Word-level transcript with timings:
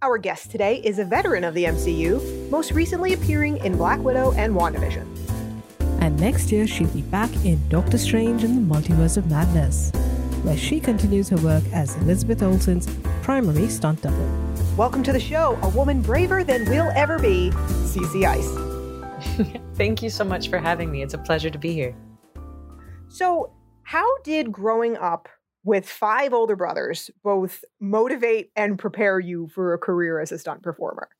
Our 0.00 0.16
guest 0.16 0.52
today 0.52 0.76
is 0.84 1.00
a 1.00 1.04
veteran 1.04 1.42
of 1.42 1.54
the 1.54 1.64
MCU, 1.64 2.50
most 2.50 2.70
recently 2.70 3.14
appearing 3.14 3.56
in 3.64 3.76
Black 3.76 3.98
Widow 3.98 4.30
and 4.34 4.54
WandaVision. 4.54 5.04
And 6.00 6.16
next 6.20 6.52
year, 6.52 6.68
she'll 6.68 6.86
be 6.90 7.02
back 7.02 7.34
in 7.44 7.68
Doctor 7.68 7.98
Strange 7.98 8.44
in 8.44 8.54
the 8.54 8.74
Multiverse 8.74 9.16
of 9.16 9.28
Madness, 9.28 9.90
where 10.44 10.56
she 10.56 10.78
continues 10.78 11.28
her 11.30 11.36
work 11.38 11.64
as 11.72 11.96
Elizabeth 11.96 12.44
Olsen's 12.44 12.86
primary 13.22 13.66
stunt 13.66 14.00
double. 14.02 14.30
Welcome 14.76 15.02
to 15.02 15.12
the 15.12 15.18
show, 15.18 15.58
a 15.62 15.68
woman 15.70 16.00
braver 16.00 16.44
than 16.44 16.64
we'll 16.66 16.92
ever 16.94 17.18
be, 17.18 17.50
CC 17.82 18.24
Ice. 18.24 19.58
Thank 19.74 20.00
you 20.00 20.10
so 20.10 20.22
much 20.22 20.48
for 20.48 20.58
having 20.58 20.92
me. 20.92 21.02
It's 21.02 21.14
a 21.14 21.18
pleasure 21.18 21.50
to 21.50 21.58
be 21.58 21.72
here. 21.72 21.96
So, 23.08 23.52
how 23.82 24.06
did 24.18 24.52
growing 24.52 24.96
up 24.96 25.28
with 25.68 25.86
five 25.86 26.32
older 26.32 26.56
brothers 26.56 27.10
both 27.22 27.62
motivate 27.78 28.50
and 28.56 28.78
prepare 28.78 29.20
you 29.20 29.48
for 29.48 29.74
a 29.74 29.78
career 29.78 30.18
as 30.18 30.32
a 30.32 30.38
stunt 30.38 30.62
performer? 30.62 31.10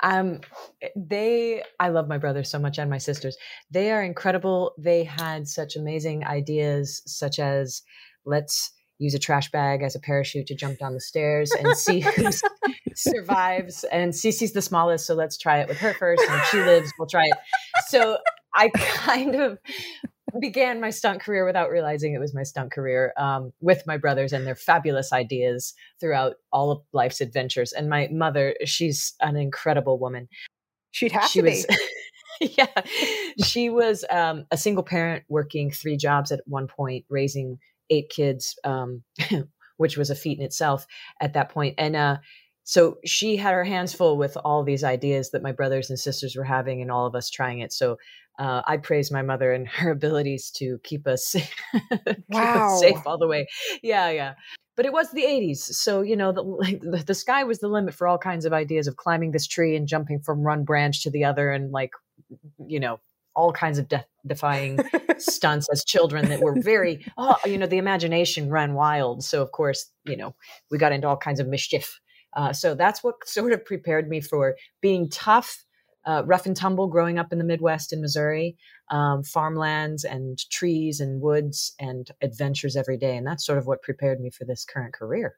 Um, 0.00 0.42
eh, 0.80 0.90
they, 0.94 1.64
I 1.80 1.88
love 1.88 2.06
my 2.06 2.18
brothers 2.18 2.48
so 2.48 2.60
much 2.60 2.78
and 2.78 2.88
my 2.88 2.98
sisters. 2.98 3.36
They 3.68 3.90
are 3.90 4.04
incredible. 4.04 4.74
They 4.78 5.02
had 5.02 5.48
such 5.48 5.74
amazing 5.74 6.24
ideas, 6.24 7.02
such 7.04 7.40
as 7.40 7.82
let's 8.24 8.70
use 8.98 9.14
a 9.14 9.18
trash 9.18 9.50
bag 9.50 9.82
as 9.82 9.96
a 9.96 10.00
parachute 10.00 10.46
to 10.46 10.54
jump 10.54 10.78
down 10.78 10.94
the 10.94 11.00
stairs 11.00 11.50
and 11.50 11.76
see 11.76 11.98
who 11.98 12.30
survives. 12.94 13.82
And 13.90 14.12
Cece's 14.12 14.52
the 14.52 14.62
smallest, 14.62 15.04
so 15.04 15.14
let's 15.14 15.36
try 15.36 15.58
it 15.58 15.68
with 15.68 15.78
her 15.78 15.94
first. 15.94 16.22
And 16.22 16.40
if 16.40 16.46
she 16.46 16.58
lives, 16.58 16.92
we'll 16.96 17.08
try 17.08 17.24
it. 17.24 17.38
So 17.88 18.18
I 18.54 18.68
kind 18.68 19.34
of 19.34 19.58
began 20.40 20.80
my 20.80 20.90
stunt 20.90 21.20
career 21.20 21.44
without 21.44 21.70
realizing 21.70 22.14
it 22.14 22.20
was 22.20 22.34
my 22.34 22.42
stunt 22.42 22.72
career 22.72 23.12
um, 23.16 23.52
with 23.60 23.86
my 23.86 23.96
brothers 23.96 24.32
and 24.32 24.46
their 24.46 24.54
fabulous 24.54 25.12
ideas 25.12 25.74
throughout 26.00 26.36
all 26.52 26.70
of 26.70 26.82
life's 26.92 27.20
adventures. 27.20 27.72
And 27.72 27.88
my 27.88 28.08
mother, 28.12 28.54
she's 28.64 29.14
an 29.20 29.36
incredible 29.36 29.98
woman. 29.98 30.28
She'd 30.92 31.12
have 31.12 31.28
she 31.30 31.40
to 31.40 31.46
was, 31.46 31.66
be. 31.66 32.54
yeah, 32.58 32.82
she 33.44 33.70
was 33.70 34.04
um, 34.10 34.46
a 34.50 34.56
single 34.56 34.84
parent 34.84 35.24
working 35.28 35.70
three 35.70 35.96
jobs 35.96 36.32
at 36.32 36.40
one 36.46 36.66
point, 36.66 37.04
raising 37.08 37.58
eight 37.90 38.08
kids, 38.08 38.58
um, 38.64 39.02
which 39.76 39.96
was 39.96 40.10
a 40.10 40.14
feat 40.14 40.38
in 40.38 40.44
itself 40.44 40.86
at 41.20 41.34
that 41.34 41.50
point. 41.50 41.74
And 41.78 41.96
uh, 41.96 42.16
so 42.68 42.98
she 43.04 43.36
had 43.36 43.54
her 43.54 43.62
hands 43.62 43.94
full 43.94 44.18
with 44.18 44.36
all 44.44 44.64
these 44.64 44.82
ideas 44.82 45.30
that 45.30 45.40
my 45.40 45.52
brothers 45.52 45.88
and 45.88 45.96
sisters 45.96 46.34
were 46.34 46.42
having, 46.42 46.82
and 46.82 46.90
all 46.90 47.06
of 47.06 47.14
us 47.14 47.30
trying 47.30 47.60
it. 47.60 47.72
So 47.72 47.96
uh, 48.40 48.62
I 48.66 48.78
praise 48.78 49.12
my 49.12 49.22
mother 49.22 49.52
and 49.52 49.68
her 49.78 49.92
abilities 49.92 50.50
to 50.56 50.80
keep 50.82 51.06
us, 51.06 51.30
keep 51.72 52.24
wow. 52.28 52.74
us 52.74 52.80
safe 52.80 52.98
all 53.06 53.18
the 53.18 53.28
way. 53.28 53.46
Yeah, 53.84 54.10
yeah. 54.10 54.34
But 54.74 54.84
it 54.84 54.92
was 54.92 55.12
the 55.12 55.22
80s. 55.22 55.58
So, 55.58 56.02
you 56.02 56.16
know, 56.16 56.32
the, 56.32 56.42
the, 56.82 57.04
the 57.06 57.14
sky 57.14 57.44
was 57.44 57.60
the 57.60 57.68
limit 57.68 57.94
for 57.94 58.08
all 58.08 58.18
kinds 58.18 58.44
of 58.44 58.52
ideas 58.52 58.88
of 58.88 58.96
climbing 58.96 59.30
this 59.30 59.46
tree 59.46 59.76
and 59.76 59.86
jumping 59.86 60.18
from 60.18 60.42
one 60.42 60.64
branch 60.64 61.04
to 61.04 61.10
the 61.10 61.24
other 61.24 61.52
and, 61.52 61.70
like, 61.70 61.92
you 62.66 62.80
know, 62.80 62.98
all 63.36 63.52
kinds 63.52 63.78
of 63.78 63.86
death 63.86 64.08
defying 64.26 64.80
stunts 65.18 65.68
as 65.70 65.84
children 65.84 66.28
that 66.30 66.40
were 66.40 66.60
very, 66.60 67.06
oh, 67.16 67.36
you 67.46 67.58
know, 67.58 67.66
the 67.66 67.78
imagination 67.78 68.50
ran 68.50 68.74
wild. 68.74 69.22
So, 69.22 69.40
of 69.40 69.52
course, 69.52 69.88
you 70.04 70.16
know, 70.16 70.34
we 70.68 70.78
got 70.78 70.90
into 70.90 71.06
all 71.06 71.16
kinds 71.16 71.38
of 71.38 71.46
mischief. 71.46 72.00
Uh, 72.36 72.52
so 72.52 72.74
that's 72.74 73.02
what 73.02 73.16
sort 73.24 73.52
of 73.52 73.64
prepared 73.64 74.08
me 74.08 74.20
for 74.20 74.54
being 74.80 75.08
tough 75.10 75.64
uh, 76.06 76.22
rough 76.24 76.46
and 76.46 76.56
tumble 76.56 76.86
growing 76.86 77.18
up 77.18 77.32
in 77.32 77.38
the 77.38 77.44
Midwest 77.44 77.92
in 77.92 78.00
Missouri, 78.00 78.56
um, 78.90 79.24
farmlands 79.24 80.04
and 80.04 80.38
trees 80.50 81.00
and 81.00 81.20
woods 81.20 81.74
and 81.80 82.08
adventures 82.22 82.76
every 82.76 82.96
day. 82.96 83.16
And 83.16 83.26
that's 83.26 83.44
sort 83.44 83.58
of 83.58 83.66
what 83.66 83.82
prepared 83.82 84.20
me 84.20 84.30
for 84.30 84.44
this 84.44 84.64
current 84.64 84.94
career. 84.94 85.34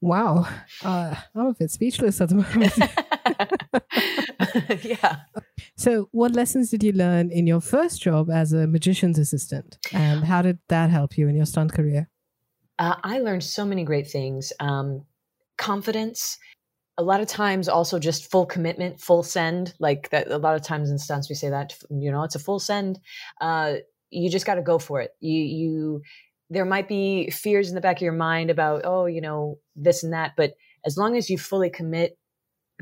Wow. 0.00 0.46
Uh, 0.82 1.14
I'm 1.34 1.46
a 1.46 1.54
bit 1.54 1.70
speechless 1.70 2.20
at 2.20 2.28
the 2.28 2.34
moment. 2.34 2.76
yeah. 4.84 5.16
So, 5.76 6.08
what 6.12 6.32
lessons 6.32 6.70
did 6.70 6.84
you 6.84 6.92
learn 6.92 7.30
in 7.32 7.48
your 7.48 7.60
first 7.60 8.00
job 8.00 8.30
as 8.30 8.52
a 8.52 8.68
magician's 8.68 9.18
assistant? 9.18 9.76
And 9.92 10.24
how 10.24 10.40
did 10.40 10.60
that 10.68 10.90
help 10.90 11.18
you 11.18 11.26
in 11.26 11.34
your 11.34 11.46
stunt 11.46 11.72
career? 11.72 12.08
Uh, 12.78 12.94
I 13.02 13.18
learned 13.18 13.42
so 13.42 13.64
many 13.64 13.82
great 13.82 14.06
things 14.06 14.52
um, 14.60 15.04
confidence. 15.56 16.38
A 16.96 17.02
lot 17.02 17.20
of 17.20 17.26
times 17.26 17.68
also 17.68 17.98
just 17.98 18.30
full 18.30 18.46
commitment 18.46 19.00
full 19.00 19.22
send 19.22 19.74
like 19.80 20.10
that 20.10 20.30
a 20.30 20.38
lot 20.38 20.54
of 20.54 20.62
times 20.62 20.90
in 20.90 20.98
stunts 20.98 21.28
we 21.28 21.34
say 21.34 21.50
that 21.50 21.74
you 21.90 22.10
know 22.10 22.22
it's 22.22 22.36
a 22.36 22.40
full 22.40 22.60
send. 22.60 22.98
Uh, 23.40 23.74
you 24.10 24.30
just 24.30 24.46
got 24.46 24.54
to 24.54 24.62
go 24.62 24.78
for 24.78 25.00
it. 25.00 25.10
You 25.20 25.42
you 25.42 26.02
there 26.50 26.64
might 26.64 26.88
be 26.88 27.30
fears 27.30 27.68
in 27.68 27.74
the 27.74 27.80
back 27.80 27.96
of 27.96 28.02
your 28.02 28.12
mind 28.12 28.50
about 28.50 28.82
oh 28.84 29.06
you 29.06 29.20
know 29.20 29.58
this 29.74 30.04
and 30.04 30.12
that 30.12 30.32
but 30.36 30.54
as 30.86 30.96
long 30.96 31.16
as 31.16 31.30
you 31.30 31.38
fully 31.38 31.70
commit 31.70 32.16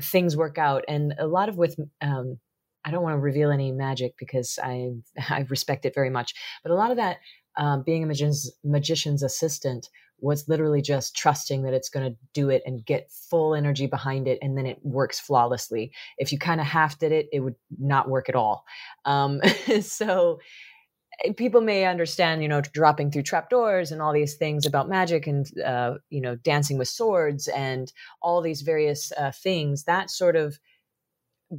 things 0.01 0.35
work 0.35 0.57
out. 0.57 0.83
And 0.87 1.13
a 1.19 1.27
lot 1.27 1.49
of 1.49 1.57
with 1.57 1.77
um, 2.01 2.39
i 2.85 2.91
don't 2.91 3.03
want 3.03 3.13
to 3.13 3.19
reveal 3.19 3.51
any 3.51 3.71
magic 3.71 4.13
because 4.17 4.59
i 4.61 4.89
i 5.29 5.45
respect 5.49 5.85
it 5.85 5.95
very 5.95 6.09
much 6.09 6.33
but 6.63 6.71
a 6.71 6.75
lot 6.75 6.91
of 6.91 6.97
that 6.97 7.17
um, 7.55 7.83
being 7.83 8.03
a 8.03 8.07
magician's, 8.07 8.51
magician's 8.63 9.21
assistant 9.23 9.87
was 10.23 10.47
literally 10.47 10.81
just 10.81 11.15
trusting 11.15 11.63
that 11.63 11.73
it's 11.73 11.89
going 11.89 12.09
to 12.09 12.17
do 12.33 12.49
it 12.49 12.63
and 12.65 12.85
get 12.85 13.11
full 13.11 13.53
energy 13.53 13.87
behind 13.87 14.27
it 14.27 14.39
and 14.41 14.57
then 14.57 14.65
it 14.65 14.79
works 14.83 15.19
flawlessly. 15.19 15.91
If 16.17 16.31
you 16.31 16.39
kind 16.39 16.61
of 16.61 16.67
half 16.67 16.97
did 16.97 17.11
it 17.11 17.27
it 17.33 17.41
would 17.41 17.55
not 17.77 18.09
work 18.09 18.29
at 18.29 18.35
all. 18.35 18.63
Um, 19.05 19.41
so 19.81 20.39
eh, 21.25 21.33
people 21.35 21.61
may 21.61 21.85
understand 21.85 22.41
you 22.41 22.47
know 22.47 22.61
dropping 22.61 23.11
through 23.11 23.23
trapdoors 23.23 23.91
and 23.91 24.01
all 24.01 24.13
these 24.13 24.35
things 24.35 24.65
about 24.65 24.89
magic 24.89 25.27
and 25.27 25.45
uh, 25.61 25.95
you 26.09 26.21
know 26.21 26.35
dancing 26.35 26.77
with 26.77 26.87
swords 26.87 27.47
and 27.49 27.91
all 28.21 28.41
these 28.41 28.61
various 28.61 29.11
uh, 29.17 29.31
things. 29.31 29.83
That 29.83 30.09
sort 30.09 30.37
of 30.37 30.57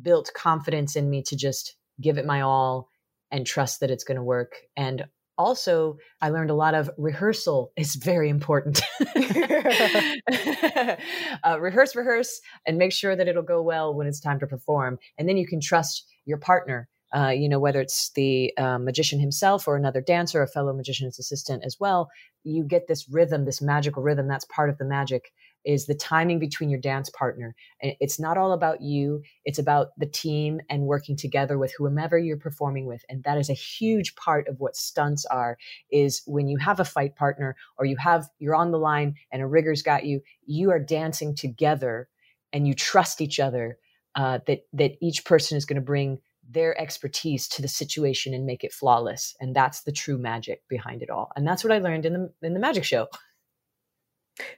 built 0.02 0.30
confidence 0.34 0.96
in 0.96 1.10
me 1.10 1.22
to 1.22 1.36
just 1.36 1.76
give 2.00 2.18
it 2.18 2.26
my 2.26 2.40
all 2.40 2.88
and 3.30 3.46
trust 3.46 3.80
that 3.80 3.90
it's 3.90 4.04
going 4.04 4.16
to 4.16 4.22
work. 4.22 4.54
And 4.76 5.06
also 5.36 5.96
i 6.20 6.28
learned 6.28 6.50
a 6.50 6.54
lot 6.54 6.74
of 6.74 6.90
rehearsal 6.98 7.72
is 7.76 7.94
very 7.96 8.28
important. 8.28 8.80
Uh, 11.42 11.60
rehearse 11.60 11.94
rehearse 11.94 12.40
and 12.66 12.78
make 12.78 12.92
sure 12.92 13.14
that 13.14 13.28
it'll 13.28 13.42
go 13.42 13.60
well 13.60 13.94
when 13.94 14.06
it's 14.06 14.20
time 14.20 14.38
to 14.38 14.46
perform. 14.46 14.98
And 15.18 15.28
then 15.28 15.36
you 15.36 15.46
can 15.46 15.60
trust 15.60 16.06
your 16.24 16.38
partner 16.38 16.88
uh, 17.14 17.28
you 17.28 17.48
know 17.48 17.60
whether 17.60 17.80
it's 17.80 18.10
the 18.14 18.52
uh, 18.58 18.78
magician 18.78 19.20
himself 19.20 19.68
or 19.68 19.76
another 19.76 20.00
dancer 20.00 20.42
a 20.42 20.48
fellow 20.48 20.72
magician's 20.72 21.18
assistant 21.18 21.62
as 21.64 21.76
well 21.78 22.10
you 22.42 22.64
get 22.64 22.88
this 22.88 23.08
rhythm 23.08 23.44
this 23.44 23.62
magical 23.62 24.02
rhythm 24.02 24.26
that's 24.26 24.44
part 24.46 24.68
of 24.68 24.78
the 24.78 24.84
magic 24.84 25.32
is 25.64 25.86
the 25.86 25.94
timing 25.94 26.38
between 26.38 26.70
your 26.70 26.80
dance 26.80 27.10
partner. 27.10 27.54
And 27.82 27.94
it's 28.00 28.20
not 28.20 28.38
all 28.38 28.52
about 28.52 28.80
you, 28.80 29.22
it's 29.44 29.58
about 29.58 29.88
the 29.98 30.06
team 30.06 30.60
and 30.68 30.84
working 30.84 31.16
together 31.16 31.58
with 31.58 31.72
whomever 31.76 32.18
you're 32.18 32.36
performing 32.36 32.86
with. 32.86 33.04
And 33.08 33.22
that 33.24 33.38
is 33.38 33.50
a 33.50 33.54
huge 33.54 34.14
part 34.16 34.48
of 34.48 34.60
what 34.60 34.76
stunts 34.76 35.24
are 35.26 35.56
is 35.90 36.22
when 36.26 36.48
you 36.48 36.58
have 36.58 36.80
a 36.80 36.84
fight 36.84 37.16
partner 37.16 37.56
or 37.78 37.84
you 37.84 37.96
have 37.98 38.28
you're 38.38 38.54
on 38.54 38.70
the 38.70 38.78
line 38.78 39.14
and 39.30 39.42
a 39.42 39.46
rigger's 39.46 39.82
got 39.82 40.04
you, 40.04 40.20
you 40.46 40.70
are 40.70 40.78
dancing 40.78 41.34
together 41.34 42.08
and 42.52 42.66
you 42.66 42.74
trust 42.74 43.20
each 43.20 43.40
other 43.40 43.78
uh, 44.14 44.38
that 44.46 44.60
that 44.72 44.92
each 45.00 45.24
person 45.24 45.58
is 45.58 45.64
going 45.64 45.76
to 45.76 45.82
bring 45.82 46.18
their 46.48 46.78
expertise 46.80 47.48
to 47.48 47.62
the 47.62 47.68
situation 47.68 48.34
and 48.34 48.44
make 48.46 48.64
it 48.64 48.72
flawless 48.72 49.34
and 49.40 49.56
that's 49.56 49.82
the 49.82 49.92
true 49.92 50.18
magic 50.18 50.62
behind 50.68 51.02
it 51.02 51.08
all 51.08 51.30
and 51.36 51.46
that's 51.46 51.64
what 51.64 51.72
i 51.72 51.78
learned 51.78 52.04
in 52.04 52.12
the 52.12 52.32
in 52.42 52.52
the 52.54 52.60
magic 52.60 52.84
show 52.84 53.06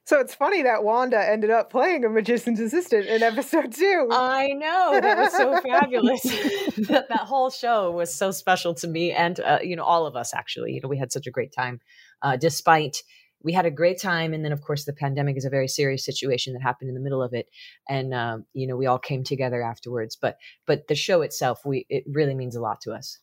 So 0.05 0.21
it's 0.21 0.35
funny 0.35 0.63
that 0.63 0.85
Wanda 0.85 1.19
ended 1.19 1.51
up 1.51 1.71
playing 1.71 2.05
a 2.05 2.09
magician's 2.09 2.61
assistant 2.61 3.07
in 3.07 3.23
episode 3.23 3.73
two. 3.73 4.09
I 4.11 4.49
know 4.49 4.99
that 5.01 5.19
was 5.19 5.33
so 5.33 5.61
fabulous. 5.61 6.23
that, 6.89 7.09
that 7.09 7.21
whole 7.21 7.51
show 7.51 7.91
was 7.91 8.15
so 8.15 8.31
special 8.31 8.73
to 8.77 8.89
me 8.89 9.13
and 9.13 9.39
uh, 9.41 9.59
you 9.63 9.77
know 9.77 9.85
all 9.85 10.07
of 10.07 10.17
us 10.17 10.33
actually. 10.33 10.73
You 10.73 10.81
know 10.81 10.89
we 10.89 10.99
had 10.99 11.13
such 11.13 11.27
a 11.27 11.31
great 11.31 11.53
time, 11.53 11.81
uh, 12.23 12.37
despite 12.37 13.03
we 13.43 13.53
had 13.53 13.67
a 13.67 13.71
great 13.71 14.01
time, 14.01 14.33
and 14.33 14.45
then 14.45 14.53
of 14.53 14.63
course 14.63 14.85
the 14.85 14.95
pandemic 14.95 15.37
is 15.37 15.45
a 15.45 15.51
very 15.51 15.69
serious 15.69 16.05
situation 16.05 16.55
that 16.55 16.63
happened 16.63 16.89
in 16.89 16.95
the 16.95 17.01
middle 17.01 17.23
of 17.23 17.35
it, 17.35 17.47
and 17.89 18.15
um, 18.15 18.47
you 18.55 18.67
know 18.67 18.77
we 18.77 18.87
all 18.87 18.99
came 18.99 19.25
together 19.25 19.63
afterwards. 19.63 20.17
But 20.17 20.39
but 20.67 20.89
the 20.89 20.95
show 20.95 21.21
itself, 21.21 21.61
we 21.67 21.85
it 21.91 22.05
really 22.07 22.35
means 22.35 22.57
a 22.57 22.61
lot 22.61 22.81
to 22.83 22.93
us. 22.93 23.19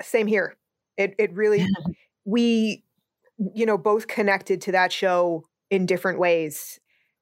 Same 0.00 0.26
here. 0.26 0.56
It 0.96 1.14
it 1.18 1.32
really 1.34 1.66
we 2.24 2.84
you 3.36 3.66
know 3.66 3.76
both 3.76 4.08
connected 4.08 4.62
to 4.62 4.72
that 4.72 4.92
show 4.92 5.44
in 5.74 5.86
different 5.86 6.18
ways. 6.18 6.78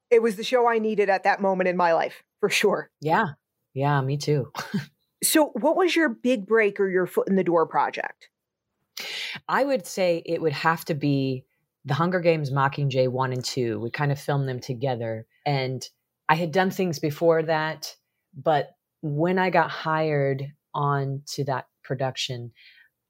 It 0.09 0.21
was 0.21 0.35
the 0.35 0.43
show 0.43 0.67
I 0.67 0.79
needed 0.79 1.09
at 1.09 1.23
that 1.23 1.41
moment 1.41 1.67
in 1.67 1.75
my 1.75 1.93
life, 1.93 2.23
for 2.39 2.49
sure. 2.49 2.89
Yeah. 3.01 3.29
Yeah, 3.73 3.99
me 4.01 4.17
too. 4.17 4.51
so, 5.23 5.47
what 5.59 5.75
was 5.75 5.95
your 5.95 6.09
big 6.09 6.45
break 6.45 6.79
or 6.79 6.89
your 6.89 7.07
foot 7.07 7.27
in 7.27 7.35
the 7.35 7.43
door 7.43 7.65
project? 7.65 8.29
I 9.49 9.63
would 9.63 9.87
say 9.87 10.21
it 10.25 10.41
would 10.41 10.53
have 10.53 10.85
to 10.85 10.93
be 10.93 11.45
the 11.85 11.95
Hunger 11.95 12.19
Games 12.19 12.51
Mockingjay 12.51 13.09
1 13.09 13.33
and 13.33 13.43
2. 13.43 13.79
We 13.79 13.89
kind 13.89 14.11
of 14.11 14.19
filmed 14.19 14.47
them 14.47 14.59
together. 14.59 15.25
And 15.45 15.83
I 16.29 16.35
had 16.35 16.51
done 16.51 16.69
things 16.69 16.99
before 16.99 17.43
that, 17.43 17.95
but 18.35 18.75
when 19.01 19.37
I 19.39 19.49
got 19.49 19.69
hired 19.69 20.45
on 20.73 21.23
to 21.33 21.43
that 21.45 21.65
production, 21.83 22.51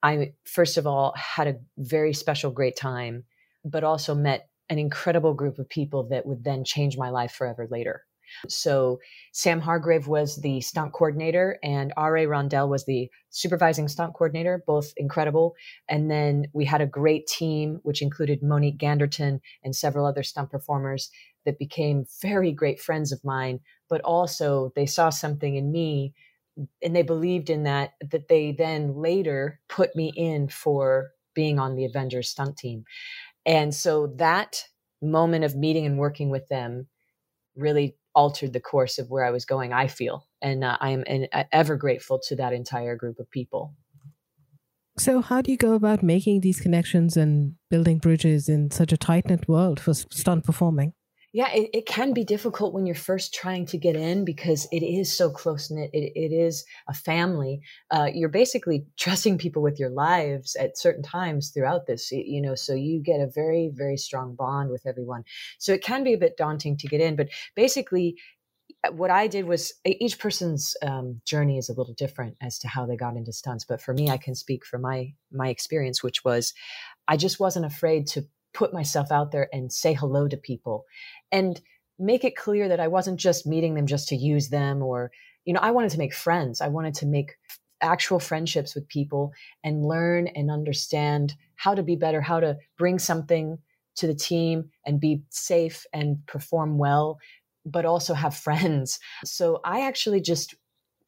I 0.02 0.34
first 0.46 0.78
of 0.78 0.88
all 0.88 1.14
had 1.16 1.48
a 1.48 1.60
very 1.78 2.14
special, 2.14 2.52
great 2.52 2.76
time, 2.76 3.26
but 3.64 3.84
also 3.84 4.16
met 4.16 4.50
an 4.70 4.80
incredible 4.80 5.34
group 5.34 5.60
of 5.60 5.70
people 5.70 6.04
that 6.10 6.26
would 6.26 6.44
then 6.44 6.64
change 6.64 6.98
my 6.98 7.10
life 7.10 7.32
forever 7.32 7.68
later. 7.70 8.04
So 8.48 9.00
Sam 9.32 9.60
Hargrave 9.60 10.08
was 10.08 10.38
the 10.38 10.62
stunt 10.62 10.94
coordinator 10.94 11.60
and 11.64 11.94
R.A. 11.98 12.26
Rondell 12.26 12.70
was 12.70 12.86
the 12.86 13.10
supervising 13.30 13.88
stunt 13.88 14.14
coordinator, 14.14 14.64
both 14.66 14.94
incredible. 14.98 15.56
And 15.88 16.10
then 16.10 16.48
we 16.54 16.66
had 16.66 16.82
a 16.82 16.88
great 16.88 17.28
team, 17.28 17.80
which 17.84 18.02
included 18.02 18.42
Monique 18.42 18.78
Ganderton 18.78 19.40
and 19.64 19.76
several 19.76 20.06
other 20.06 20.24
stunt 20.24 20.50
performers 20.50 21.12
that 21.46 21.60
became 21.60 22.06
very 22.22 22.52
great 22.52 22.80
friends 22.80 23.12
of 23.12 23.24
mine. 23.24 23.60
But 23.90 24.02
also 24.02 24.72
they 24.76 24.86
saw 24.86 25.10
something 25.10 25.56
in 25.56 25.72
me 25.72 26.14
and 26.82 26.96
they 26.96 27.02
believed 27.02 27.50
in 27.50 27.64
that, 27.64 27.92
that 28.12 28.28
they 28.28 28.52
then 28.52 28.96
later 28.96 29.60
put 29.70 29.96
me 29.96 30.12
in 30.16 30.48
for 30.48 31.12
being 31.34 31.58
on 31.58 31.76
the 31.76 31.86
Avengers 31.86 32.30
stunt 32.30 32.58
team. 32.58 32.86
And 33.46 33.74
so 33.74 34.14
that 34.18 34.64
moment 35.02 35.44
of 35.44 35.56
meeting 35.56 35.86
and 35.86 35.98
working 35.98 36.30
with 36.30 36.48
them 36.48 36.88
really 37.56 37.96
altered 38.16 38.54
the 38.54 38.60
course 38.60 39.00
of 39.00 39.10
where 39.10 39.26
I 39.26 39.32
was 39.32 39.46
going, 39.46 39.74
I 39.74 39.88
feel. 39.88 40.28
And 40.42 40.64
uh, 40.64 40.78
I 40.80 40.92
am 40.92 41.04
an, 41.08 41.28
uh, 41.34 41.44
ever 41.52 41.76
grateful 41.76 42.20
to 42.28 42.36
that 42.38 42.54
entire 42.54 42.96
group 42.96 43.20
of 43.20 43.30
people. 43.30 43.74
So, 44.98 45.22
how 45.22 45.42
do 45.42 45.52
you 45.52 45.58
go 45.58 45.74
about 45.74 46.04
making 46.04 46.42
these 46.42 46.60
connections 46.60 47.18
and 47.18 47.56
building 47.72 47.98
bridges 47.98 48.48
in 48.48 48.70
such 48.70 48.94
a 48.94 48.98
tight 48.98 49.28
knit 49.28 49.48
world 49.48 49.80
for 49.80 49.94
stunt 49.96 50.44
performing? 50.44 50.94
Yeah, 51.36 51.52
it, 51.52 51.72
it, 51.74 51.86
can 51.88 52.14
be 52.14 52.24
difficult 52.24 52.76
when 52.76 52.86
you're 52.86 52.94
first 52.94 53.34
trying 53.34 53.66
to 53.68 53.78
get 53.80 53.96
in 53.96 54.24
because 54.24 54.68
it 54.72 54.84
is 54.84 55.12
so 55.12 55.32
close 55.32 55.72
knit. 55.72 55.90
It, 55.92 56.14
it 56.16 56.32
is 56.32 56.64
a 56.88 56.94
family. 56.94 57.62
Uh, 57.90 58.08
you're 58.14 58.30
basically 58.30 58.86
trusting 59.00 59.40
people 59.40 59.64
with 59.64 59.80
your 59.80 59.90
lives 59.90 60.56
at 60.56 60.78
certain 60.78 61.02
times 61.02 61.50
throughout 61.50 61.88
this, 61.88 62.12
you 62.12 62.40
know, 62.40 62.54
so 62.54 62.76
you 62.76 63.02
get 63.02 63.20
a 63.20 63.32
very, 63.34 63.72
very 63.74 63.98
strong 63.98 64.36
bond 64.36 64.70
with 64.70 64.86
everyone. 64.86 65.24
So 65.58 65.74
it 65.74 65.84
can 65.84 66.04
be 66.04 66.14
a 66.14 66.20
bit 66.20 66.38
daunting 66.38 66.78
to 66.78 66.88
get 66.88 67.02
in, 67.02 67.16
but 67.16 67.30
basically, 67.56 68.16
uh, 68.84 68.92
what 68.92 69.10
I 69.10 69.26
did 69.26 69.46
was 69.46 69.74
each 69.86 70.20
person's 70.20 70.76
um, 70.84 71.20
journey 71.26 71.58
is 71.58 71.70
a 71.70 71.74
little 71.74 71.96
different 71.96 72.38
as 72.42 72.60
to 72.60 72.68
how 72.68 72.86
they 72.86 72.96
got 72.96 73.16
into 73.16 73.34
stunts. 73.34 73.66
But 73.66 73.82
for 73.82 73.94
me, 73.94 74.10
I 74.10 74.18
can 74.18 74.36
speak 74.36 74.66
for 74.66 74.78
my 74.78 75.14
my 75.32 75.50
experience, 75.50 76.04
which 76.04 76.24
was 76.24 76.54
I 77.08 77.18
just 77.18 77.40
wasn't 77.40 77.66
afraid 77.66 78.08
to 78.08 78.26
put 78.54 78.74
myself 78.74 79.12
out 79.12 79.32
there 79.32 79.50
and 79.52 79.72
say 79.72 79.94
hello 79.94 80.28
to 80.28 80.38
people 80.38 80.86
and 81.34 81.60
make 82.00 82.24
it 82.24 82.38
clear 82.38 82.70
that 82.70 82.80
I 82.80 82.88
wasn't 82.88 83.20
just 83.20 83.46
meeting 83.46 83.74
them 83.74 83.88
just 83.88 84.08
to 84.10 84.16
use 84.16 84.50
them 84.50 84.82
or, 84.82 85.12
you 85.44 85.54
know, 85.54 85.60
I 85.60 85.72
wanted 85.72 85.92
to 85.92 85.98
make 85.98 86.14
friends. 86.14 86.62
I 86.62 86.70
wanted 86.70 86.94
to 86.96 87.06
make 87.06 87.32
actual 87.82 88.20
friendships 88.20 88.76
with 88.76 88.88
people 88.88 89.34
and 89.64 89.86
learn 89.86 90.28
and 90.28 90.50
understand 90.50 91.34
how 91.56 91.76
to 91.76 91.84
be 91.84 91.96
better, 91.96 92.22
how 92.22 92.40
to 92.40 92.58
bring 92.78 93.00
something 93.00 93.58
to 93.96 94.08
the 94.08 94.16
team 94.16 94.70
and 94.86 95.00
be 95.00 95.22
safe 95.30 95.86
and 95.92 96.26
perform 96.28 96.78
well, 96.78 97.20
but 97.66 97.86
also 97.86 98.14
have 98.14 98.36
friends. 98.36 99.00
So 99.26 99.60
I 99.66 99.82
actually 99.82 100.22
just 100.22 100.56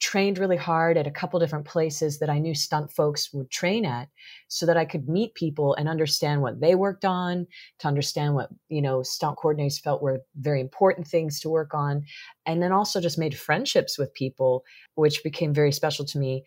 trained 0.06 0.38
really 0.38 0.56
hard 0.56 0.98
at 0.98 1.08
a 1.08 1.12
couple 1.12 1.40
different 1.40 1.66
places 1.66 2.20
that 2.20 2.30
I 2.30 2.38
knew 2.38 2.54
stunt 2.54 2.92
folks 2.92 3.34
would 3.34 3.50
train 3.50 3.86
at 3.86 4.08
so 4.50 4.68
that 4.68 4.78
I 4.78 4.86
could 4.86 5.10
meet 5.10 5.34
people 5.34 5.74
and 5.74 5.90
understand 5.90 6.44
what 6.44 6.62
they 6.62 6.76
worked 6.76 7.06
on, 7.06 7.48
to 7.80 7.88
understand 7.88 8.36
what, 8.36 8.50
you 8.70 8.84
know, 8.84 9.02
stunt 9.02 9.40
coordinators 9.40 9.82
felt 9.82 10.04
were 10.04 10.22
very 10.36 10.62
important 10.62 11.08
things 11.08 11.40
to 11.40 11.50
work 11.50 11.74
on. 11.74 12.04
And 12.46 12.62
then 12.62 12.72
also 12.72 13.02
just 13.02 13.18
made 13.18 13.36
friendships 13.36 13.98
with 13.98 14.14
people, 14.14 14.64
which 14.94 15.24
became 15.24 15.56
very 15.56 15.72
special 15.72 16.06
to 16.06 16.20
me. 16.20 16.44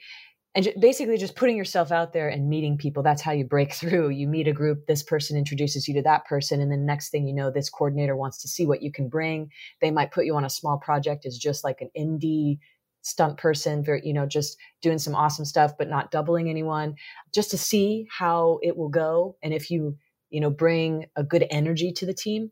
And 0.55 0.73
basically 0.79 1.19
just 1.19 1.35
putting 1.35 1.57
yourself 1.57 1.91
out 1.91 2.13
there 2.13 2.29
and 2.29 2.49
meeting 2.49 2.79
people. 2.79 3.03
That's 3.03 3.23
how 3.23 3.33
you 3.33 3.45
break 3.45 3.73
through. 3.81 4.11
You 4.11 4.29
meet 4.29 4.47
a 4.47 4.53
group, 4.53 4.87
this 4.87 5.03
person 5.03 5.37
introduces 5.37 5.89
you 5.89 5.95
to 5.95 6.03
that 6.03 6.27
person. 6.27 6.61
And 6.61 6.71
then 6.71 6.87
next 6.87 7.11
thing 7.11 7.27
you 7.27 7.35
know, 7.35 7.51
this 7.51 7.71
coordinator 7.71 8.15
wants 8.15 8.41
to 8.43 8.49
see 8.49 8.67
what 8.67 8.83
you 8.83 8.93
can 8.93 9.09
bring. 9.09 9.51
They 9.81 9.91
might 9.91 10.13
put 10.13 10.27
you 10.27 10.37
on 10.37 10.45
a 10.45 10.51
small 10.51 10.79
project 10.79 11.27
as 11.27 11.37
just 11.37 11.65
like 11.65 11.81
an 11.81 11.91
indie 11.99 12.61
stunt 13.09 13.39
person, 13.39 13.83
very, 13.83 14.03
you 14.05 14.13
know, 14.13 14.27
just 14.27 14.57
doing 14.83 14.99
some 14.99 15.15
awesome 15.15 15.45
stuff, 15.45 15.73
but 15.79 15.89
not 15.89 16.11
doubling 16.11 16.49
anyone, 16.49 16.95
just 17.35 17.51
to 17.51 17.59
see 17.59 18.07
how 18.11 18.59
it 18.63 18.77
will 18.77 18.89
go. 18.89 19.37
And 19.43 19.53
if 19.55 19.71
you, 19.71 19.97
you 20.31 20.41
know, 20.41 20.51
bring 20.51 21.07
a 21.17 21.25
good 21.25 21.47
energy 21.51 21.93
to 21.93 22.07
the 22.07 22.15
team. 22.15 22.51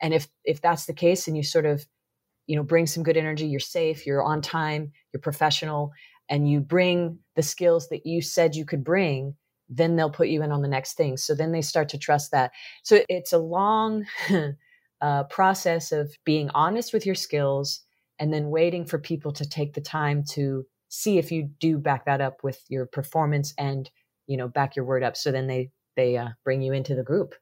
And 0.00 0.14
if 0.14 0.28
if 0.44 0.60
that's 0.60 0.86
the 0.86 0.94
case 0.94 1.28
and 1.28 1.36
you 1.36 1.42
sort 1.42 1.66
of, 1.66 1.86
you 2.46 2.56
know, 2.56 2.62
bring 2.62 2.86
some 2.86 3.02
good 3.02 3.16
energy, 3.16 3.46
you're 3.46 3.60
safe, 3.60 4.06
you're 4.06 4.22
on 4.22 4.40
time, 4.40 4.92
you're 5.12 5.20
professional, 5.20 5.92
and 6.28 6.50
you 6.50 6.60
bring 6.60 7.18
the 7.36 7.42
skills 7.42 7.88
that 7.88 8.06
you 8.06 8.22
said 8.22 8.54
you 8.54 8.64
could 8.64 8.84
bring, 8.84 9.34
then 9.68 9.96
they'll 9.96 10.10
put 10.10 10.28
you 10.28 10.42
in 10.42 10.52
on 10.52 10.62
the 10.62 10.68
next 10.68 10.94
thing. 10.94 11.16
So 11.16 11.34
then 11.34 11.52
they 11.52 11.62
start 11.62 11.88
to 11.90 11.98
trust 11.98 12.30
that. 12.30 12.52
So 12.82 13.00
it's 13.08 13.32
a 13.32 13.38
long 13.38 14.06
uh, 15.00 15.24
process 15.24 15.92
of 15.92 16.16
being 16.24 16.50
honest 16.54 16.92
with 16.92 17.04
your 17.04 17.14
skills 17.14 17.82
and 18.18 18.32
then 18.32 18.50
waiting 18.50 18.84
for 18.84 18.98
people 18.98 19.32
to 19.32 19.48
take 19.48 19.74
the 19.74 19.80
time 19.80 20.24
to 20.30 20.64
see 20.88 21.18
if 21.18 21.30
you 21.30 21.50
do 21.60 21.78
back 21.78 22.06
that 22.06 22.20
up 22.20 22.42
with 22.42 22.62
your 22.68 22.86
performance 22.86 23.54
and 23.58 23.90
you 24.26 24.36
know 24.36 24.48
back 24.48 24.76
your 24.76 24.84
word 24.84 25.02
up 25.02 25.16
so 25.16 25.30
then 25.30 25.46
they 25.46 25.70
they 25.96 26.16
uh, 26.16 26.28
bring 26.44 26.62
you 26.62 26.72
into 26.72 26.94
the 26.94 27.02
group. 27.02 27.34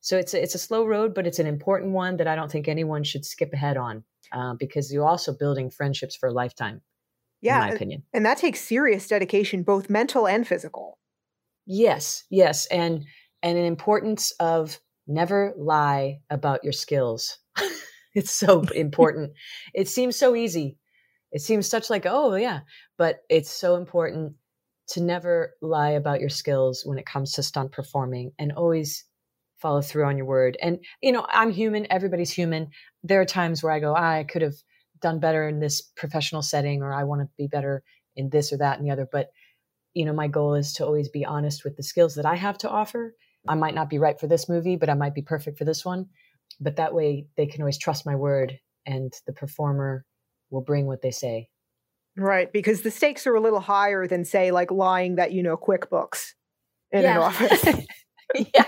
So 0.00 0.16
it's 0.16 0.32
a, 0.32 0.42
it's 0.42 0.54
a 0.54 0.58
slow 0.58 0.86
road 0.86 1.14
but 1.14 1.26
it's 1.26 1.38
an 1.38 1.46
important 1.46 1.92
one 1.92 2.16
that 2.16 2.26
i 2.26 2.34
don't 2.34 2.50
think 2.50 2.68
anyone 2.68 3.04
should 3.04 3.24
skip 3.24 3.52
ahead 3.52 3.76
on 3.76 4.02
uh, 4.32 4.54
because 4.58 4.92
you're 4.92 5.06
also 5.06 5.36
building 5.36 5.70
friendships 5.70 6.16
for 6.16 6.28
a 6.28 6.32
lifetime 6.32 6.80
yeah 7.42 7.62
in 7.64 7.68
my 7.68 7.74
opinion. 7.74 8.02
and 8.14 8.24
that 8.24 8.38
takes 8.38 8.60
serious 8.60 9.06
dedication 9.08 9.62
both 9.62 9.90
mental 9.90 10.26
and 10.26 10.46
physical. 10.48 10.98
Yes 11.66 12.24
yes 12.30 12.66
and 12.66 13.04
and 13.42 13.58
an 13.58 13.64
importance 13.64 14.32
of 14.40 14.78
never 15.06 15.52
lie 15.56 16.20
about 16.30 16.64
your 16.64 16.72
skills 16.72 17.39
It's 18.14 18.32
so 18.32 18.62
important. 18.74 19.32
it 19.72 19.88
seems 19.88 20.16
so 20.16 20.34
easy. 20.34 20.76
It 21.32 21.42
seems 21.42 21.68
such 21.68 21.90
like, 21.90 22.06
oh, 22.06 22.34
yeah. 22.34 22.60
But 22.98 23.20
it's 23.28 23.50
so 23.50 23.76
important 23.76 24.34
to 24.88 25.00
never 25.00 25.54
lie 25.62 25.90
about 25.90 26.20
your 26.20 26.28
skills 26.28 26.82
when 26.84 26.98
it 26.98 27.06
comes 27.06 27.32
to 27.32 27.42
stunt 27.42 27.70
performing 27.70 28.32
and 28.38 28.52
always 28.52 29.04
follow 29.58 29.80
through 29.80 30.06
on 30.06 30.16
your 30.16 30.26
word. 30.26 30.56
And, 30.60 30.80
you 31.00 31.12
know, 31.12 31.24
I'm 31.28 31.52
human. 31.52 31.86
Everybody's 31.90 32.32
human. 32.32 32.70
There 33.04 33.20
are 33.20 33.26
times 33.26 33.62
where 33.62 33.72
I 33.72 33.78
go, 33.78 33.94
ah, 33.94 34.14
I 34.14 34.24
could 34.24 34.42
have 34.42 34.56
done 35.00 35.20
better 35.20 35.48
in 35.48 35.60
this 35.60 35.80
professional 35.80 36.42
setting, 36.42 36.82
or 36.82 36.92
I 36.92 37.04
want 37.04 37.22
to 37.22 37.28
be 37.38 37.46
better 37.46 37.84
in 38.16 38.30
this 38.30 38.52
or 38.52 38.56
that 38.56 38.78
and 38.78 38.86
the 38.86 38.92
other. 38.92 39.06
But, 39.10 39.30
you 39.94 40.04
know, 40.04 40.12
my 40.12 40.26
goal 40.26 40.54
is 40.54 40.72
to 40.74 40.84
always 40.84 41.08
be 41.08 41.24
honest 41.24 41.62
with 41.62 41.76
the 41.76 41.84
skills 41.84 42.16
that 42.16 42.26
I 42.26 42.34
have 42.34 42.58
to 42.58 42.70
offer. 42.70 43.14
I 43.46 43.54
might 43.54 43.74
not 43.74 43.88
be 43.88 43.98
right 43.98 44.18
for 44.18 44.26
this 44.26 44.48
movie, 44.48 44.76
but 44.76 44.90
I 44.90 44.94
might 44.94 45.14
be 45.14 45.22
perfect 45.22 45.56
for 45.56 45.64
this 45.64 45.84
one 45.84 46.08
but 46.60 46.76
that 46.76 46.94
way 46.94 47.26
they 47.36 47.46
can 47.46 47.62
always 47.62 47.78
trust 47.78 48.06
my 48.06 48.14
word 48.14 48.58
and 48.86 49.12
the 49.26 49.32
performer 49.32 50.04
will 50.50 50.60
bring 50.60 50.86
what 50.86 51.02
they 51.02 51.10
say. 51.10 51.48
Right, 52.16 52.52
because 52.52 52.82
the 52.82 52.90
stakes 52.90 53.26
are 53.26 53.34
a 53.34 53.40
little 53.40 53.60
higher 53.60 54.06
than 54.06 54.24
say 54.24 54.50
like 54.50 54.70
lying 54.70 55.16
that 55.16 55.32
you 55.32 55.42
know 55.42 55.56
QuickBooks 55.56 56.32
in 56.90 57.02
yeah. 57.02 57.16
an 57.16 57.22
office. 57.22 57.64
yeah, 58.34 58.64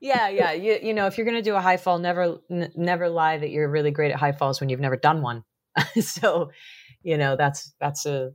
yeah, 0.00 0.28
yeah. 0.28 0.52
You 0.52 0.78
you 0.82 0.94
know 0.94 1.06
if 1.06 1.16
you're 1.16 1.26
going 1.26 1.36
to 1.36 1.42
do 1.42 1.54
a 1.54 1.60
high 1.60 1.76
fall, 1.76 1.98
never 1.98 2.38
n- 2.50 2.72
never 2.74 3.08
lie 3.08 3.38
that 3.38 3.50
you're 3.50 3.68
really 3.68 3.90
great 3.90 4.10
at 4.10 4.18
high 4.18 4.32
falls 4.32 4.60
when 4.60 4.68
you've 4.68 4.80
never 4.80 4.96
done 4.96 5.22
one. 5.22 5.44
so, 6.00 6.50
you 7.02 7.18
know 7.18 7.36
that's 7.36 7.72
that's 7.78 8.06
a 8.06 8.30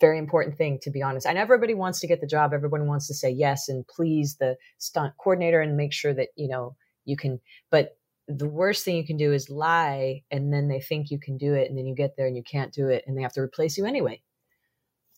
very 0.00 0.18
important 0.18 0.56
thing 0.56 0.78
to 0.82 0.90
be 0.90 1.02
honest. 1.02 1.26
And 1.26 1.38
everybody 1.38 1.74
wants 1.74 2.00
to 2.00 2.06
get 2.06 2.20
the 2.20 2.26
job. 2.26 2.52
Everyone 2.52 2.86
wants 2.86 3.08
to 3.08 3.14
say 3.14 3.30
yes 3.30 3.68
and 3.68 3.86
please 3.88 4.36
the 4.38 4.56
stunt 4.78 5.14
coordinator 5.18 5.60
and 5.60 5.76
make 5.76 5.92
sure 5.92 6.14
that 6.14 6.28
you 6.36 6.48
know 6.48 6.76
you 7.04 7.16
can. 7.16 7.40
But 7.70 7.96
the 8.28 8.48
worst 8.48 8.84
thing 8.84 8.96
you 8.96 9.06
can 9.06 9.16
do 9.16 9.32
is 9.32 9.50
lie 9.50 10.22
and 10.30 10.52
then 10.52 10.68
they 10.68 10.80
think 10.80 11.10
you 11.10 11.18
can 11.18 11.38
do 11.38 11.54
it 11.54 11.68
and 11.68 11.78
then 11.78 11.86
you 11.86 11.94
get 11.94 12.16
there 12.16 12.26
and 12.26 12.36
you 12.36 12.42
can't 12.42 12.72
do 12.72 12.88
it 12.88 13.04
and 13.06 13.16
they 13.16 13.22
have 13.22 13.32
to 13.32 13.40
replace 13.40 13.78
you 13.78 13.86
anyway. 13.86 14.20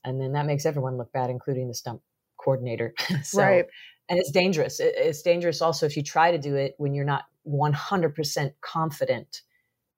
And 0.04 0.20
then 0.20 0.32
that 0.32 0.46
makes 0.46 0.66
everyone 0.66 0.96
look 0.98 1.12
bad 1.12 1.30
including 1.30 1.68
the 1.68 1.74
stunt 1.74 2.00
coordinator. 2.36 2.94
So, 3.22 3.42
right. 3.42 3.64
and 4.08 4.18
it's 4.18 4.30
dangerous. 4.30 4.80
It's 4.80 5.22
dangerous 5.22 5.62
also 5.62 5.86
if 5.86 5.96
you 5.96 6.02
try 6.02 6.32
to 6.32 6.38
do 6.38 6.54
it 6.54 6.74
when 6.76 6.94
you're 6.94 7.04
not 7.04 7.24
100% 7.46 8.52
confident 8.60 9.42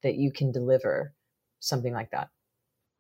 that 0.03 0.15
you 0.15 0.33
can 0.33 0.53
deliver 0.53 1.13
something 1.59 1.93
like 1.93 2.13
that. 2.13 2.29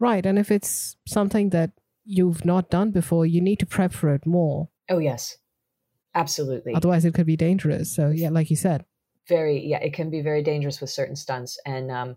Right 0.00 0.26
and 0.26 0.38
if 0.38 0.50
it's 0.50 0.97
something 1.07 1.50
that 1.50 1.71
you've 2.05 2.45
not 2.45 2.71
done 2.71 2.90
before 2.90 3.26
you 3.26 3.40
need 3.40 3.61
to 3.61 3.67
prep 3.67 3.93
for 3.93 4.12
it 4.12 4.26
more. 4.26 4.71
Oh 4.88 4.99
yes. 4.99 5.37
Absolutely. 6.17 6.75
Otherwise 6.75 7.05
it 7.05 7.14
could 7.14 7.26
be 7.26 7.37
dangerous. 7.37 7.95
So 7.95 8.09
yeah 8.09 8.31
like 8.31 8.50
you 8.50 8.57
said 8.57 8.85
very 9.30 9.64
yeah 9.64 9.78
it 9.78 9.94
can 9.94 10.10
be 10.10 10.20
very 10.20 10.42
dangerous 10.42 10.80
with 10.80 10.90
certain 10.90 11.16
stunts 11.16 11.58
and 11.64 11.90
um 11.90 12.16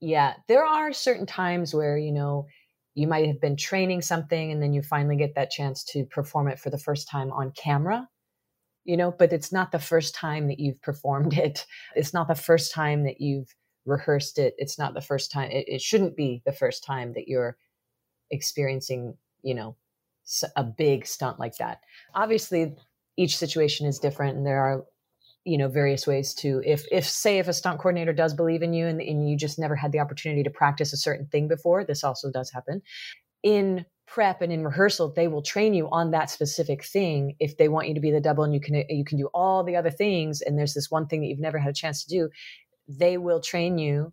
yeah 0.00 0.34
there 0.48 0.66
are 0.66 0.92
certain 0.92 1.26
times 1.26 1.72
where 1.72 1.96
you 1.96 2.12
know 2.12 2.46
you 2.94 3.06
might 3.06 3.26
have 3.26 3.40
been 3.40 3.56
training 3.56 4.02
something 4.02 4.50
and 4.50 4.60
then 4.60 4.72
you 4.74 4.82
finally 4.82 5.16
get 5.16 5.34
that 5.36 5.50
chance 5.50 5.84
to 5.84 6.04
perform 6.06 6.48
it 6.48 6.58
for 6.58 6.70
the 6.70 6.84
first 6.86 7.08
time 7.08 7.30
on 7.30 7.52
camera 7.52 8.08
you 8.84 8.96
know 8.96 9.12
but 9.12 9.32
it's 9.32 9.52
not 9.52 9.70
the 9.72 9.78
first 9.78 10.14
time 10.14 10.48
that 10.48 10.58
you've 10.58 10.82
performed 10.82 11.32
it. 11.46 11.66
It's 11.94 12.12
not 12.12 12.28
the 12.28 12.34
first 12.34 12.72
time 12.72 13.04
that 13.04 13.20
you've 13.20 13.54
rehearsed 13.86 14.38
it. 14.38 14.54
It's 14.58 14.78
not 14.78 14.94
the 14.94 15.00
first 15.00 15.32
time 15.32 15.50
it, 15.50 15.64
it 15.68 15.80
shouldn't 15.80 16.16
be 16.16 16.42
the 16.44 16.52
first 16.52 16.84
time 16.84 17.12
that 17.14 17.28
you're 17.28 17.56
experiencing 18.30 19.16
you 19.42 19.54
know 19.54 19.76
a 20.56 20.64
big 20.64 21.06
stunt 21.06 21.38
like 21.38 21.56
that. 21.56 21.80
Obviously 22.14 22.74
each 23.16 23.36
situation 23.36 23.86
is 23.86 23.98
different 23.98 24.36
and 24.36 24.46
there 24.46 24.62
are 24.62 24.84
you 25.44 25.56
know 25.56 25.68
various 25.68 26.06
ways 26.06 26.34
to 26.34 26.62
if 26.64 26.84
if 26.90 27.08
say 27.08 27.38
if 27.38 27.48
a 27.48 27.52
stunt 27.52 27.78
coordinator 27.78 28.12
does 28.12 28.34
believe 28.34 28.62
in 28.62 28.72
you 28.72 28.86
and, 28.86 29.00
and 29.00 29.28
you 29.28 29.36
just 29.36 29.58
never 29.58 29.74
had 29.74 29.92
the 29.92 30.00
opportunity 30.00 30.42
to 30.42 30.50
practice 30.50 30.92
a 30.92 30.98
certain 30.98 31.26
thing 31.26 31.48
before 31.48 31.84
this 31.84 32.04
also 32.04 32.30
does 32.30 32.50
happen. 32.50 32.82
In 33.42 33.86
prep 34.10 34.42
and 34.42 34.52
in 34.52 34.64
rehearsal 34.64 35.12
they 35.12 35.28
will 35.28 35.40
train 35.40 35.72
you 35.72 35.88
on 35.90 36.10
that 36.10 36.28
specific 36.28 36.84
thing 36.84 37.36
if 37.38 37.56
they 37.56 37.68
want 37.68 37.86
you 37.86 37.94
to 37.94 38.00
be 38.00 38.10
the 38.10 38.20
double 38.20 38.42
and 38.42 38.52
you 38.52 38.60
can 38.60 38.84
you 38.88 39.04
can 39.04 39.16
do 39.16 39.28
all 39.32 39.62
the 39.62 39.76
other 39.76 39.90
things 39.90 40.42
and 40.42 40.58
there's 40.58 40.74
this 40.74 40.90
one 40.90 41.06
thing 41.06 41.20
that 41.20 41.28
you've 41.28 41.38
never 41.38 41.58
had 41.58 41.70
a 41.70 41.74
chance 41.74 42.04
to 42.04 42.10
do 42.10 42.28
they 42.88 43.16
will 43.16 43.40
train 43.40 43.78
you 43.78 44.12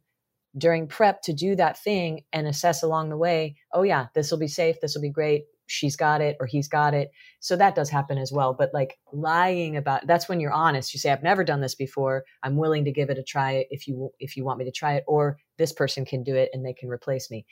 during 0.56 0.88
prep 0.88 1.24
to 1.24 1.34
do 1.34 1.56
that 1.56 1.82
thing 1.82 2.22
and 2.32 2.46
assess 2.46 2.84
along 2.84 3.10
the 3.10 3.18
way 3.18 3.56
oh 3.74 3.82
yeah 3.82 4.06
this 4.14 4.30
will 4.30 4.38
be 4.38 4.48
safe 4.48 4.80
this 4.82 4.94
will 4.94 5.02
be 5.02 5.10
great 5.10 5.46
she's 5.68 5.96
got 5.96 6.22
it 6.22 6.38
or 6.40 6.46
he's 6.46 6.68
got 6.68 6.94
it. 6.94 7.12
So 7.40 7.56
that 7.56 7.76
does 7.76 7.90
happen 7.90 8.18
as 8.18 8.32
well. 8.32 8.54
But 8.54 8.74
like 8.74 8.98
lying 9.14 9.78
about 9.78 10.08
that's 10.08 10.28
when 10.28 10.40
you're 10.40 10.52
honest. 10.52 10.94
You 10.94 11.00
say, 11.00 11.12
I've 11.12 11.24
never 11.24 11.44
done 11.44 11.62
this 11.62 11.76
before. 11.76 12.24
I'm 12.44 12.58
willing 12.58 12.86
to 12.86 12.92
give 12.92 13.10
it 13.10 13.18
a 13.18 13.24
try 13.24 13.66
if 13.70 13.88
you 13.88 14.12
if 14.20 14.36
you 14.36 14.44
want 14.44 14.60
me 14.60 14.66
to 14.66 14.72
try 14.72 14.96
it, 14.96 15.04
or 15.08 15.38
this 15.58 15.72
person 15.72 16.06
can 16.06 16.24
do 16.24 16.36
it 16.36 16.50
and 16.54 16.66
they 16.66 16.74
can 16.74 16.90
replace 16.90 17.30
me. 17.30 17.46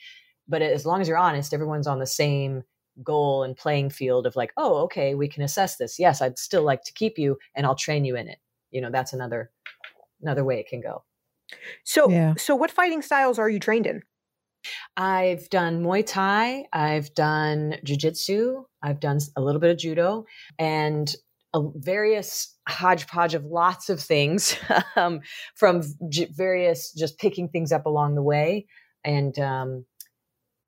But 0.48 0.62
as 0.62 0.86
long 0.86 1.02
as 1.02 1.08
you're 1.08 1.18
honest, 1.18 1.54
everyone's 1.54 1.88
on 1.88 2.00
the 2.00 2.08
same 2.08 2.64
goal 3.04 3.44
and 3.44 3.58
playing 3.58 3.90
field 3.90 4.26
of 4.26 4.36
like, 4.36 4.54
oh, 4.58 4.78
okay, 4.84 5.16
we 5.16 5.28
can 5.28 5.44
assess 5.44 5.78
this. 5.78 6.00
Yes, 6.00 6.22
I'd 6.22 6.38
still 6.38 6.64
like 6.64 6.84
to 6.84 6.94
keep 6.94 7.18
you 7.18 7.38
and 7.56 7.66
I'll 7.66 7.76
train 7.76 8.06
you 8.06 8.16
in 8.16 8.28
it. 8.28 8.40
You 8.72 8.82
know, 8.82 8.92
that's 8.92 9.14
another 9.14 9.52
another 10.22 10.44
way 10.44 10.60
it 10.60 10.68
can 10.68 10.82
go. 10.82 11.04
So 11.84 12.10
yeah. 12.10 12.36
so 12.38 12.56
what 12.56 12.72
fighting 12.72 13.02
styles 13.02 13.38
are 13.40 13.50
you 13.50 13.60
trained 13.60 13.86
in? 13.86 14.02
I've 14.98 15.50
done 15.50 15.84
Muay 15.84 16.06
Thai, 16.06 16.66
I've 16.72 17.14
done 17.14 17.76
Jiu 17.84 17.98
Jitsu, 17.98 18.64
I've 18.82 19.00
done 19.00 19.20
a 19.36 19.42
little 19.42 19.60
bit 19.60 19.72
of 19.72 19.78
Judo, 19.78 20.26
and 20.58 21.14
a 21.54 21.62
various 21.76 22.56
hodgepodge 22.68 23.34
of 23.34 23.46
lots 23.46 23.90
of 23.90 24.00
things 24.00 24.58
um, 24.96 25.22
from 25.56 25.82
various 26.36 26.92
just 26.92 27.18
picking 27.18 27.50
things 27.50 27.72
up 27.72 27.86
along 27.86 28.16
the 28.16 28.24
way. 28.24 28.66
And 29.04 29.38
um, 29.40 29.86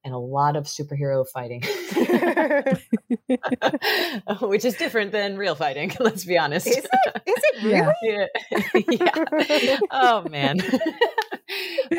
and 0.04 0.14
a 0.14 0.18
lot 0.18 0.56
of 0.56 0.66
superhero 0.66 1.28
fighting, 1.28 1.62
which 4.48 4.66
is 4.66 4.76
different 4.76 5.12
than 5.12 5.38
real 5.38 5.56
fighting. 5.56 5.92
Let's 6.00 6.26
be 6.26 6.38
honest. 6.38 6.68
Is 6.68 6.78
it? 6.78 6.88
Is 7.26 7.36
it 7.38 7.64
really? 7.64 8.28
Yeah. 8.90 9.26
yeah. 9.62 9.80
Oh 9.92 10.28
man. 10.30 10.60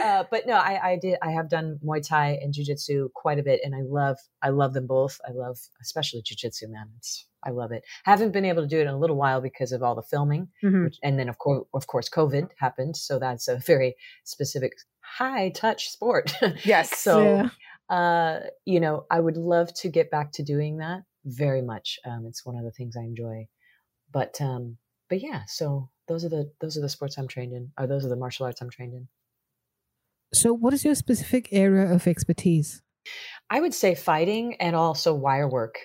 uh, 0.03 0.25
but 0.31 0.47
no, 0.47 0.55
I, 0.55 0.93
I 0.93 0.99
did. 1.01 1.19
I 1.23 1.33
have 1.33 1.51
done 1.51 1.79
Muay 1.85 2.07
Thai 2.07 2.39
and 2.41 2.55
Jiu 2.55 2.65
Jitsu 2.65 3.11
quite 3.15 3.39
a 3.39 3.43
bit, 3.43 3.61
and 3.63 3.75
I 3.75 3.83
love. 3.83 4.19
I 4.43 4.49
love 4.51 4.73
them 4.73 4.87
both. 4.87 5.19
I 5.29 5.33
love, 5.33 5.59
especially 5.83 6.23
Jiu 6.23 6.37
Jitsu. 6.37 6.69
Man, 6.69 6.87
it's. 6.97 7.27
I 7.45 7.51
love 7.51 7.71
it. 7.71 7.85
Haven't 8.05 8.33
been 8.33 8.45
able 8.45 8.63
to 8.63 8.69
do 8.69 8.79
it 8.79 8.83
in 8.83 8.89
a 8.89 8.99
little 8.99 9.17
while 9.17 9.41
because 9.41 9.71
of 9.71 9.81
all 9.83 9.95
the 9.95 10.03
filming, 10.03 10.49
mm-hmm. 10.65 10.85
which, 10.85 10.99
and 11.05 11.19
then 11.19 11.29
of 11.29 11.39
course, 11.39 11.65
of 11.73 11.87
course, 11.87 12.09
COVID 12.09 12.51
happened. 12.59 12.97
So 12.97 13.21
that's 13.21 13.47
a 13.47 13.59
very 13.59 13.95
specific 14.25 14.73
high 15.03 15.51
touch 15.51 15.91
sport. 15.91 16.35
Yes. 16.65 16.99
so. 16.99 17.23
Yeah 17.23 17.49
uh, 17.89 18.41
you 18.65 18.81
know, 18.81 19.07
I 19.11 19.21
would 19.21 19.37
love 19.37 19.73
to 19.75 19.89
get 19.89 20.11
back 20.11 20.33
to 20.33 20.43
doing 20.43 20.79
that 20.79 21.03
very 21.25 21.63
much. 21.63 21.99
Um, 22.05 22.27
it's 22.27 22.45
one 22.45 22.57
of 22.57 22.65
the 22.65 22.71
things 22.71 22.97
I 22.97 23.03
enjoy. 23.03 23.49
But 24.13 24.41
um, 24.41 24.79
but 25.09 25.21
yeah, 25.21 25.43
so 25.47 25.91
those 26.07 26.25
are 26.25 26.29
the 26.29 26.51
those 26.61 26.77
are 26.77 26.81
the 26.81 26.89
sports 26.89 27.19
I'm 27.19 27.29
trained 27.29 27.53
in, 27.53 27.73
or 27.79 27.87
those 27.87 28.05
are 28.05 28.09
the 28.09 28.17
martial 28.17 28.47
arts 28.47 28.61
I'm 28.61 28.71
trained 28.71 28.95
in. 28.95 29.09
So, 30.33 30.53
what 30.53 30.75
is 30.75 30.85
your 30.85 30.95
specific 30.95 31.49
area 31.53 31.91
of 31.93 32.07
expertise? 32.07 32.83
I 33.49 33.61
would 33.61 33.75
say 33.75 33.95
fighting 33.95 34.57
and 34.61 34.77
also 34.77 35.15
wire 35.15 35.49
work. 35.49 35.79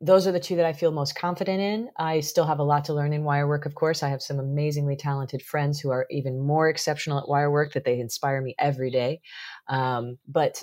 Those 0.00 0.26
are 0.26 0.32
the 0.32 0.40
two 0.40 0.56
that 0.56 0.66
I 0.66 0.74
feel 0.74 0.90
most 0.90 1.14
confident 1.14 1.60
in. 1.60 1.88
I 1.96 2.20
still 2.20 2.44
have 2.44 2.58
a 2.58 2.64
lot 2.64 2.84
to 2.86 2.94
learn 2.94 3.14
in 3.14 3.24
wire 3.24 3.48
work, 3.48 3.64
of 3.64 3.74
course. 3.74 4.02
I 4.02 4.08
have 4.08 4.20
some 4.20 4.38
amazingly 4.38 4.96
talented 4.96 5.40
friends 5.40 5.80
who 5.80 5.90
are 5.90 6.06
even 6.10 6.38
more 6.38 6.68
exceptional 6.68 7.18
at 7.18 7.28
wire 7.28 7.50
work 7.50 7.72
that 7.72 7.84
they 7.84 7.98
inspire 7.98 8.42
me 8.42 8.54
every 8.58 8.90
day. 8.90 9.20
Um, 9.68 10.18
but 10.28 10.62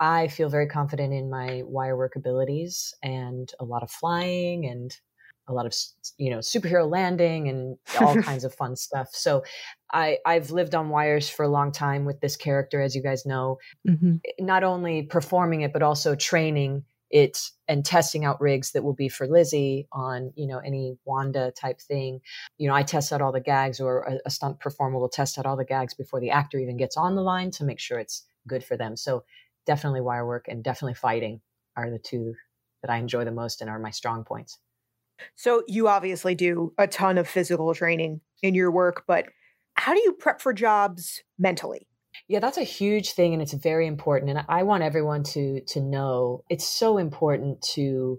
I 0.00 0.28
feel 0.28 0.48
very 0.48 0.66
confident 0.66 1.12
in 1.12 1.28
my 1.30 1.62
wire 1.64 1.96
work 1.96 2.16
abilities 2.16 2.94
and 3.02 3.50
a 3.58 3.64
lot 3.64 3.82
of 3.82 3.90
flying 3.90 4.66
and 4.66 4.96
a 5.48 5.52
lot 5.52 5.66
of 5.66 5.74
you 6.18 6.30
know 6.30 6.38
superhero 6.38 6.88
landing 6.88 7.48
and 7.48 7.76
all 8.00 8.14
kinds 8.22 8.44
of 8.44 8.54
fun 8.54 8.76
stuff. 8.76 9.08
So 9.12 9.42
I 9.92 10.18
I've 10.24 10.50
lived 10.50 10.74
on 10.74 10.90
wires 10.90 11.28
for 11.28 11.42
a 11.42 11.48
long 11.48 11.72
time 11.72 12.04
with 12.04 12.20
this 12.20 12.36
character, 12.36 12.80
as 12.80 12.94
you 12.94 13.02
guys 13.02 13.26
know. 13.26 13.58
Mm-hmm. 13.88 14.16
Not 14.40 14.62
only 14.62 15.02
performing 15.02 15.62
it, 15.62 15.72
but 15.72 15.82
also 15.82 16.14
training 16.14 16.84
it 17.10 17.50
and 17.66 17.86
testing 17.86 18.26
out 18.26 18.38
rigs 18.38 18.72
that 18.72 18.84
will 18.84 18.94
be 18.94 19.08
for 19.08 19.26
Lizzie 19.26 19.88
on 19.92 20.32
you 20.36 20.46
know 20.46 20.58
any 20.58 20.98
Wanda 21.04 21.50
type 21.52 21.80
thing. 21.80 22.20
You 22.58 22.68
know, 22.68 22.74
I 22.74 22.82
test 22.82 23.12
out 23.12 23.22
all 23.22 23.32
the 23.32 23.40
gags, 23.40 23.80
or 23.80 24.02
a, 24.02 24.18
a 24.26 24.30
stunt 24.30 24.60
performer 24.60 24.98
will 24.98 25.08
test 25.08 25.38
out 25.38 25.46
all 25.46 25.56
the 25.56 25.64
gags 25.64 25.94
before 25.94 26.20
the 26.20 26.30
actor 26.30 26.58
even 26.58 26.76
gets 26.76 26.96
on 26.96 27.14
the 27.14 27.22
line 27.22 27.50
to 27.52 27.64
make 27.64 27.80
sure 27.80 27.98
it's 27.98 28.24
good 28.46 28.62
for 28.62 28.76
them. 28.76 28.96
So 28.96 29.24
definitely 29.68 30.00
wire 30.00 30.26
work 30.26 30.46
and 30.48 30.64
definitely 30.64 30.94
fighting 30.94 31.42
are 31.76 31.90
the 31.90 31.98
two 31.98 32.34
that 32.82 32.90
I 32.90 32.96
enjoy 32.96 33.24
the 33.26 33.30
most 33.30 33.60
and 33.60 33.68
are 33.68 33.78
my 33.78 33.90
strong 33.90 34.24
points. 34.24 34.58
So 35.36 35.62
you 35.68 35.88
obviously 35.88 36.34
do 36.34 36.72
a 36.78 36.86
ton 36.86 37.18
of 37.18 37.28
physical 37.28 37.74
training 37.74 38.22
in 38.42 38.54
your 38.54 38.70
work, 38.70 39.04
but 39.06 39.26
how 39.74 39.92
do 39.92 40.00
you 40.00 40.12
prep 40.14 40.40
for 40.40 40.54
jobs 40.54 41.22
mentally? 41.38 41.86
Yeah, 42.28 42.40
that's 42.40 42.56
a 42.56 42.64
huge 42.64 43.12
thing 43.12 43.34
and 43.34 43.42
it's 43.42 43.52
very 43.52 43.86
important 43.86 44.30
and 44.30 44.44
I 44.48 44.62
want 44.62 44.82
everyone 44.82 45.22
to 45.34 45.60
to 45.60 45.80
know 45.80 46.44
it's 46.48 46.66
so 46.66 46.96
important 46.96 47.60
to 47.74 48.18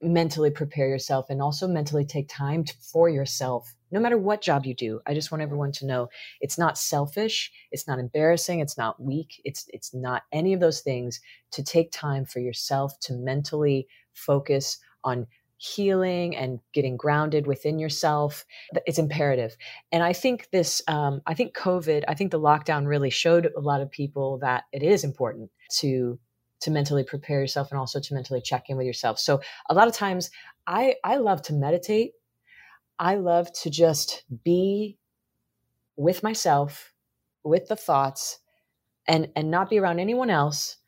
mentally 0.00 0.50
prepare 0.50 0.88
yourself 0.88 1.26
and 1.28 1.42
also 1.42 1.68
mentally 1.68 2.06
take 2.06 2.28
time 2.28 2.64
to, 2.64 2.74
for 2.92 3.08
yourself 3.08 3.74
no 3.90 4.00
matter 4.00 4.18
what 4.18 4.40
job 4.40 4.66
you 4.66 4.74
do 4.74 5.00
i 5.06 5.14
just 5.14 5.30
want 5.30 5.42
everyone 5.42 5.72
to 5.72 5.86
know 5.86 6.08
it's 6.40 6.58
not 6.58 6.78
selfish 6.78 7.50
it's 7.72 7.86
not 7.86 7.98
embarrassing 7.98 8.60
it's 8.60 8.78
not 8.78 9.00
weak 9.02 9.40
it's 9.44 9.66
it's 9.68 9.94
not 9.94 10.22
any 10.32 10.52
of 10.52 10.60
those 10.60 10.80
things 10.80 11.20
to 11.50 11.62
take 11.62 11.90
time 11.92 12.24
for 12.24 12.40
yourself 12.40 12.98
to 13.00 13.12
mentally 13.14 13.86
focus 14.12 14.78
on 15.04 15.26
healing 15.58 16.36
and 16.36 16.60
getting 16.74 16.98
grounded 16.98 17.46
within 17.46 17.78
yourself 17.78 18.44
it's 18.84 18.98
imperative 18.98 19.56
and 19.90 20.02
i 20.02 20.12
think 20.12 20.48
this 20.52 20.82
um, 20.86 21.22
i 21.26 21.32
think 21.32 21.56
covid 21.56 22.04
i 22.08 22.14
think 22.14 22.30
the 22.30 22.40
lockdown 22.40 22.86
really 22.86 23.08
showed 23.08 23.50
a 23.56 23.60
lot 23.60 23.80
of 23.80 23.90
people 23.90 24.38
that 24.38 24.64
it 24.72 24.82
is 24.82 25.02
important 25.02 25.50
to 25.70 26.18
to 26.60 26.70
mentally 26.70 27.04
prepare 27.04 27.40
yourself 27.40 27.70
and 27.70 27.78
also 27.78 28.00
to 28.00 28.14
mentally 28.14 28.40
check 28.40 28.64
in 28.68 28.76
with 28.76 28.86
yourself. 28.86 29.18
So 29.18 29.40
a 29.68 29.74
lot 29.74 29.88
of 29.88 29.94
times 29.94 30.30
I 30.66 30.96
I 31.04 31.16
love 31.16 31.42
to 31.42 31.54
meditate. 31.54 32.12
I 32.98 33.16
love 33.16 33.52
to 33.62 33.70
just 33.70 34.24
be 34.44 34.98
with 35.96 36.22
myself, 36.22 36.92
with 37.44 37.68
the 37.68 37.76
thoughts 37.76 38.38
and 39.06 39.28
and 39.36 39.50
not 39.50 39.70
be 39.70 39.78
around 39.78 40.00
anyone 40.00 40.30
else 40.30 40.78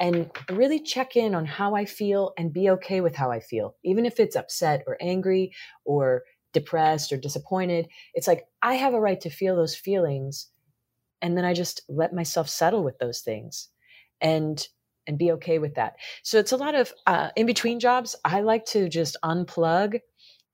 and 0.00 0.30
really 0.50 0.80
check 0.80 1.16
in 1.16 1.34
on 1.34 1.44
how 1.44 1.74
I 1.74 1.84
feel 1.84 2.32
and 2.38 2.52
be 2.52 2.70
okay 2.70 3.00
with 3.00 3.16
how 3.16 3.30
I 3.30 3.40
feel. 3.40 3.74
Even 3.84 4.06
if 4.06 4.20
it's 4.20 4.36
upset 4.36 4.84
or 4.86 4.96
angry 5.00 5.52
or 5.84 6.22
depressed 6.52 7.12
or 7.12 7.16
disappointed, 7.16 7.88
it's 8.14 8.28
like 8.28 8.44
I 8.62 8.74
have 8.74 8.94
a 8.94 9.00
right 9.00 9.20
to 9.20 9.30
feel 9.30 9.56
those 9.56 9.76
feelings 9.76 10.48
and 11.20 11.36
then 11.36 11.44
I 11.44 11.52
just 11.52 11.82
let 11.88 12.14
myself 12.14 12.48
settle 12.48 12.84
with 12.84 12.98
those 12.98 13.20
things. 13.20 13.68
And 14.20 14.66
and 15.08 15.18
be 15.18 15.32
okay 15.32 15.58
with 15.58 15.74
that. 15.74 15.96
So 16.22 16.38
it's 16.38 16.52
a 16.52 16.56
lot 16.56 16.74
of 16.74 16.92
uh, 17.06 17.30
in 17.34 17.46
between 17.46 17.80
jobs. 17.80 18.14
I 18.24 18.42
like 18.42 18.66
to 18.66 18.88
just 18.88 19.16
unplug. 19.24 20.00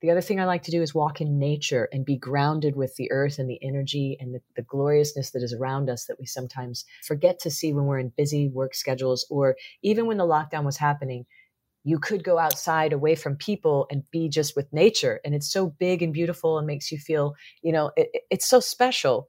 The 0.05 0.11
other 0.11 0.21
thing 0.21 0.39
I 0.39 0.45
like 0.45 0.61
to 0.63 0.71
do 0.71 0.83
is 0.83 0.93
walk 0.93 1.19
in 1.19 1.39
nature 1.39 1.89
and 1.91 2.05
be 2.05 2.15
grounded 2.15 2.75
with 2.75 2.95
the 2.95 3.11
earth 3.11 3.39
and 3.39 3.49
the 3.49 3.57
energy 3.63 4.15
and 4.19 4.35
the, 4.35 4.41
the 4.55 4.61
gloriousness 4.61 5.31
that 5.31 5.41
is 5.41 5.51
around 5.51 5.89
us 5.89 6.05
that 6.05 6.19
we 6.19 6.27
sometimes 6.27 6.85
forget 7.01 7.39
to 7.39 7.49
see 7.49 7.73
when 7.73 7.85
we're 7.85 7.97
in 7.97 8.13
busy 8.15 8.47
work 8.47 8.75
schedules 8.75 9.25
or 9.31 9.55
even 9.81 10.05
when 10.05 10.17
the 10.17 10.27
lockdown 10.27 10.63
was 10.63 10.77
happening. 10.77 11.25
You 11.83 11.97
could 11.97 12.23
go 12.23 12.37
outside 12.37 12.93
away 12.93 13.15
from 13.15 13.35
people 13.35 13.87
and 13.89 14.03
be 14.11 14.29
just 14.29 14.55
with 14.55 14.71
nature. 14.71 15.21
And 15.25 15.33
it's 15.33 15.51
so 15.51 15.69
big 15.79 16.03
and 16.03 16.13
beautiful 16.13 16.59
and 16.59 16.67
makes 16.67 16.91
you 16.91 16.99
feel, 16.99 17.33
you 17.63 17.71
know, 17.71 17.89
it, 17.97 18.09
it's 18.29 18.47
so 18.47 18.59
special 18.59 19.25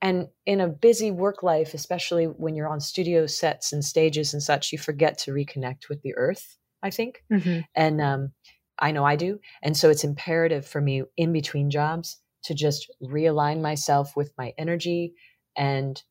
and 0.00 0.28
in 0.44 0.60
a 0.60 0.68
busy 0.68 1.10
work 1.10 1.42
life 1.42 1.74
especially 1.74 2.26
when 2.26 2.54
you're 2.54 2.68
on 2.68 2.78
studio 2.78 3.26
sets 3.26 3.72
and 3.72 3.84
stages 3.84 4.34
and 4.34 4.42
such 4.42 4.70
you 4.70 4.78
forget 4.78 5.18
to 5.18 5.32
reconnect 5.32 5.88
with 5.88 6.02
the 6.02 6.14
earth 6.16 6.58
i 6.82 6.90
think 6.90 7.24
mm-hmm. 7.32 7.60
and 7.74 8.02
um, 8.02 8.30
i 8.78 8.90
know 8.90 9.04
i 9.04 9.16
do 9.16 9.38
and 9.62 9.76
so 9.76 9.90
it's 9.90 10.04
imperative 10.04 10.66
for 10.66 10.80
me 10.80 11.02
in 11.16 11.32
between 11.32 11.70
jobs 11.70 12.18
to 12.44 12.54
just 12.54 12.90
realign 13.02 13.60
myself 13.60 14.16
with 14.16 14.32
my 14.38 14.52
energy 14.58 15.14
and 15.56 16.02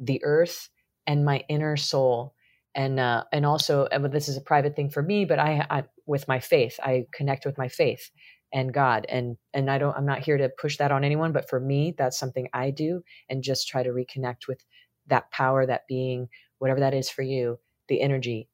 the 0.00 0.22
earth 0.24 0.68
and 1.06 1.24
my 1.24 1.44
inner 1.48 1.76
soul 1.76 2.34
and 2.74 2.98
uh, 2.98 3.24
and 3.32 3.44
also 3.44 3.86
and 3.86 4.04
this 4.12 4.28
is 4.28 4.36
a 4.36 4.42
private 4.42 4.74
thing 4.74 4.88
for 4.90 5.02
me 5.02 5.24
but 5.24 5.38
I, 5.38 5.66
I 5.68 5.84
with 6.06 6.26
my 6.28 6.40
faith 6.40 6.78
i 6.82 7.06
connect 7.12 7.44
with 7.44 7.58
my 7.58 7.68
faith 7.68 8.10
and 8.52 8.72
God. 8.72 9.06
And 9.08 9.36
and 9.54 9.70
I 9.70 9.78
don't 9.78 9.96
I'm 9.96 10.06
not 10.06 10.20
here 10.20 10.36
to 10.38 10.50
push 10.60 10.76
that 10.78 10.92
on 10.92 11.04
anyone, 11.04 11.32
but 11.32 11.48
for 11.48 11.58
me, 11.58 11.94
that's 11.96 12.18
something 12.18 12.48
I 12.52 12.70
do 12.70 13.02
and 13.28 13.42
just 13.42 13.68
try 13.68 13.82
to 13.82 13.90
reconnect 13.90 14.46
with 14.46 14.60
that 15.08 15.30
power, 15.30 15.66
that 15.66 15.86
being, 15.88 16.28
whatever 16.58 16.80
that 16.80 16.94
is 16.94 17.10
for 17.10 17.22
you, 17.22 17.58
the 17.88 18.00
energy. 18.00 18.48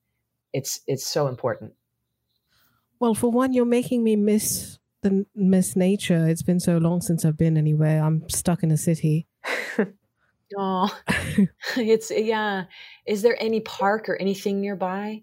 It's 0.53 0.81
it's 0.87 1.07
so 1.07 1.27
important. 1.27 1.73
Well, 3.01 3.15
for 3.15 3.31
one, 3.31 3.53
you're 3.53 3.65
making 3.65 4.03
me 4.05 4.17
miss 4.17 4.79
the 5.03 5.25
Miss 5.35 5.77
Nature. 5.77 6.27
It's 6.29 6.43
been 6.43 6.61
so 6.61 6.79
long 6.79 7.01
since 7.01 7.25
I've 7.25 7.37
been 7.39 7.57
anywhere. 7.57 8.03
I'm 8.03 8.29
stuck 8.29 8.63
in 8.63 8.71
a 8.71 8.77
city. 8.77 9.27
Oh, 10.57 10.89
it's 11.77 12.11
yeah. 12.11 12.65
Is 13.07 13.21
there 13.21 13.37
any 13.39 13.61
park 13.61 14.09
or 14.09 14.17
anything 14.17 14.63
nearby? 14.63 15.23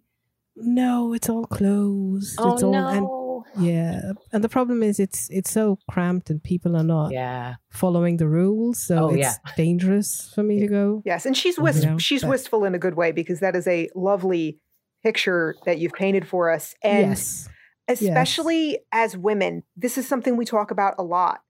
No, 0.56 1.14
it's 1.14 1.30
all 1.30 1.46
closed. 1.48 2.36
Oh 2.40 2.54
it's 2.54 2.62
all 2.62 2.72
no. 2.72 3.44
and 3.58 3.66
yeah. 3.66 4.12
And 4.32 4.44
the 4.44 4.50
problem 4.50 4.84
is 4.84 5.00
it's 5.00 5.28
it's 5.32 5.50
so 5.50 5.80
cramped 5.90 6.30
and 6.30 6.44
people 6.44 6.78
are 6.78 6.84
not 6.84 7.12
yeah. 7.12 7.56
following 7.72 8.18
the 8.18 8.28
rules. 8.28 8.78
So 8.80 9.06
Oh, 9.06 9.10
it's 9.10 9.18
yeah. 9.18 9.34
dangerous 9.58 10.32
for 10.36 10.44
me 10.44 10.60
to 10.60 10.68
go. 10.68 11.02
Yes, 11.06 11.26
and 11.26 11.36
she's 11.36 11.58
You 11.58 11.64
wist- 11.64 11.84
know, 11.84 11.98
she's 11.98 12.22
but- 12.22 12.30
wistful 12.30 12.64
in 12.64 12.76
a 12.76 12.80
good 12.80 12.94
way 12.96 13.12
because 13.12 13.40
that 13.40 13.56
is 13.56 13.66
a 13.68 13.90
lovely 13.96 14.60
picture 15.02 15.56
that 15.66 15.80
you've 15.80 15.94
painted 15.94 16.28
for 16.28 16.52
us. 16.52 16.76
And 16.84 17.08
yes. 17.10 17.50
Especially 17.88 18.80
as 18.92 19.18
women, 19.18 19.64
this 19.76 19.98
is 19.98 20.08
something 20.08 20.38
we 20.38 20.46
talk 20.46 20.72
about 20.72 20.96
a 20.98 21.04
lot 21.04 21.42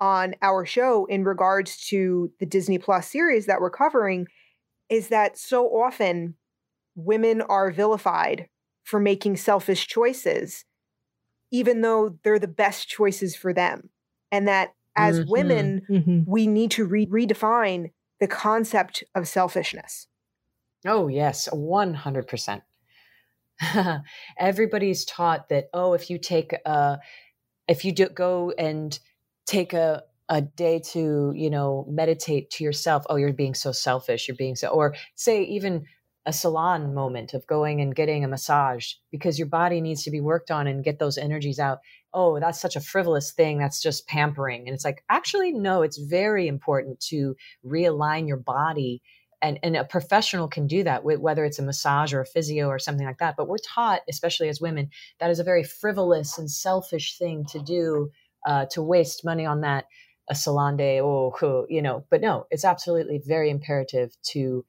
on 0.00 0.34
our 0.42 0.66
show 0.66 1.06
in 1.06 1.24
regards 1.24 1.76
to 1.88 2.32
the 2.40 2.46
Disney 2.46 2.78
Plus 2.78 3.08
series 3.08 3.46
that 3.46 3.60
we're 3.60 3.70
covering 3.70 4.26
is 4.88 5.08
that 5.08 5.38
so 5.38 5.66
often 5.68 6.34
women 6.96 7.42
are 7.42 7.70
vilified 7.70 8.48
for 8.84 9.00
making 9.00 9.36
selfish 9.36 9.86
choices 9.86 10.64
even 11.50 11.80
though 11.82 12.18
they're 12.24 12.38
the 12.38 12.48
best 12.48 12.88
choices 12.88 13.36
for 13.36 13.52
them 13.52 13.90
and 14.32 14.48
that 14.48 14.74
as 14.96 15.20
Mhm. 15.20 15.28
women 15.28 15.82
hmm 15.86 16.20
we 16.26 16.46
need 16.46 16.70
to 16.70 16.86
re- 16.86 17.06
redefine 17.06 17.92
the 18.20 18.26
concept 18.26 19.04
of 19.14 19.28
selfishness 19.28 20.06
Oh, 20.86 21.08
yes, 21.08 21.46
100%. 21.52 22.62
Everybody's 24.38 25.04
taught 25.04 25.48
that, 25.48 25.66
oh, 25.72 25.94
if 25.94 26.10
you 26.10 26.18
take 26.18 26.52
a, 26.52 26.98
if 27.68 27.84
you 27.84 27.92
do 27.92 28.08
go 28.08 28.52
and 28.58 28.98
take 29.46 29.72
a, 29.72 30.02
a 30.28 30.40
day 30.40 30.80
to, 30.92 31.32
you 31.34 31.50
know, 31.50 31.86
meditate 31.88 32.50
to 32.50 32.64
yourself, 32.64 33.04
oh, 33.08 33.16
you're 33.16 33.32
being 33.32 33.54
so 33.54 33.72
selfish, 33.72 34.28
you're 34.28 34.36
being 34.36 34.56
so, 34.56 34.68
or 34.68 34.94
say 35.14 35.42
even 35.44 35.84
a 36.26 36.32
salon 36.32 36.94
moment 36.94 37.34
of 37.34 37.46
going 37.46 37.80
and 37.80 37.94
getting 37.94 38.24
a 38.24 38.28
massage 38.28 38.94
because 39.10 39.38
your 39.38 39.48
body 39.48 39.80
needs 39.80 40.04
to 40.04 40.10
be 40.10 40.20
worked 40.20 40.50
on 40.50 40.66
and 40.66 40.84
get 40.84 40.98
those 40.98 41.18
energies 41.18 41.58
out. 41.58 41.78
Oh, 42.14 42.40
that's 42.40 42.60
such 42.60 42.76
a 42.76 42.80
frivolous 42.80 43.32
thing. 43.32 43.58
That's 43.58 43.82
just 43.82 44.06
pampering. 44.06 44.66
And 44.66 44.74
it's 44.74 44.84
like, 44.84 45.04
actually, 45.10 45.52
no, 45.52 45.82
it's 45.82 45.98
very 45.98 46.48
important 46.48 47.00
to 47.08 47.36
realign 47.64 48.26
your 48.26 48.38
body 48.38 49.02
and, 49.44 49.58
and 49.62 49.76
a 49.76 49.84
professional 49.84 50.48
can 50.48 50.66
do 50.66 50.82
that 50.82 51.04
whether 51.04 51.44
it's 51.44 51.58
a 51.58 51.62
massage 51.62 52.14
or 52.14 52.20
a 52.20 52.26
physio 52.26 52.66
or 52.68 52.78
something 52.78 53.06
like 53.06 53.18
that 53.18 53.36
but 53.36 53.46
we're 53.46 53.58
taught 53.58 54.00
especially 54.08 54.48
as 54.48 54.60
women 54.60 54.88
that 55.20 55.30
is 55.30 55.38
a 55.38 55.44
very 55.44 55.62
frivolous 55.62 56.38
and 56.38 56.50
selfish 56.50 57.18
thing 57.18 57.44
to 57.44 57.60
do 57.60 58.10
uh, 58.46 58.66
to 58.70 58.82
waste 58.82 59.24
money 59.24 59.46
on 59.46 59.60
that 59.60 59.84
a 60.30 60.34
salon 60.34 60.76
day 60.76 61.00
oh, 61.00 61.66
you 61.68 61.82
know 61.82 62.04
but 62.10 62.20
no 62.20 62.46
it's 62.50 62.64
absolutely 62.64 63.20
very 63.24 63.50
imperative 63.50 64.16
to 64.22 64.64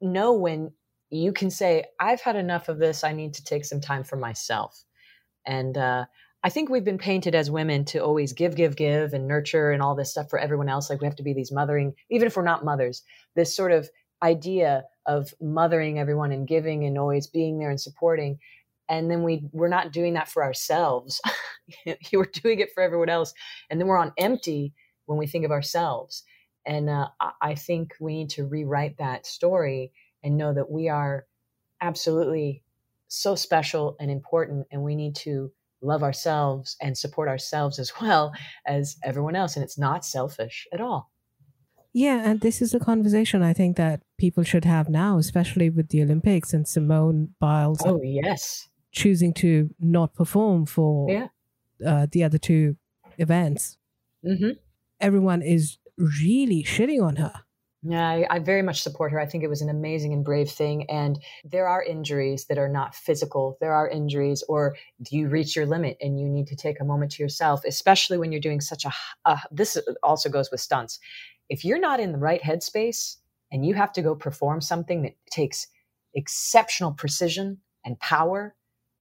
know 0.00 0.32
when 0.32 0.70
you 1.10 1.32
can 1.32 1.50
say 1.50 1.84
i've 1.98 2.20
had 2.20 2.36
enough 2.36 2.68
of 2.68 2.78
this 2.78 3.02
i 3.02 3.12
need 3.12 3.34
to 3.34 3.44
take 3.44 3.64
some 3.64 3.80
time 3.80 4.04
for 4.04 4.16
myself. 4.16 4.84
And 5.46 5.76
uh, 5.76 6.06
I 6.44 6.50
think 6.50 6.68
we've 6.68 6.84
been 6.84 6.98
painted 6.98 7.34
as 7.34 7.50
women 7.50 7.86
to 7.86 8.00
always 8.00 8.34
give, 8.34 8.54
give, 8.54 8.76
give, 8.76 9.14
and 9.14 9.26
nurture 9.26 9.70
and 9.70 9.82
all 9.82 9.94
this 9.94 10.10
stuff 10.10 10.28
for 10.28 10.38
everyone 10.38 10.68
else. 10.68 10.90
Like 10.90 11.00
we 11.00 11.06
have 11.06 11.16
to 11.16 11.22
be 11.22 11.32
these 11.32 11.50
mothering, 11.50 11.94
even 12.10 12.26
if 12.26 12.36
we're 12.36 12.42
not 12.42 12.66
mothers, 12.66 13.02
this 13.34 13.56
sort 13.56 13.72
of 13.72 13.88
idea 14.22 14.84
of 15.06 15.32
mothering 15.40 15.98
everyone 15.98 16.32
and 16.32 16.46
giving 16.46 16.84
and 16.84 16.98
always 16.98 17.26
being 17.26 17.58
there 17.58 17.70
and 17.70 17.80
supporting. 17.80 18.38
And 18.90 19.10
then 19.10 19.22
we 19.22 19.48
we're 19.52 19.68
not 19.68 19.90
doing 19.90 20.12
that 20.14 20.28
for 20.28 20.44
ourselves. 20.44 21.18
we're 22.12 22.30
doing 22.42 22.60
it 22.60 22.72
for 22.74 22.82
everyone 22.82 23.08
else, 23.08 23.32
and 23.70 23.80
then 23.80 23.88
we're 23.88 23.96
on 23.96 24.12
empty 24.18 24.74
when 25.06 25.18
we 25.18 25.26
think 25.26 25.46
of 25.46 25.50
ourselves. 25.50 26.24
And 26.66 26.90
uh, 26.90 27.08
I 27.40 27.54
think 27.54 27.94
we 27.98 28.12
need 28.12 28.30
to 28.30 28.44
rewrite 28.44 28.98
that 28.98 29.24
story 29.24 29.92
and 30.22 30.36
know 30.36 30.52
that 30.52 30.70
we 30.70 30.90
are 30.90 31.24
absolutely 31.80 32.62
so 33.08 33.34
special 33.34 33.96
and 33.98 34.10
important, 34.10 34.66
and 34.70 34.82
we 34.82 34.94
need 34.94 35.16
to 35.16 35.50
love 35.84 36.02
ourselves 36.02 36.76
and 36.80 36.96
support 36.96 37.28
ourselves 37.28 37.78
as 37.78 37.92
well 38.00 38.32
as 38.66 38.96
everyone 39.04 39.36
else. 39.36 39.56
And 39.56 39.64
it's 39.64 39.78
not 39.78 40.04
selfish 40.04 40.66
at 40.72 40.80
all. 40.80 41.10
Yeah, 41.92 42.28
and 42.28 42.40
this 42.40 42.60
is 42.60 42.74
a 42.74 42.80
conversation 42.80 43.42
I 43.42 43.52
think 43.52 43.76
that 43.76 44.02
people 44.18 44.42
should 44.42 44.64
have 44.64 44.88
now, 44.88 45.16
especially 45.18 45.70
with 45.70 45.90
the 45.90 46.02
Olympics 46.02 46.52
and 46.52 46.66
Simone 46.66 47.34
Biles 47.38 47.80
Oh, 47.84 48.00
yes. 48.02 48.68
choosing 48.90 49.32
to 49.34 49.70
not 49.78 50.12
perform 50.14 50.66
for 50.66 51.08
Yeah. 51.08 51.28
uh, 51.86 52.06
the 52.10 52.24
other 52.24 52.38
two 52.38 52.76
events. 53.18 53.76
hmm 54.24 54.50
Everyone 55.00 55.40
is 55.42 55.78
really 55.96 56.64
shitting 56.64 57.00
on 57.00 57.16
her. 57.16 57.43
Yeah, 57.86 58.08
I, 58.08 58.26
I 58.30 58.38
very 58.38 58.62
much 58.62 58.80
support 58.80 59.12
her. 59.12 59.20
I 59.20 59.26
think 59.26 59.44
it 59.44 59.50
was 59.50 59.60
an 59.60 59.68
amazing 59.68 60.14
and 60.14 60.24
brave 60.24 60.50
thing. 60.50 60.88
And 60.90 61.18
there 61.44 61.68
are 61.68 61.82
injuries 61.82 62.46
that 62.46 62.56
are 62.56 62.68
not 62.68 62.94
physical. 62.94 63.58
There 63.60 63.74
are 63.74 63.86
injuries, 63.88 64.42
or 64.48 64.74
do 65.02 65.16
you 65.18 65.28
reach 65.28 65.54
your 65.54 65.66
limit 65.66 65.98
and 66.00 66.18
you 66.18 66.26
need 66.26 66.46
to 66.46 66.56
take 66.56 66.80
a 66.80 66.84
moment 66.84 67.12
to 67.12 67.22
yourself, 67.22 67.62
especially 67.66 68.16
when 68.16 68.32
you're 68.32 68.40
doing 68.40 68.62
such 68.62 68.86
a. 68.86 68.92
Uh, 69.26 69.36
this 69.52 69.76
also 70.02 70.30
goes 70.30 70.50
with 70.50 70.60
stunts. 70.62 70.98
If 71.50 71.62
you're 71.62 71.78
not 71.80 72.00
in 72.00 72.12
the 72.12 72.18
right 72.18 72.40
headspace 72.40 73.16
and 73.52 73.66
you 73.66 73.74
have 73.74 73.92
to 73.92 74.02
go 74.02 74.14
perform 74.14 74.62
something 74.62 75.02
that 75.02 75.14
takes 75.30 75.66
exceptional 76.14 76.92
precision 76.92 77.58
and 77.84 78.00
power, 78.00 78.54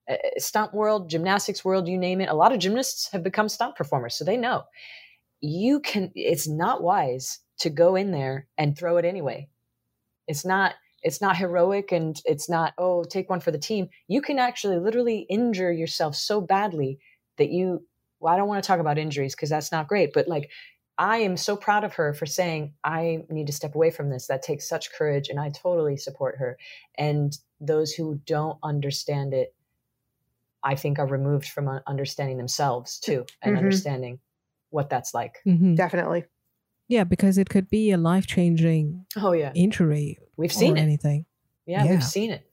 uh, 0.09 0.15
stunt 0.39 0.73
world, 0.73 1.09
gymnastics 1.09 1.63
world, 1.63 1.87
you 1.87 1.97
name 1.97 2.19
it, 2.19 2.27
a 2.29 2.33
lot 2.33 2.51
of 2.51 2.59
gymnasts 2.59 3.09
have 3.13 3.23
become 3.23 3.47
stunt 3.47 3.77
performers, 3.77 4.15
so 4.15 4.25
they 4.25 4.35
know 4.37 4.63
you 5.41 5.79
can. 5.81 6.11
It's 6.15 6.47
not 6.47 6.83
wise 6.83 7.39
to 7.59 7.69
go 7.69 7.95
in 7.95 8.11
there 8.11 8.47
and 8.57 8.77
throw 8.77 8.97
it 8.97 9.05
anyway. 9.05 9.49
It's 10.27 10.45
not 10.45 10.75
it's 11.01 11.19
not 11.21 11.37
heroic 11.37 11.91
and 11.91 12.21
it's 12.25 12.49
not 12.49 12.73
oh 12.77 13.03
take 13.03 13.29
one 13.29 13.39
for 13.41 13.51
the 13.51 13.57
team. 13.57 13.89
You 14.07 14.21
can 14.21 14.39
actually 14.39 14.79
literally 14.79 15.21
injure 15.29 15.71
yourself 15.71 16.15
so 16.15 16.41
badly 16.41 16.99
that 17.37 17.49
you 17.49 17.85
well 18.19 18.33
I 18.33 18.37
don't 18.37 18.47
want 18.47 18.63
to 18.63 18.67
talk 18.67 18.79
about 18.79 18.97
injuries 18.97 19.35
because 19.35 19.49
that's 19.49 19.71
not 19.71 19.87
great, 19.87 20.13
but 20.13 20.27
like 20.27 20.51
I 20.97 21.17
am 21.17 21.37
so 21.37 21.57
proud 21.57 21.83
of 21.83 21.93
her 21.95 22.13
for 22.13 22.25
saying 22.25 22.75
I 22.83 23.23
need 23.29 23.47
to 23.47 23.53
step 23.53 23.75
away 23.75 23.91
from 23.91 24.09
this. 24.09 24.27
That 24.27 24.43
takes 24.43 24.69
such 24.69 24.93
courage 24.93 25.29
and 25.29 25.39
I 25.39 25.49
totally 25.49 25.97
support 25.97 26.37
her. 26.37 26.57
And 26.95 27.37
those 27.59 27.91
who 27.93 28.15
don't 28.25 28.59
understand 28.63 29.33
it 29.33 29.55
I 30.63 30.75
think 30.75 30.97
are 30.99 31.07
removed 31.07 31.47
from 31.49 31.67
understanding 31.87 32.37
themselves 32.37 32.99
too 32.99 33.25
and 33.41 33.55
Mhm. 33.55 33.57
understanding 33.57 34.19
what 34.69 34.89
that's 34.89 35.13
like. 35.13 35.45
Mhm. 35.45 35.75
definitely 35.75 36.25
Yeah, 36.87 37.03
because 37.03 37.37
it 37.37 37.49
could 37.49 37.69
be 37.69 37.91
a 37.91 37.97
life 37.97 38.27
changing 38.27 39.05
Oh 39.17 39.31
yeah. 39.31 39.51
injury 39.55 40.19
We've 40.37 40.51
seen 40.53 40.73
or 40.73 40.77
it. 40.77 40.81
anything. 40.81 41.25
Yeah, 41.65 41.83
Yeah. 41.85 41.91
we've 41.91 42.03
seen 42.03 42.31
it. 42.31 42.45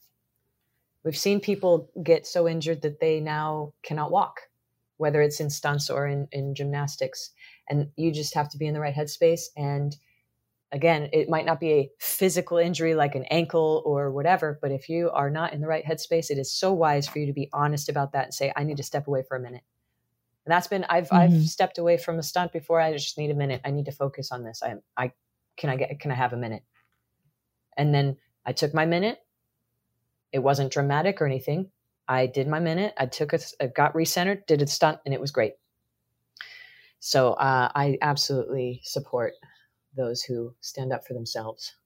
We've 1.04 1.16
seen 1.16 1.40
people 1.40 1.90
get 2.02 2.26
so 2.26 2.46
injured 2.46 2.82
that 2.82 3.00
they 3.00 3.20
now 3.20 3.72
cannot 3.82 4.10
walk, 4.10 4.40
whether 4.98 5.22
it's 5.22 5.40
in 5.40 5.48
stunts 5.50 5.88
or 5.90 6.06
in, 6.06 6.28
in 6.30 6.54
gymnastics. 6.54 7.30
And 7.68 7.88
you 7.96 8.12
just 8.12 8.34
have 8.34 8.50
to 8.50 8.58
be 8.58 8.66
in 8.66 8.74
the 8.74 8.80
right 8.80 8.94
headspace. 8.94 9.46
And 9.56 9.96
again, 10.72 11.08
it 11.12 11.28
might 11.30 11.46
not 11.46 11.58
be 11.58 11.72
a 11.72 11.90
physical 11.98 12.58
injury 12.58 12.94
like 12.94 13.14
an 13.14 13.24
ankle 13.30 13.82
or 13.86 14.12
whatever, 14.12 14.58
but 14.60 14.70
if 14.72 14.88
you 14.90 15.10
are 15.10 15.30
not 15.30 15.52
in 15.54 15.60
the 15.62 15.66
right 15.66 15.84
headspace, 15.84 16.30
it 16.30 16.38
is 16.38 16.52
so 16.52 16.72
wise 16.72 17.08
for 17.08 17.18
you 17.18 17.26
to 17.26 17.32
be 17.32 17.48
honest 17.52 17.88
about 17.88 18.12
that 18.12 18.24
and 18.26 18.34
say, 18.34 18.52
I 18.54 18.64
need 18.64 18.76
to 18.76 18.82
step 18.82 19.06
away 19.08 19.22
for 19.26 19.36
a 19.36 19.40
minute. 19.40 19.62
And 20.50 20.56
that's 20.56 20.66
been 20.66 20.82
I've 20.88 21.12
I've 21.12 21.30
Mhm. 21.30 21.46
stepped 21.46 21.78
away 21.78 21.96
from 21.96 22.18
a 22.18 22.24
stunt 22.24 22.50
before. 22.50 22.80
I 22.80 22.92
just 22.92 23.16
need 23.16 23.30
a 23.30 23.34
minute. 23.34 23.60
I 23.64 23.70
need 23.70 23.84
to 23.84 23.92
focus 23.92 24.32
on 24.32 24.42
this. 24.42 24.64
I 24.64 24.78
I 24.96 25.12
can 25.56 25.70
I 25.70 25.76
get 25.76 26.00
can 26.00 26.10
I 26.10 26.16
have 26.16 26.32
a 26.32 26.36
minute? 26.36 26.64
And 27.76 27.94
then 27.94 28.16
I 28.44 28.52
took 28.52 28.74
my 28.74 28.84
minute. 28.84 29.20
It 30.32 30.40
wasn't 30.40 30.72
dramatic 30.72 31.22
or 31.22 31.26
anything. 31.26 31.70
I 32.08 32.26
did 32.26 32.48
my 32.48 32.58
minute. 32.58 32.94
I 32.98 33.06
took 33.06 33.32
I 33.32 33.68
got 33.68 33.94
recentered, 33.94 34.44
did 34.46 34.60
a 34.60 34.66
stunt, 34.66 34.98
and 35.04 35.14
it 35.14 35.20
was 35.20 35.30
great. 35.30 35.52
So 36.98 37.34
uh, 37.34 37.70
I 37.72 37.96
absolutely 38.02 38.80
support 38.82 39.34
those 39.96 40.20
who 40.20 40.56
stand 40.62 40.92
up 40.92 41.06
for 41.06 41.14
themselves. 41.14 41.76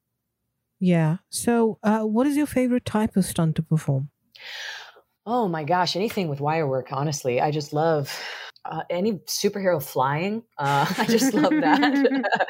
Yeah. 0.80 1.18
So, 1.28 1.78
uh, 1.82 2.04
what 2.04 2.26
is 2.26 2.34
your 2.34 2.46
favorite 2.46 2.86
type 2.86 3.14
of 3.14 3.26
stunt 3.26 3.56
to 3.56 3.62
perform? 3.62 4.08
Oh 5.26 5.48
my 5.48 5.64
gosh, 5.64 5.96
anything 5.96 6.28
with 6.28 6.40
wire 6.40 6.66
work, 6.68 6.88
honestly. 6.92 7.40
I 7.40 7.50
just 7.50 7.72
love 7.72 8.14
uh, 8.64 8.82
any 8.90 9.14
superhero 9.26 9.82
flying. 9.82 10.42
Uh, 10.58 10.86
I 10.98 11.06
just 11.06 11.34
love 11.34 11.52
that. 11.52 11.94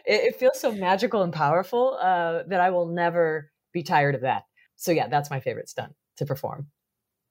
it, 0.06 0.20
it 0.20 0.36
feels 0.36 0.60
so 0.60 0.72
magical 0.72 1.22
and 1.22 1.32
powerful 1.32 1.98
uh, 2.00 2.42
that 2.48 2.60
I 2.60 2.70
will 2.70 2.86
never 2.86 3.50
be 3.72 3.82
tired 3.82 4.14
of 4.14 4.22
that. 4.22 4.44
So, 4.76 4.92
yeah, 4.92 5.08
that's 5.08 5.30
my 5.30 5.40
favorite 5.40 5.68
stunt 5.68 5.94
to 6.16 6.26
perform. 6.26 6.68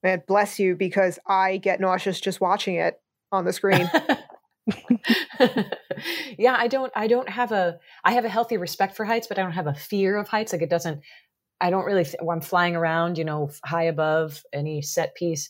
man 0.03 0.21
bless 0.27 0.59
you 0.59 0.75
because 0.75 1.17
i 1.25 1.55
get 1.55 1.79
nauseous 1.79 2.19
just 2.19 2.41
watching 2.41 2.75
it 2.75 2.99
on 3.31 3.45
the 3.45 3.53
screen 3.53 3.89
yeah, 6.37 6.55
I 6.57 6.67
don't 6.67 6.91
I 6.95 7.07
don't 7.07 7.29
have 7.29 7.51
a 7.51 7.79
I 8.03 8.13
have 8.13 8.25
a 8.25 8.29
healthy 8.29 8.57
respect 8.57 8.95
for 8.95 9.05
heights, 9.05 9.27
but 9.27 9.37
I 9.37 9.43
don't 9.43 9.51
have 9.51 9.67
a 9.67 9.73
fear 9.73 10.17
of 10.17 10.27
heights. 10.27 10.53
Like 10.53 10.61
it 10.61 10.69
doesn't 10.69 11.01
I 11.59 11.69
don't 11.69 11.85
really 11.85 12.05
th- 12.05 12.17
when 12.21 12.37
I'm 12.37 12.41
flying 12.41 12.75
around, 12.75 13.17
you 13.17 13.25
know, 13.25 13.49
high 13.65 13.83
above 13.83 14.43
any 14.53 14.81
set 14.81 15.15
piece. 15.15 15.49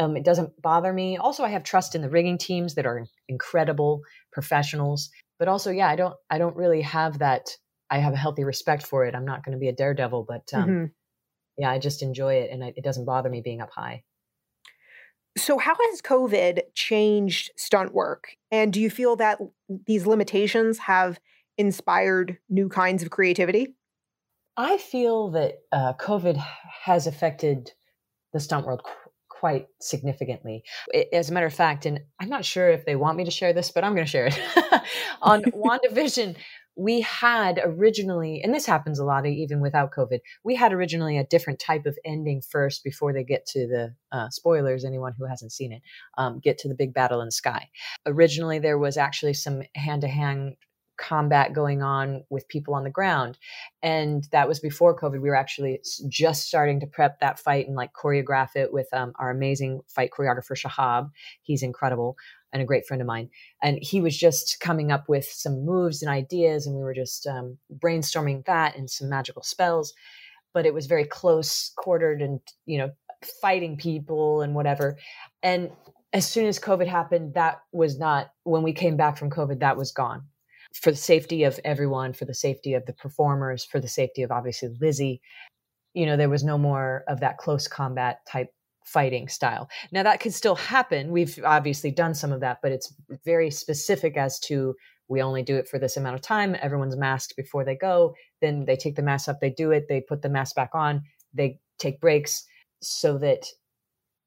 Um, 0.00 0.16
it 0.16 0.24
doesn't 0.24 0.60
bother 0.62 0.92
me. 0.92 1.18
Also, 1.18 1.44
I 1.44 1.50
have 1.50 1.62
trust 1.62 1.94
in 1.94 2.00
the 2.00 2.08
rigging 2.08 2.38
teams 2.38 2.74
that 2.74 2.86
are 2.86 3.04
incredible 3.28 4.00
professionals. 4.32 5.10
But 5.38 5.48
also, 5.48 5.70
yeah, 5.70 5.88
I 5.88 5.96
don't 5.96 6.14
I 6.30 6.38
don't 6.38 6.56
really 6.56 6.80
have 6.82 7.18
that. 7.18 7.50
I 7.90 7.98
have 7.98 8.14
a 8.14 8.16
healthy 8.16 8.44
respect 8.44 8.86
for 8.86 9.04
it. 9.04 9.14
I'm 9.14 9.26
not 9.26 9.44
going 9.44 9.52
to 9.52 9.60
be 9.60 9.68
a 9.68 9.74
daredevil, 9.74 10.24
but 10.26 10.48
um, 10.54 10.68
mm-hmm. 10.68 10.84
yeah, 11.58 11.70
I 11.70 11.78
just 11.78 12.02
enjoy 12.02 12.34
it, 12.34 12.50
and 12.50 12.64
I, 12.64 12.72
it 12.76 12.84
doesn't 12.84 13.04
bother 13.04 13.28
me 13.28 13.42
being 13.42 13.60
up 13.60 13.70
high. 13.74 14.04
So, 15.36 15.58
how 15.58 15.74
has 15.74 16.00
COVID 16.00 16.60
changed 16.74 17.50
stunt 17.56 17.92
work? 17.92 18.36
And 18.50 18.72
do 18.72 18.80
you 18.80 18.90
feel 18.90 19.16
that 19.16 19.38
these 19.86 20.06
limitations 20.06 20.78
have 20.78 21.20
inspired 21.58 22.38
new 22.48 22.68
kinds 22.68 23.02
of 23.02 23.10
creativity? 23.10 23.74
I 24.56 24.78
feel 24.78 25.30
that 25.32 25.58
uh, 25.72 25.92
COVID 26.00 26.42
has 26.84 27.06
affected 27.06 27.72
the 28.32 28.40
stunt 28.40 28.66
world 28.66 28.82
quite 29.40 29.68
significantly. 29.80 30.62
As 31.14 31.30
a 31.30 31.32
matter 31.32 31.46
of 31.46 31.54
fact, 31.54 31.86
and 31.86 32.00
I'm 32.20 32.28
not 32.28 32.44
sure 32.44 32.68
if 32.68 32.84
they 32.84 32.94
want 32.94 33.16
me 33.16 33.24
to 33.24 33.30
share 33.30 33.54
this, 33.54 33.70
but 33.70 33.82
I'm 33.82 33.94
going 33.94 34.04
to 34.04 34.10
share 34.10 34.26
it. 34.26 34.38
On 35.22 35.42
WandaVision, 35.44 36.36
we 36.76 37.00
had 37.00 37.58
originally, 37.64 38.42
and 38.42 38.54
this 38.54 38.66
happens 38.66 38.98
a 38.98 39.04
lot 39.04 39.24
even 39.24 39.62
without 39.62 39.92
COVID, 39.92 40.18
we 40.44 40.54
had 40.56 40.74
originally 40.74 41.16
a 41.16 41.24
different 41.24 41.58
type 41.58 41.86
of 41.86 41.96
ending 42.04 42.42
first 42.42 42.84
before 42.84 43.14
they 43.14 43.24
get 43.24 43.46
to 43.46 43.66
the 43.66 43.94
uh, 44.12 44.28
spoilers, 44.28 44.84
anyone 44.84 45.14
who 45.16 45.24
hasn't 45.24 45.52
seen 45.52 45.72
it, 45.72 45.80
um, 46.18 46.38
get 46.38 46.58
to 46.58 46.68
the 46.68 46.74
big 46.74 46.92
battle 46.92 47.22
in 47.22 47.28
the 47.28 47.32
sky. 47.32 47.70
Originally, 48.06 48.58
there 48.58 48.78
was 48.78 48.98
actually 48.98 49.34
some 49.34 49.62
hand 49.74 50.02
to 50.02 50.08
hand 50.08 50.56
combat 51.00 51.52
going 51.52 51.82
on 51.82 52.22
with 52.30 52.46
people 52.48 52.74
on 52.74 52.84
the 52.84 52.90
ground. 52.90 53.38
And 53.82 54.28
that 54.32 54.46
was 54.46 54.60
before 54.60 54.96
COVID. 54.96 55.20
We 55.20 55.30
were 55.30 55.34
actually 55.34 55.80
just 56.08 56.46
starting 56.46 56.78
to 56.80 56.86
prep 56.86 57.18
that 57.20 57.38
fight 57.38 57.66
and 57.66 57.74
like 57.74 57.92
choreograph 57.92 58.54
it 58.54 58.72
with 58.72 58.86
um, 58.92 59.12
our 59.18 59.30
amazing 59.30 59.80
fight 59.88 60.10
choreographer, 60.16 60.56
Shahab. 60.56 61.10
He's 61.42 61.62
incredible 61.62 62.16
and 62.52 62.60
a 62.60 62.66
great 62.66 62.86
friend 62.86 63.00
of 63.00 63.06
mine. 63.06 63.30
And 63.62 63.78
he 63.80 64.00
was 64.00 64.16
just 64.16 64.60
coming 64.60 64.92
up 64.92 65.08
with 65.08 65.24
some 65.24 65.64
moves 65.64 66.02
and 66.02 66.10
ideas, 66.10 66.66
and 66.66 66.76
we 66.76 66.82
were 66.82 66.94
just 66.94 67.26
um, 67.26 67.58
brainstorming 67.72 68.44
that 68.46 68.76
and 68.76 68.90
some 68.90 69.08
magical 69.08 69.42
spells. 69.42 69.94
But 70.52 70.66
it 70.66 70.74
was 70.74 70.86
very 70.86 71.04
close 71.04 71.72
quartered 71.76 72.20
and, 72.20 72.40
you 72.66 72.78
know, 72.78 72.90
fighting 73.40 73.76
people 73.76 74.42
and 74.42 74.54
whatever. 74.54 74.98
And 75.42 75.70
as 76.12 76.28
soon 76.28 76.46
as 76.46 76.58
COVID 76.58 76.88
happened, 76.88 77.34
that 77.34 77.60
was 77.70 77.98
not, 77.98 78.32
when 78.42 78.64
we 78.64 78.72
came 78.72 78.96
back 78.96 79.16
from 79.16 79.30
COVID, 79.30 79.60
that 79.60 79.76
was 79.76 79.92
gone 79.92 80.24
for 80.74 80.90
the 80.90 80.96
safety 80.96 81.44
of 81.44 81.58
everyone, 81.64 82.12
for 82.12 82.24
the 82.24 82.34
safety 82.34 82.74
of 82.74 82.86
the 82.86 82.92
performers, 82.92 83.64
for 83.64 83.80
the 83.80 83.88
safety 83.88 84.22
of 84.22 84.30
obviously 84.30 84.70
Lizzie. 84.80 85.20
You 85.94 86.06
know, 86.06 86.16
there 86.16 86.28
was 86.28 86.44
no 86.44 86.56
more 86.56 87.04
of 87.08 87.20
that 87.20 87.38
close 87.38 87.66
combat 87.66 88.20
type 88.28 88.48
fighting 88.84 89.28
style. 89.28 89.68
Now 89.92 90.02
that 90.02 90.20
could 90.20 90.34
still 90.34 90.54
happen. 90.54 91.10
We've 91.10 91.38
obviously 91.44 91.90
done 91.90 92.14
some 92.14 92.32
of 92.32 92.40
that, 92.40 92.58
but 92.62 92.72
it's 92.72 92.92
very 93.24 93.50
specific 93.50 94.16
as 94.16 94.38
to 94.40 94.74
we 95.08 95.22
only 95.22 95.42
do 95.42 95.56
it 95.56 95.68
for 95.68 95.78
this 95.78 95.96
amount 95.96 96.14
of 96.14 96.22
time. 96.22 96.56
Everyone's 96.60 96.96
masked 96.96 97.36
before 97.36 97.64
they 97.64 97.74
go. 97.74 98.14
Then 98.40 98.64
they 98.64 98.76
take 98.76 98.96
the 98.96 99.02
mask 99.02 99.28
up, 99.28 99.40
they 99.40 99.50
do 99.50 99.72
it, 99.72 99.86
they 99.88 100.00
put 100.00 100.22
the 100.22 100.28
mask 100.28 100.54
back 100.54 100.70
on, 100.72 101.02
they 101.34 101.58
take 101.78 102.00
breaks 102.00 102.44
so 102.80 103.18
that 103.18 103.46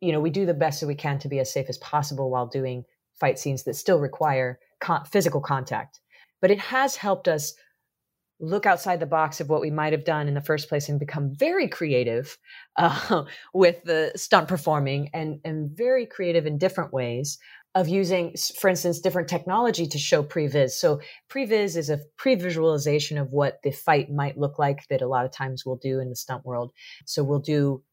you 0.02 0.12
know 0.12 0.20
we 0.20 0.30
do 0.30 0.46
the 0.46 0.54
best 0.54 0.82
that 0.82 0.88
we 0.88 0.96
can 0.96 1.18
to 1.20 1.30
be 1.30 1.40
as 1.40 1.52
safe 1.52 1.68
as 1.70 1.78
possible 1.78 2.30
while 2.30 2.48
doing 2.48 2.84
fight 3.14 3.40
scenes 3.40 3.64
that 3.64 3.76
still 3.76 4.00
require 4.00 4.60
con- 4.82 5.06
physical 5.06 5.40
contact. 5.42 6.00
But 6.44 6.52
it 6.52 6.60
has 6.60 6.98
helped 6.98 7.30
us 7.30 7.54
look 8.42 8.66
outside 8.66 9.00
the 9.00 9.06
box 9.06 9.40
of 9.40 9.48
what 9.48 9.62
we 9.62 9.72
might 9.72 9.94
have 9.94 10.04
done 10.04 10.28
in 10.28 10.34
the 10.34 10.42
first 10.42 10.68
place 10.68 10.90
and 10.90 11.00
become 11.00 11.34
very 11.34 11.70
creative 11.70 12.38
uh, 12.76 13.24
with 13.54 13.82
the 13.86 14.12
stunt 14.18 14.50
performing 14.50 15.10
and, 15.14 15.40
and 15.46 15.72
very 15.72 16.06
creative 16.06 16.46
in 16.46 16.58
different 16.58 16.92
ways 16.92 17.38
of 17.76 17.88
using, 17.88 18.36
for 18.60 18.70
instance, 18.70 19.00
different 19.00 19.30
technology 19.30 19.88
to 19.88 19.98
show 19.98 20.22
previs. 20.22 20.72
So 20.72 21.00
previs 21.30 21.78
is 21.78 21.90
a 21.90 22.02
pre-visualization 22.18 23.18
of 23.18 23.32
what 23.32 23.60
the 23.64 23.72
fight 23.72 24.12
might 24.12 24.38
look 24.38 24.60
like 24.60 24.86
that 24.90 25.02
a 25.02 25.08
lot 25.08 25.24
of 25.24 25.32
times 25.32 25.66
we'll 25.66 25.78
do 25.78 26.02
in 26.02 26.10
the 26.10 26.16
stunt 26.18 26.46
world. 26.46 26.74
So 27.06 27.24
we'll 27.24 27.40
do 27.40 27.84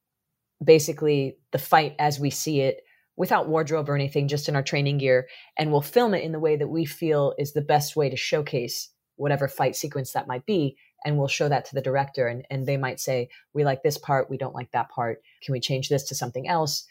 basically 0.63 1.37
the 1.53 1.59
fight 1.59 1.95
as 2.01 2.19
we 2.19 2.31
see 2.31 2.63
it 2.63 2.81
without 3.17 3.49
wardrobe 3.49 3.89
or 3.89 3.95
anything, 3.95 4.29
just 4.29 4.49
in 4.49 4.57
our 4.57 4.63
training 4.63 4.99
gear, 4.99 5.29
and 5.57 5.71
we'll 5.71 5.81
film 5.83 6.15
it 6.15 6.25
in 6.25 6.33
the 6.33 6.41
way 6.41 6.57
that 6.57 6.69
we 6.69 6.85
feel 6.85 7.35
is 7.39 7.53
the 7.53 7.61
best 7.61 7.97
way 7.97 8.09
to 8.09 8.17
showcase 8.17 8.91
whatever 9.17 9.49
fight 9.49 9.77
sequence 9.77 10.13
that 10.13 10.27
might 10.27 10.47
be 10.47 10.77
and 11.05 11.19
we'll 11.19 11.29
show 11.29 11.49
that 11.49 11.67
to 11.67 11.75
the 11.75 11.83
director 11.83 12.27
and, 12.27 12.47
and 12.51 12.67
they 12.67 12.77
might 12.77 13.01
say 13.01 13.29
we 13.53 13.65
like 13.65 13.83
this 13.83 13.99
part 13.99 14.31
we 14.31 14.39
don't 14.39 14.55
like 14.55 14.71
that 14.73 14.89
part 14.89 15.23
can 15.43 15.53
we 15.53 15.61
change 15.61 15.89
this 15.89 16.05
to 16.05 16.15
something 16.15 16.49
else? 16.49 16.87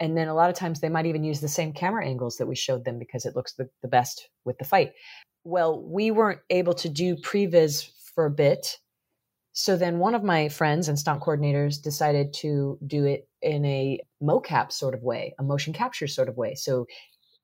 And 0.00 0.16
then 0.16 0.28
a 0.28 0.34
lot 0.34 0.50
of 0.50 0.56
times 0.56 0.80
they 0.80 0.88
might 0.88 1.06
even 1.06 1.24
use 1.24 1.40
the 1.40 1.48
same 1.48 1.72
camera 1.72 2.06
angles 2.06 2.38
that 2.38 2.46
we 2.46 2.56
showed 2.56 2.84
them 2.84 2.98
because 2.98 3.26
it 3.26 3.36
looks 3.36 3.52
the, 3.52 3.68
the 3.82 3.88
best 3.88 4.28
with 4.44 4.58
the 4.58 4.64
fight. 4.64 4.92
Well 5.44 5.82
we 5.82 6.10
weren't 6.10 6.40
able 6.50 6.74
to 6.74 6.88
do 6.88 7.16
previs 7.16 7.90
for 8.14 8.26
a 8.26 8.30
bit 8.30 8.78
so 9.54 9.76
then 9.76 9.98
one 9.98 10.14
of 10.14 10.22
my 10.22 10.48
friends 10.48 10.88
and 10.88 10.98
stunt 10.98 11.22
coordinators 11.22 11.80
decided 11.80 12.32
to 12.34 12.78
do 12.86 13.04
it 13.04 13.28
in 13.40 13.64
a 13.64 13.98
mocap 14.22 14.72
sort 14.72 14.94
of 14.94 15.02
way 15.02 15.34
a 15.38 15.42
motion 15.42 15.72
capture 15.72 16.06
sort 16.06 16.28
of 16.28 16.36
way 16.36 16.54
so 16.54 16.86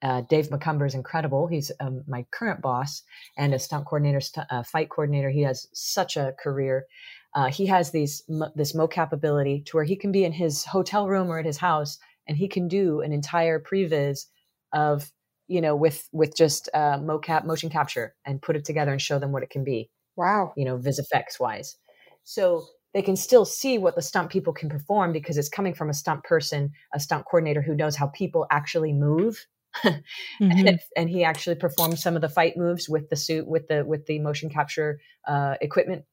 uh, 0.02 0.22
Dave 0.28 0.50
Macomber 0.50 0.86
is 0.86 0.94
incredible. 0.94 1.46
He's 1.46 1.70
um, 1.80 2.02
my 2.06 2.24
current 2.30 2.62
boss 2.62 3.02
and 3.36 3.52
a 3.52 3.58
stunt 3.58 3.84
coordinator, 3.84 4.20
st- 4.20 4.46
uh, 4.50 4.62
fight 4.62 4.88
coordinator. 4.88 5.30
He 5.30 5.42
has 5.42 5.66
such 5.72 6.16
a 6.16 6.34
career. 6.42 6.86
Uh, 7.34 7.48
he 7.48 7.66
has 7.66 7.90
these 7.90 8.22
mo- 8.28 8.50
this 8.54 8.72
mocap 8.72 9.12
ability 9.12 9.62
to 9.66 9.76
where 9.76 9.84
he 9.84 9.96
can 9.96 10.10
be 10.10 10.24
in 10.24 10.32
his 10.32 10.64
hotel 10.64 11.06
room 11.06 11.30
or 11.30 11.38
at 11.38 11.44
his 11.44 11.58
house, 11.58 11.98
and 12.26 12.36
he 12.36 12.48
can 12.48 12.66
do 12.66 13.00
an 13.02 13.12
entire 13.12 13.60
previs 13.60 14.26
of 14.72 15.10
you 15.48 15.60
know 15.60 15.76
with 15.76 16.08
with 16.12 16.34
just 16.34 16.68
uh, 16.72 16.98
mocap 16.98 17.44
motion 17.44 17.68
capture 17.68 18.14
and 18.24 18.40
put 18.40 18.56
it 18.56 18.64
together 18.64 18.92
and 18.92 19.02
show 19.02 19.18
them 19.18 19.32
what 19.32 19.42
it 19.42 19.50
can 19.50 19.64
be. 19.64 19.90
Wow. 20.16 20.52
You 20.56 20.64
know, 20.64 20.76
vis 20.76 20.98
effects 20.98 21.38
wise. 21.38 21.76
So 22.24 22.64
they 22.92 23.02
can 23.02 23.16
still 23.16 23.44
see 23.44 23.78
what 23.78 23.94
the 23.94 24.02
stunt 24.02 24.30
people 24.30 24.52
can 24.52 24.68
perform 24.68 25.12
because 25.12 25.38
it's 25.38 25.48
coming 25.48 25.74
from 25.74 25.90
a 25.90 25.94
stunt 25.94 26.24
person, 26.24 26.72
a 26.92 27.00
stunt 27.00 27.24
coordinator 27.24 27.62
who 27.62 27.74
knows 27.74 27.96
how 27.96 28.08
people 28.08 28.46
actually 28.50 28.92
move. 28.92 29.46
Mm-hmm. 29.84 30.66
and, 30.66 30.80
and, 30.96 31.08
he 31.08 31.22
actually 31.22 31.54
performed 31.54 31.96
some 31.96 32.16
of 32.16 32.22
the 32.22 32.28
fight 32.28 32.56
moves 32.56 32.88
with 32.88 33.08
the 33.08 33.14
suit 33.14 33.46
with 33.46 33.68
the 33.68 33.84
with 33.84 34.04
the 34.06 34.18
motion 34.18 34.50
capture 34.50 34.98
uh, 35.28 35.54
equipment. 35.60 36.04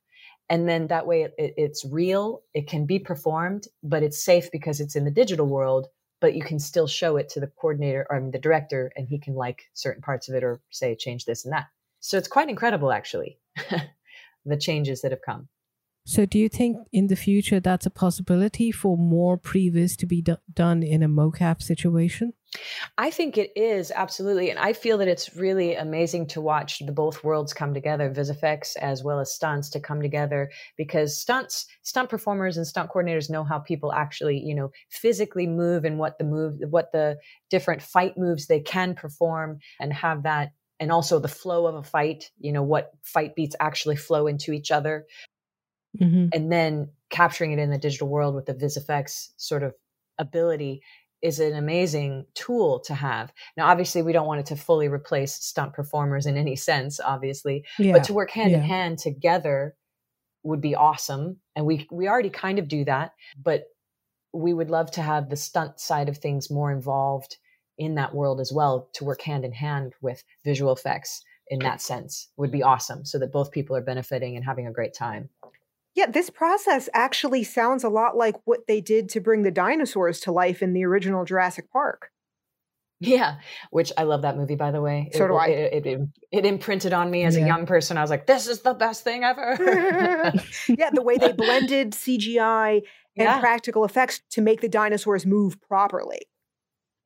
And 0.47 0.69
then 0.69 0.85
that 0.87 1.07
way 1.07 1.23
it, 1.23 1.33
it, 1.39 1.53
it's 1.57 1.83
real 1.83 2.43
it 2.53 2.67
can 2.67 2.85
be 2.85 2.99
performed 2.99 3.67
but 3.81 4.03
it's 4.03 4.23
safe 4.23 4.51
because 4.51 4.79
it's 4.79 4.95
in 4.95 5.05
the 5.05 5.11
digital 5.11 5.47
world 5.47 5.87
but 6.21 6.35
you 6.35 6.43
can 6.43 6.59
still 6.59 6.85
show 6.85 7.17
it 7.17 7.29
to 7.29 7.39
the 7.39 7.47
coordinator 7.47 8.05
or 8.11 8.17
I 8.17 8.19
mean, 8.19 8.29
the 8.29 8.37
director 8.37 8.91
and 8.95 9.07
he 9.07 9.17
can 9.17 9.33
like 9.33 9.63
certain 9.73 10.03
parts 10.03 10.29
of 10.29 10.35
it 10.35 10.43
or 10.43 10.61
say 10.69 10.95
change 10.95 11.25
this 11.25 11.43
and 11.43 11.51
that. 11.51 11.65
So 11.99 12.17
it's 12.19 12.27
quite 12.27 12.49
incredible 12.49 12.91
actually 12.91 13.39
the 14.45 14.57
changes 14.57 15.01
that 15.01 15.11
have 15.11 15.21
come 15.25 15.49
so, 16.09 16.25
do 16.25 16.39
you 16.39 16.47
think 16.47 16.77
in 16.93 17.07
the 17.07 17.17
future 17.17 17.59
that's 17.59 17.85
a 17.85 17.89
possibility 17.89 18.71
for 18.71 18.97
more 18.97 19.37
previs 19.37 19.97
to 19.97 20.05
be 20.05 20.23
done 20.53 20.81
in 20.81 21.03
a 21.03 21.09
mocap 21.09 21.61
situation? 21.61 22.31
I 22.97 23.11
think 23.11 23.37
it 23.37 23.51
is 23.57 23.91
absolutely, 23.93 24.49
and 24.49 24.57
I 24.57 24.71
feel 24.71 24.99
that 24.99 25.09
it's 25.09 25.35
really 25.35 25.75
amazing 25.75 26.27
to 26.27 26.39
watch 26.39 26.79
the 26.79 26.93
both 26.93 27.25
worlds 27.25 27.53
come 27.53 27.73
together, 27.73 28.09
VisFX 28.09 28.77
as 28.77 29.03
well 29.03 29.19
as 29.19 29.33
stunts 29.33 29.69
to 29.71 29.81
come 29.81 30.01
together, 30.01 30.49
because 30.77 31.19
stunts, 31.19 31.65
stunt 31.81 32.09
performers 32.09 32.55
and 32.55 32.65
stunt 32.65 32.89
coordinators 32.89 33.29
know 33.29 33.43
how 33.43 33.59
people 33.59 33.91
actually, 33.91 34.39
you 34.39 34.55
know, 34.55 34.71
physically 34.89 35.45
move 35.45 35.83
and 35.83 35.99
what 35.99 36.17
the 36.19 36.23
move, 36.23 36.53
what 36.69 36.93
the 36.93 37.17
different 37.49 37.81
fight 37.81 38.17
moves 38.17 38.47
they 38.47 38.61
can 38.61 38.95
perform, 38.95 39.59
and 39.81 39.91
have 39.91 40.23
that 40.23 40.53
and 40.79 40.89
also 40.89 41.19
the 41.19 41.27
flow 41.27 41.65
of 41.65 41.75
a 41.75 41.81
fight 41.81 42.29
you 42.39 42.51
know 42.51 42.61
what 42.61 42.91
fight 43.01 43.33
beats 43.35 43.55
actually 43.59 43.95
flow 43.95 44.27
into 44.27 44.51
each 44.51 44.69
other 44.69 45.07
mm-hmm. 45.99 46.27
and 46.33 46.51
then 46.51 46.89
capturing 47.09 47.51
it 47.51 47.59
in 47.59 47.69
the 47.69 47.77
digital 47.77 48.07
world 48.07 48.35
with 48.35 48.45
the 48.45 48.53
VisFX 48.53 49.29
sort 49.37 49.63
of 49.63 49.73
ability 50.17 50.81
is 51.21 51.39
an 51.39 51.55
amazing 51.55 52.25
tool 52.35 52.79
to 52.81 52.93
have. 52.93 53.33
Now, 53.55 53.67
obviously, 53.67 54.01
we 54.01 54.13
don't 54.13 54.27
want 54.27 54.41
it 54.41 54.45
to 54.47 54.55
fully 54.55 54.87
replace 54.87 55.33
stunt 55.33 55.73
performers 55.73 56.25
in 56.25 56.37
any 56.37 56.55
sense, 56.55 56.99
obviously, 56.99 57.65
yeah. 57.79 57.93
but 57.93 58.03
to 58.05 58.13
work 58.13 58.29
hand 58.31 58.51
yeah. 58.51 58.57
in 58.57 58.63
hand 58.63 58.99
together 58.99 59.75
would 60.43 60.61
be 60.61 60.75
awesome. 60.75 61.37
And 61.55 61.65
we 61.65 61.87
we 61.91 62.07
already 62.07 62.29
kind 62.29 62.59
of 62.59 62.67
do 62.67 62.85
that, 62.85 63.13
but 63.41 63.63
we 64.33 64.53
would 64.53 64.69
love 64.69 64.91
to 64.91 65.01
have 65.01 65.29
the 65.29 65.35
stunt 65.35 65.79
side 65.79 66.09
of 66.09 66.17
things 66.17 66.51
more 66.51 66.71
involved 66.71 67.37
in 67.77 67.95
that 67.95 68.13
world 68.13 68.39
as 68.39 68.51
well 68.51 68.89
to 68.93 69.03
work 69.03 69.21
hand 69.21 69.45
in 69.45 69.51
hand 69.51 69.93
with 70.01 70.23
visual 70.43 70.73
effects 70.73 71.23
in 71.49 71.59
that 71.59 71.81
sense 71.81 72.29
would 72.37 72.51
be 72.51 72.63
awesome 72.63 73.05
so 73.05 73.17
that 73.19 73.31
both 73.31 73.51
people 73.51 73.75
are 73.75 73.81
benefiting 73.81 74.35
and 74.35 74.43
having 74.43 74.67
a 74.67 74.71
great 74.71 74.93
time. 74.93 75.29
Yeah, 75.97 76.05
this 76.05 76.29
process 76.29 76.89
actually 76.93 77.43
sounds 77.43 77.83
a 77.83 77.89
lot 77.89 78.15
like 78.15 78.35
what 78.45 78.67
they 78.67 78.81
did 78.81 79.09
to 79.09 79.19
bring 79.19 79.41
the 79.41 79.49
dinosaurs 79.49 80.19
to 80.21 80.31
life 80.31 80.61
in 80.61 80.73
the 80.73 80.85
original 80.85 81.25
Jurassic 81.25 81.71
Park. 81.71 82.11
Yeah, 82.99 83.37
which 83.71 83.91
I 83.97 84.03
love 84.03 84.21
that 84.21 84.37
movie, 84.37 84.55
by 84.55 84.69
the 84.69 84.79
way. 84.79 85.09
So 85.13 85.25
it, 85.25 85.27
do 85.29 85.33
I. 85.33 85.47
It, 85.47 85.85
it, 85.87 85.99
it, 86.31 86.45
imprinted 86.45 86.93
on 86.93 87.09
me 87.09 87.23
as 87.23 87.35
yeah. 87.35 87.45
a 87.45 87.47
young 87.47 87.65
person. 87.65 87.97
I 87.97 88.01
was 88.01 88.11
like, 88.11 88.27
this 88.27 88.45
is 88.45 88.61
the 88.61 88.75
best 88.75 89.03
thing 89.03 89.23
ever. 89.23 89.57
yeah, 90.67 90.91
the 90.93 91.01
way 91.01 91.17
they 91.17 91.31
blended 91.31 91.91
CGI 91.93 92.75
and 92.75 92.83
yeah. 93.15 93.39
practical 93.39 93.83
effects 93.83 94.21
to 94.29 94.41
make 94.41 94.61
the 94.61 94.69
dinosaurs 94.69 95.25
move 95.25 95.59
properly. 95.61 96.21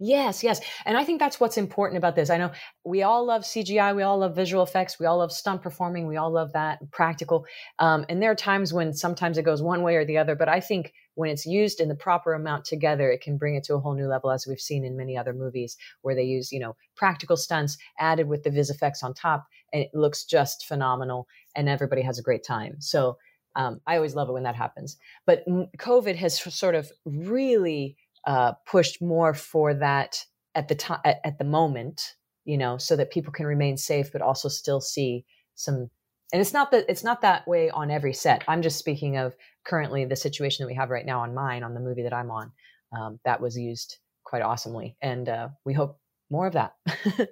Yes, 0.03 0.43
yes. 0.43 0.59
And 0.87 0.97
I 0.97 1.03
think 1.03 1.19
that's 1.19 1.39
what's 1.39 1.59
important 1.59 1.99
about 1.99 2.15
this. 2.15 2.31
I 2.31 2.37
know 2.37 2.49
we 2.83 3.03
all 3.03 3.23
love 3.23 3.43
CGI, 3.43 3.95
we 3.95 4.01
all 4.01 4.17
love 4.17 4.35
visual 4.35 4.63
effects, 4.63 4.99
we 4.99 5.05
all 5.05 5.19
love 5.19 5.31
stunt 5.31 5.61
performing, 5.61 6.07
we 6.07 6.17
all 6.17 6.31
love 6.31 6.53
that 6.53 6.79
practical. 6.89 7.45
Um, 7.77 8.07
and 8.09 8.19
there 8.19 8.31
are 8.31 8.35
times 8.35 8.73
when 8.73 8.93
sometimes 8.93 9.37
it 9.37 9.43
goes 9.45 9.61
one 9.61 9.83
way 9.83 9.97
or 9.97 10.03
the 10.03 10.17
other, 10.17 10.33
but 10.33 10.49
I 10.49 10.59
think 10.59 10.91
when 11.13 11.29
it's 11.29 11.45
used 11.45 11.79
in 11.79 11.87
the 11.87 11.93
proper 11.93 12.33
amount 12.33 12.65
together, 12.65 13.11
it 13.11 13.21
can 13.21 13.37
bring 13.37 13.53
it 13.53 13.63
to 13.65 13.75
a 13.75 13.79
whole 13.79 13.93
new 13.93 14.07
level, 14.07 14.31
as 14.31 14.47
we've 14.47 14.59
seen 14.59 14.83
in 14.83 14.97
many 14.97 15.15
other 15.15 15.33
movies 15.33 15.77
where 16.01 16.15
they 16.15 16.23
use, 16.23 16.51
you 16.51 16.59
know, 16.59 16.75
practical 16.95 17.37
stunts 17.37 17.77
added 17.99 18.27
with 18.27 18.41
the 18.41 18.49
vis 18.49 18.71
effects 18.71 19.03
on 19.03 19.13
top, 19.13 19.45
and 19.71 19.83
it 19.83 19.91
looks 19.93 20.25
just 20.25 20.65
phenomenal, 20.65 21.27
and 21.55 21.69
everybody 21.69 22.01
has 22.01 22.17
a 22.17 22.23
great 22.23 22.43
time. 22.43 22.75
So 22.79 23.17
um, 23.55 23.81
I 23.85 23.97
always 23.97 24.15
love 24.15 24.29
it 24.29 24.33
when 24.33 24.43
that 24.43 24.55
happens. 24.55 24.97
But 25.27 25.43
COVID 25.77 26.15
has 26.15 26.39
sort 26.39 26.73
of 26.73 26.91
really 27.05 27.97
uh, 28.25 28.53
pushed 28.69 29.01
more 29.01 29.33
for 29.33 29.73
that 29.73 30.23
at 30.55 30.67
the 30.67 30.75
time 30.75 30.99
at, 31.05 31.19
at 31.23 31.37
the 31.37 31.43
moment 31.43 32.15
you 32.45 32.57
know 32.57 32.77
so 32.77 32.95
that 32.95 33.11
people 33.11 33.31
can 33.31 33.45
remain 33.45 33.77
safe 33.77 34.11
but 34.11 34.21
also 34.21 34.49
still 34.49 34.81
see 34.81 35.25
some 35.55 35.89
and 36.33 36.41
it's 36.41 36.53
not 36.53 36.71
that 36.71 36.85
it's 36.87 37.03
not 37.03 37.21
that 37.21 37.47
way 37.47 37.69
on 37.69 37.91
every 37.91 38.13
set. 38.13 38.43
I'm 38.47 38.61
just 38.61 38.79
speaking 38.79 39.17
of 39.17 39.35
currently 39.65 40.05
the 40.05 40.15
situation 40.15 40.63
that 40.63 40.67
we 40.67 40.75
have 40.75 40.89
right 40.89 41.05
now 41.05 41.21
on 41.21 41.33
mine 41.33 41.63
on 41.63 41.73
the 41.73 41.79
movie 41.79 42.03
that 42.03 42.13
i'm 42.13 42.31
on. 42.31 42.51
Um, 42.97 43.19
that 43.25 43.41
was 43.41 43.57
used 43.57 43.97
quite 44.23 44.41
awesomely 44.41 44.97
and 45.01 45.27
uh, 45.29 45.49
we 45.65 45.73
hope 45.73 45.99
more 46.29 46.47
of 46.47 46.53
that. 46.53 46.73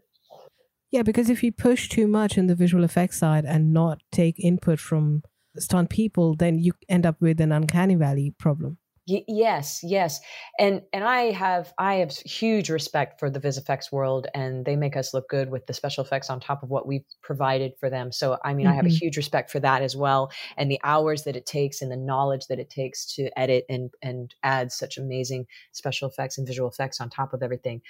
Yeah 0.91 1.03
because 1.03 1.29
if 1.29 1.43
you 1.43 1.51
push 1.51 1.87
too 1.87 2.07
much 2.07 2.35
in 2.35 2.47
the 2.47 2.55
visual 2.55 2.83
effects 2.83 3.19
side 3.19 3.45
and 3.45 3.71
not 3.71 4.01
take 4.11 4.39
input 4.39 4.79
from 4.79 5.21
stunt 5.55 5.91
people 5.91 6.35
then 6.35 6.57
you 6.57 6.73
end 6.87 7.05
up 7.05 7.21
with 7.21 7.39
an 7.39 7.51
uncanny 7.51 7.93
valley 7.93 8.33
problem 8.39 8.79
Y- 9.09 9.23
yes, 9.27 9.79
yes, 9.81 10.19
and 10.59 10.83
and 10.93 11.03
I 11.03 11.31
have 11.31 11.73
I 11.79 11.95
have 11.95 12.11
huge 12.11 12.69
respect 12.69 13.19
for 13.19 13.29
the 13.29 13.39
VisFX 13.39 13.91
world, 13.91 14.27
and 14.35 14.65
they 14.65 14.75
make 14.75 14.95
us 14.95 15.13
look 15.13 15.27
good 15.29 15.49
with 15.49 15.65
the 15.65 15.73
special 15.73 16.03
effects 16.03 16.29
on 16.29 16.39
top 16.39 16.61
of 16.61 16.69
what 16.69 16.85
we've 16.85 17.05
provided 17.23 17.73
for 17.79 17.89
them. 17.89 18.11
So 18.11 18.37
I 18.43 18.53
mean, 18.53 18.67
mm-hmm. 18.67 18.73
I 18.73 18.75
have 18.75 18.85
a 18.85 18.89
mm-hmm. 18.89 18.97
huge 18.97 19.17
respect 19.17 19.49
for 19.49 19.59
that 19.61 19.81
as 19.81 19.95
well, 19.95 20.31
and 20.57 20.69
the 20.69 20.79
hours 20.83 21.23
that 21.23 21.35
it 21.35 21.47
takes 21.47 21.81
and 21.81 21.91
the 21.91 21.97
knowledge 21.97 22.45
that 22.47 22.59
it 22.59 22.69
takes 22.69 23.05
to 23.15 23.29
edit 23.39 23.65
and 23.67 23.89
and 24.03 24.35
add 24.43 24.71
such 24.71 24.97
amazing 24.97 25.47
special 25.71 26.07
effects 26.07 26.37
and 26.37 26.45
visual 26.45 26.69
effects 26.69 27.01
on 27.01 27.09
top 27.09 27.33
of 27.33 27.41
everything. 27.41 27.81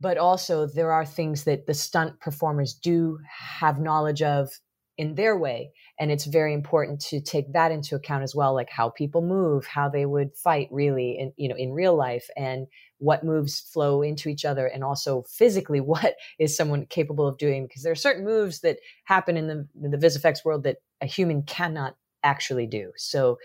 But 0.00 0.16
also, 0.16 0.66
there 0.66 0.92
are 0.92 1.04
things 1.04 1.44
that 1.44 1.66
the 1.66 1.74
stunt 1.74 2.20
performers 2.20 2.72
do 2.72 3.18
have 3.28 3.80
knowledge 3.80 4.22
of 4.22 4.50
in 4.96 5.14
their 5.14 5.36
way 5.36 5.72
and 5.98 6.10
it's 6.10 6.26
very 6.26 6.54
important 6.54 7.00
to 7.00 7.20
take 7.20 7.52
that 7.52 7.72
into 7.72 7.94
account 7.94 8.22
as 8.22 8.34
well 8.34 8.54
like 8.54 8.70
how 8.70 8.90
people 8.90 9.22
move 9.22 9.66
how 9.66 9.88
they 9.88 10.06
would 10.06 10.34
fight 10.36 10.68
really 10.70 11.18
in 11.18 11.32
you 11.36 11.48
know 11.48 11.56
in 11.56 11.72
real 11.72 11.96
life 11.96 12.28
and 12.36 12.66
what 12.98 13.24
moves 13.24 13.60
flow 13.60 14.02
into 14.02 14.28
each 14.28 14.44
other 14.44 14.66
and 14.66 14.82
also 14.82 15.22
physically 15.22 15.80
what 15.80 16.14
is 16.38 16.56
someone 16.56 16.86
capable 16.86 17.26
of 17.26 17.38
doing 17.38 17.66
because 17.66 17.82
there 17.82 17.92
are 17.92 17.96
certain 17.96 18.24
moves 18.24 18.60
that 18.60 18.78
happen 19.04 19.36
in 19.36 19.46
the 19.46 19.66
in 19.82 19.90
the 19.90 19.98
visifx 19.98 20.44
world 20.44 20.64
that 20.64 20.78
a 21.00 21.06
human 21.06 21.42
cannot 21.42 21.96
actually 22.24 22.66
do. 22.66 22.92
So 22.96 23.38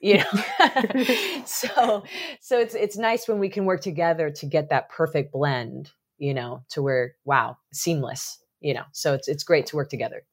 you 0.00 0.18
know 0.18 0.24
so 1.46 2.04
so 2.40 2.58
it's 2.58 2.74
it's 2.74 2.96
nice 2.96 3.26
when 3.26 3.38
we 3.38 3.48
can 3.48 3.64
work 3.64 3.80
together 3.80 4.30
to 4.30 4.46
get 4.46 4.68
that 4.68 4.90
perfect 4.90 5.32
blend 5.32 5.90
you 6.18 6.34
know 6.34 6.62
to 6.68 6.82
where 6.82 7.14
wow 7.24 7.56
seamless 7.72 8.38
you 8.60 8.74
know 8.74 8.84
so 8.92 9.14
it's 9.14 9.28
it's 9.28 9.44
great 9.44 9.64
to 9.64 9.76
work 9.76 9.88
together 9.88 10.24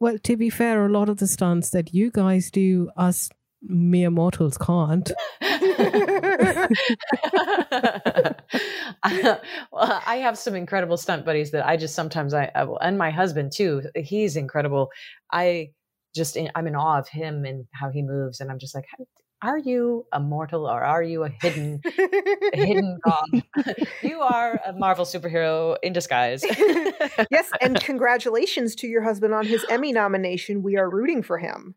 well, 0.00 0.18
to 0.18 0.36
be 0.36 0.50
fair, 0.50 0.86
a 0.86 0.88
lot 0.88 1.08
of 1.08 1.18
the 1.18 1.26
stunts 1.26 1.70
that 1.70 1.94
you 1.94 2.10
guys 2.10 2.50
do, 2.50 2.90
us 2.96 3.30
mere 3.62 4.10
mortals 4.10 4.56
can't. 4.56 5.10
well, 9.72 10.02
I 10.06 10.20
have 10.22 10.38
some 10.38 10.54
incredible 10.54 10.96
stunt 10.96 11.24
buddies 11.24 11.50
that 11.50 11.66
I 11.66 11.76
just 11.76 11.94
sometimes 11.94 12.34
I, 12.34 12.50
I 12.54 12.64
will, 12.64 12.78
and 12.78 12.96
my 12.98 13.10
husband 13.10 13.52
too. 13.54 13.82
He's 13.96 14.36
incredible. 14.36 14.90
I 15.32 15.70
just 16.14 16.36
I'm 16.54 16.66
in 16.66 16.76
awe 16.76 16.98
of 16.98 17.08
him 17.08 17.44
and 17.44 17.66
how 17.72 17.90
he 17.90 18.02
moves, 18.02 18.40
and 18.40 18.50
I'm 18.50 18.58
just 18.58 18.74
like, 18.74 18.84
are 19.42 19.58
you 19.58 20.06
a 20.12 20.20
mortal 20.20 20.66
or 20.66 20.82
are 20.82 21.02
you 21.02 21.24
a 21.24 21.28
hidden 21.28 21.80
a 21.84 22.56
hidden 22.56 22.98
god? 23.04 23.42
You 24.02 24.20
are 24.20 24.60
a 24.66 24.72
marvel 24.72 25.04
superhero 25.04 25.76
in 25.82 25.92
disguise. 25.92 26.44
Yes 27.30 27.50
and 27.60 27.80
congratulations 27.80 28.74
to 28.76 28.86
your 28.86 29.02
husband 29.02 29.34
on 29.34 29.46
his 29.46 29.64
emmy 29.70 29.92
nomination. 29.92 30.62
We 30.62 30.76
are 30.76 30.88
rooting 30.88 31.22
for 31.22 31.38
him. 31.38 31.74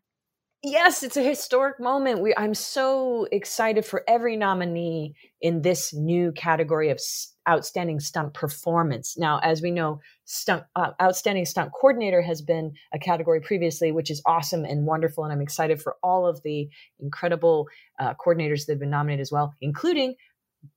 Yes 0.62 1.02
it's 1.02 1.16
a 1.16 1.22
historic 1.22 1.80
moment. 1.80 2.20
We 2.20 2.34
i'm 2.36 2.54
so 2.54 3.26
excited 3.30 3.84
for 3.84 4.02
every 4.08 4.36
nominee 4.36 5.14
in 5.40 5.62
this 5.62 5.92
new 5.94 6.32
category 6.32 6.90
of 6.90 7.00
outstanding 7.48 8.00
stunt 8.00 8.34
performance. 8.34 9.18
Now 9.18 9.40
as 9.42 9.62
we 9.62 9.70
know 9.70 10.00
stunt 10.24 10.64
uh, 10.76 10.92
outstanding 11.00 11.44
stunt 11.44 11.72
coordinator 11.72 12.22
has 12.22 12.40
been 12.40 12.72
a 12.94 12.98
category 12.98 13.40
previously 13.40 13.92
which 13.92 14.10
is 14.10 14.22
awesome 14.24 14.64
and 14.64 14.86
wonderful 14.86 15.24
and 15.24 15.32
i'm 15.32 15.40
excited 15.40 15.80
for 15.80 15.96
all 16.02 16.26
of 16.26 16.42
the 16.42 16.68
incredible 17.00 17.68
uh, 17.98 18.14
coordinators 18.14 18.64
that 18.64 18.72
have 18.72 18.80
been 18.80 18.90
nominated 18.90 19.20
as 19.20 19.32
well 19.32 19.54
including 19.60 20.14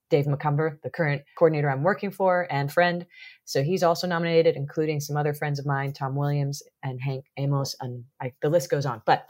dave 0.10 0.28
Macomber, 0.28 0.80
the 0.84 0.90
current 0.90 1.22
coordinator 1.38 1.70
i'm 1.70 1.84
working 1.84 2.12
for 2.12 2.48
and 2.52 2.72
friend. 2.72 3.06
So 3.46 3.64
he's 3.64 3.84
also 3.84 4.08
nominated 4.08 4.56
including 4.56 5.00
some 5.00 5.16
other 5.16 5.34
friends 5.34 5.60
of 5.60 5.66
mine 5.66 5.94
tom 5.94 6.16
williams 6.16 6.64
and 6.84 7.00
hank 7.00 7.26
amos 7.38 7.76
and 7.80 8.04
I, 8.22 8.34
the 8.42 8.50
list 8.50 8.70
goes 8.70 8.86
on. 8.86 9.02
But 9.06 9.28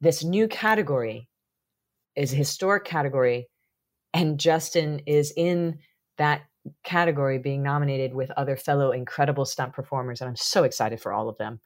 this 0.00 0.24
new 0.24 0.48
category 0.48 1.28
is 2.16 2.32
a 2.32 2.36
historic 2.36 2.84
category 2.84 3.48
and 4.14 4.40
justin 4.40 5.00
is 5.06 5.32
in 5.36 5.78
that 6.18 6.42
category 6.84 7.38
being 7.38 7.62
nominated 7.62 8.14
with 8.14 8.30
other 8.32 8.56
fellow 8.56 8.92
incredible 8.92 9.44
stunt 9.44 9.72
performers 9.72 10.20
and 10.20 10.28
i'm 10.28 10.36
so 10.36 10.64
excited 10.64 11.00
for 11.00 11.12
all 11.12 11.28
of 11.28 11.36
them. 11.38 11.60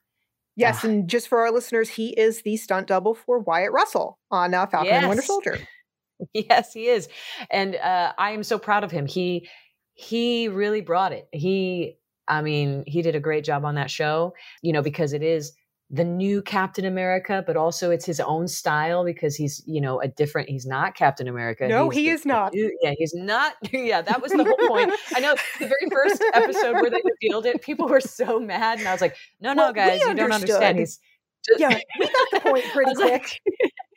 Yes 0.55 0.83
uh, 0.83 0.89
and 0.89 1.09
just 1.09 1.27
for 1.27 1.39
our 1.39 1.51
listeners 1.51 1.89
he 1.89 2.09
is 2.09 2.41
the 2.41 2.57
stunt 2.57 2.87
double 2.87 3.13
for 3.13 3.39
wyatt 3.39 3.71
russell 3.71 4.19
on 4.31 4.53
uh, 4.53 4.65
falcon 4.65 4.87
yes. 4.87 5.01
and 5.01 5.09
winter 5.09 5.23
soldier. 5.23 5.59
Yes 6.33 6.73
he 6.73 6.87
is. 6.87 7.07
And 7.51 7.75
uh, 7.75 8.13
i 8.17 8.31
am 8.31 8.41
so 8.41 8.57
proud 8.57 8.83
of 8.83 8.89
him. 8.89 9.05
He 9.05 9.47
he 9.93 10.47
really 10.47 10.81
brought 10.81 11.11
it. 11.11 11.27
He 11.31 11.97
i 12.27 12.41
mean 12.41 12.83
he 12.87 13.03
did 13.03 13.15
a 13.15 13.19
great 13.19 13.43
job 13.43 13.63
on 13.63 13.75
that 13.75 13.89
show 13.89 14.33
you 14.61 14.73
know 14.73 14.81
because 14.81 15.13
it 15.13 15.23
is 15.23 15.53
the 15.89 16.03
new 16.03 16.41
Captain 16.41 16.83
America, 16.83 17.43
but 17.47 17.55
also 17.55 17.91
it's 17.91 18.05
his 18.05 18.19
own 18.19 18.47
style 18.47 19.05
because 19.05 19.35
he's, 19.35 19.63
you 19.65 19.79
know, 19.79 20.01
a 20.01 20.07
different, 20.07 20.49
he's 20.49 20.65
not 20.65 20.95
Captain 20.95 21.27
America. 21.27 21.65
No, 21.67 21.89
he's 21.89 22.01
he 22.01 22.09
is 22.09 22.25
not. 22.25 22.51
yeah, 22.53 22.93
he's 22.97 23.13
not. 23.13 23.53
Yeah, 23.71 24.01
that 24.01 24.21
was 24.21 24.31
the 24.31 24.43
whole 24.43 24.67
point. 24.67 24.91
I 25.15 25.19
know 25.19 25.35
the 25.59 25.67
very 25.67 25.89
first 25.91 26.21
episode 26.33 26.73
where 26.73 26.89
they 26.89 27.01
revealed 27.03 27.45
it, 27.45 27.61
people 27.61 27.87
were 27.87 28.01
so 28.01 28.39
mad. 28.39 28.79
And 28.79 28.87
I 28.87 28.91
was 28.91 29.01
like, 29.01 29.15
no, 29.39 29.53
no, 29.53 29.63
well, 29.63 29.73
guys, 29.73 30.01
you 30.01 30.13
don't 30.13 30.31
understand. 30.31 30.79
He's 30.79 30.99
just, 31.45 31.59
yeah, 31.59 31.79
we 31.99 32.05
got 32.05 32.27
the 32.31 32.39
point 32.39 32.65
pretty 32.73 32.93
quick. 32.95 33.11
Like, 33.11 33.41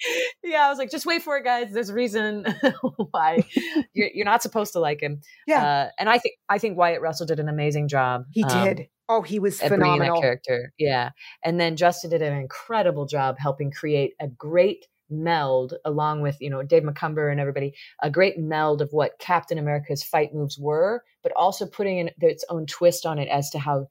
yeah, 0.45 0.67
I 0.67 0.69
was 0.69 0.79
like, 0.79 0.91
just 0.91 1.07
wait 1.07 1.23
for 1.23 1.37
it, 1.37 1.45
guys. 1.45 1.73
There's 1.73 1.91
a 1.91 1.95
reason 1.95 2.45
why 3.11 3.45
you're, 3.93 4.11
you're, 4.15 4.25
not 4.25 4.43
supposed 4.43 4.73
to 4.75 4.81
like 4.81 5.01
him. 5.01 5.21
Yeah, 5.47 5.65
uh, 5.65 5.89
and 5.99 6.09
I 6.09 6.19
think 6.19 6.37
I 6.49 6.59
think 6.59 6.77
Wyatt 6.79 7.01
Russell 7.01 7.27
did 7.27 7.41
an 7.41 7.49
amazing 7.49 7.89
job. 7.89 8.25
He 8.33 8.45
um, 8.45 8.65
did. 8.65 8.89
Oh, 9.09 9.23
he 9.23 9.41
was 9.41 9.61
phenomenal. 9.61 10.17
That 10.17 10.23
character, 10.23 10.73
yeah. 10.79 11.11
And 11.45 11.59
then 11.59 11.77
Justin 11.77 12.11
did 12.11 12.23
an 12.23 12.37
incredible 12.37 13.07
job 13.07 13.37
helping 13.39 13.73
create 13.73 14.15
a 14.21 14.29
great 14.29 14.87
meld, 15.11 15.75
along 15.85 16.23
with 16.23 16.37
you 16.41 16.49
know 16.49 16.63
Dave 16.63 16.85
Macomber 16.85 17.29
and 17.29 17.41
everybody, 17.41 17.75
a 18.03 18.11
great 18.11 18.39
meld 18.39 18.81
of 18.81 18.91
what 18.93 19.19
Captain 19.19 19.59
America's 19.59 20.05
fight 20.05 20.33
moves 20.33 20.59
were, 20.59 21.03
but 21.23 21.33
also 21.37 21.67
putting 21.67 21.99
in 21.99 22.11
its 22.21 22.45
own 22.49 22.67
twist 22.67 23.05
on 23.05 23.19
it 23.19 23.29
as 23.29 23.51
to 23.51 23.59
how 23.59 23.89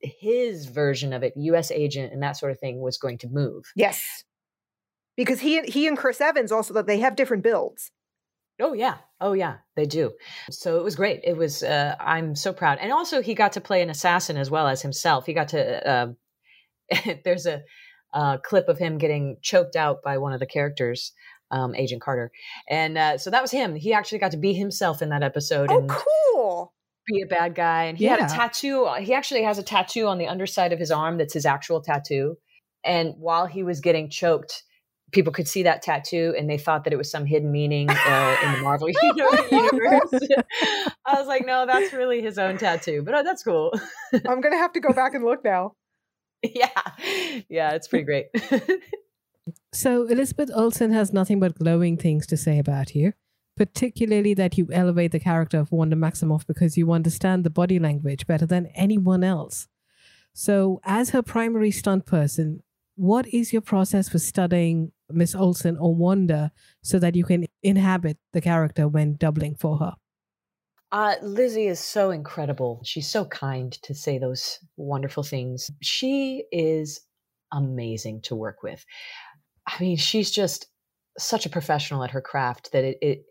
his 0.00 0.66
version 0.66 1.12
of 1.12 1.22
it, 1.22 1.32
U.S. 1.36 1.70
agent 1.70 2.12
and 2.12 2.22
that 2.22 2.36
sort 2.36 2.52
of 2.52 2.58
thing, 2.58 2.80
was 2.80 2.98
going 2.98 3.18
to 3.18 3.28
move. 3.28 3.64
Yes, 3.76 4.24
because 5.16 5.40
he 5.40 5.62
he 5.62 5.86
and 5.86 5.96
Chris 5.96 6.20
Evans 6.20 6.52
also 6.52 6.74
that 6.74 6.86
they 6.86 6.98
have 6.98 7.16
different 7.16 7.42
builds. 7.42 7.90
Oh 8.60 8.72
yeah. 8.72 8.96
Oh 9.20 9.32
yeah, 9.32 9.56
they 9.74 9.86
do. 9.86 10.12
So 10.50 10.78
it 10.78 10.84
was 10.84 10.94
great. 10.94 11.20
It 11.24 11.36
was 11.36 11.62
uh, 11.62 11.96
I'm 11.98 12.36
so 12.36 12.52
proud. 12.52 12.78
And 12.80 12.92
also 12.92 13.20
he 13.20 13.34
got 13.34 13.52
to 13.52 13.60
play 13.60 13.82
an 13.82 13.90
assassin 13.90 14.36
as 14.36 14.50
well 14.50 14.68
as 14.68 14.82
himself. 14.82 15.26
He 15.26 15.34
got 15.34 15.48
to 15.48 15.88
uh, 15.88 16.06
there's 17.24 17.46
a 17.46 17.62
uh, 18.12 18.38
clip 18.38 18.68
of 18.68 18.78
him 18.78 18.98
getting 18.98 19.36
choked 19.42 19.76
out 19.76 20.02
by 20.04 20.18
one 20.18 20.32
of 20.32 20.40
the 20.40 20.46
characters, 20.46 21.12
um, 21.50 21.74
Agent 21.74 22.00
Carter. 22.00 22.30
And 22.70 22.96
uh, 22.96 23.18
so 23.18 23.30
that 23.30 23.42
was 23.42 23.50
him. 23.50 23.74
He 23.74 23.92
actually 23.92 24.18
got 24.18 24.30
to 24.30 24.36
be 24.36 24.52
himself 24.52 25.02
in 25.02 25.08
that 25.08 25.24
episode 25.24 25.70
oh, 25.70 25.78
and 25.80 25.90
cool. 25.90 26.72
Be 27.06 27.22
a 27.22 27.26
bad 27.26 27.54
guy. 27.54 27.84
And 27.84 27.98
he 27.98 28.04
yeah. 28.04 28.16
had 28.16 28.30
a 28.30 28.32
tattoo. 28.32 28.88
He 29.00 29.14
actually 29.14 29.42
has 29.42 29.58
a 29.58 29.62
tattoo 29.62 30.06
on 30.06 30.18
the 30.18 30.26
underside 30.26 30.72
of 30.72 30.78
his 30.78 30.90
arm 30.90 31.18
that's 31.18 31.34
his 31.34 31.46
actual 31.46 31.80
tattoo. 31.80 32.36
And 32.84 33.14
while 33.18 33.46
he 33.46 33.62
was 33.62 33.80
getting 33.80 34.10
choked, 34.10 34.62
people 35.12 35.32
could 35.32 35.48
see 35.48 35.62
that 35.62 35.80
tattoo 35.80 36.34
and 36.36 36.50
they 36.50 36.58
thought 36.58 36.84
that 36.84 36.92
it 36.92 36.96
was 36.96 37.10
some 37.10 37.24
hidden 37.24 37.50
meaning 37.50 37.88
uh, 37.88 38.36
in 38.44 38.52
the 38.52 38.58
Marvel 38.58 38.88
universe. 39.50 40.12
I 41.06 41.14
was 41.14 41.26
like, 41.26 41.46
no, 41.46 41.66
that's 41.66 41.92
really 41.92 42.20
his 42.20 42.36
own 42.38 42.58
tattoo, 42.58 43.02
but 43.02 43.14
oh, 43.14 43.22
that's 43.22 43.42
cool. 43.42 43.72
I'm 44.12 44.40
gonna 44.40 44.58
have 44.58 44.72
to 44.72 44.80
go 44.80 44.92
back 44.92 45.14
and 45.14 45.24
look 45.24 45.44
now. 45.44 45.72
Yeah, 46.54 46.68
yeah, 47.48 47.70
it's 47.70 47.88
pretty 47.88 48.04
great. 48.04 48.26
so 49.72 50.06
Elizabeth 50.06 50.50
Olsen 50.54 50.92
has 50.92 51.10
nothing 51.10 51.40
but 51.40 51.58
glowing 51.58 51.96
things 51.96 52.26
to 52.26 52.36
say 52.36 52.58
about 52.58 52.94
you. 52.94 53.14
Particularly 53.56 54.34
that 54.34 54.58
you 54.58 54.68
elevate 54.72 55.12
the 55.12 55.20
character 55.20 55.58
of 55.58 55.72
Wanda 55.72 55.96
Maximoff 55.96 56.46
because 56.46 56.76
you 56.76 56.92
understand 56.92 57.44
the 57.44 57.50
body 57.50 57.78
language 57.78 58.26
better 58.26 58.46
than 58.46 58.66
anyone 58.74 59.22
else. 59.22 59.68
So, 60.32 60.80
as 60.84 61.10
her 61.10 61.22
primary 61.22 61.70
stunt 61.70 62.06
person, 62.06 62.62
what 62.96 63.26
is 63.28 63.52
your 63.52 63.62
process 63.62 64.08
for 64.08 64.18
studying 64.18 64.92
Miss 65.10 65.34
Olsen 65.34 65.76
or 65.76 65.94
Wanda 65.94 66.52
so 66.82 66.98
that 66.98 67.14
you 67.14 67.24
can 67.24 67.46
inhabit 67.62 68.18
the 68.32 68.40
character 68.40 68.88
when 68.88 69.14
doubling 69.14 69.54
for 69.54 69.78
her? 69.78 69.94
Uh, 70.92 71.14
Lizzie 71.22 71.66
is 71.66 71.80
so 71.80 72.10
incredible. 72.10 72.80
She's 72.84 73.08
so 73.08 73.24
kind 73.24 73.72
to 73.82 73.94
say 73.94 74.18
those 74.18 74.58
wonderful 74.76 75.24
things. 75.24 75.70
She 75.82 76.44
is 76.52 77.00
amazing 77.52 78.22
to 78.22 78.36
work 78.36 78.62
with. 78.62 78.84
I 79.66 79.80
mean, 79.80 79.96
she's 79.96 80.30
just 80.30 80.66
such 81.18 81.46
a 81.46 81.50
professional 81.50 82.02
at 82.02 82.10
her 82.10 82.20
craft 82.20 82.72
that 82.72 82.84
it, 82.84 82.98
it 83.00 83.24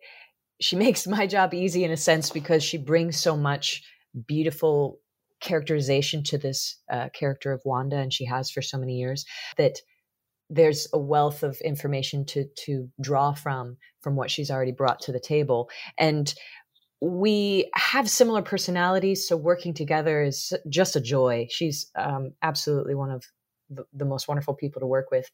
she 0.60 0.76
makes 0.86 1.08
my 1.08 1.28
job 1.28 1.54
easy 1.54 1.84
in 1.84 1.92
a 1.92 1.98
sense 1.98 2.30
because 2.30 2.64
she 2.64 2.78
brings 2.78 3.18
so 3.18 3.36
much 3.36 3.84
beautiful 4.28 5.00
characterization 5.40 6.24
to 6.24 6.38
this 6.38 6.78
uh, 6.92 7.10
character 7.10 7.52
of 7.52 7.62
Wanda, 7.66 7.98
and 7.98 8.14
she 8.14 8.26
has 8.26 8.50
for 8.50 8.62
so 8.62 8.78
many 8.78 8.94
years 8.94 9.26
that 9.58 9.80
there's 10.50 10.88
a 10.94 11.00
wealth 11.00 11.44
of 11.44 11.60
information 11.62 12.26
to 12.26 12.46
to 12.66 12.90
draw 13.02 13.34
from 13.34 13.78
from 14.02 14.16
what 14.16 14.30
she's 14.30 14.52
already 14.52 14.72
brought 14.72 15.00
to 15.02 15.12
the 15.12 15.20
table. 15.20 15.70
And 15.98 16.34
we 17.02 17.70
have 17.76 18.10
similar 18.10 18.42
personalities 18.42 19.28
so 19.28 19.36
working 19.36 19.74
together 19.74 20.22
is 20.22 20.54
just 20.70 20.96
a 20.96 21.02
joy. 21.02 21.48
She's 21.50 21.92
um, 21.96 22.32
absolutely 22.42 22.96
one 22.96 23.12
of 23.12 23.26
the, 23.70 23.84
the 23.92 24.06
most 24.06 24.30
wonderful 24.30 24.54
people 24.54 24.80
to 24.80 24.86
work 24.88 25.12
with. 25.12 25.30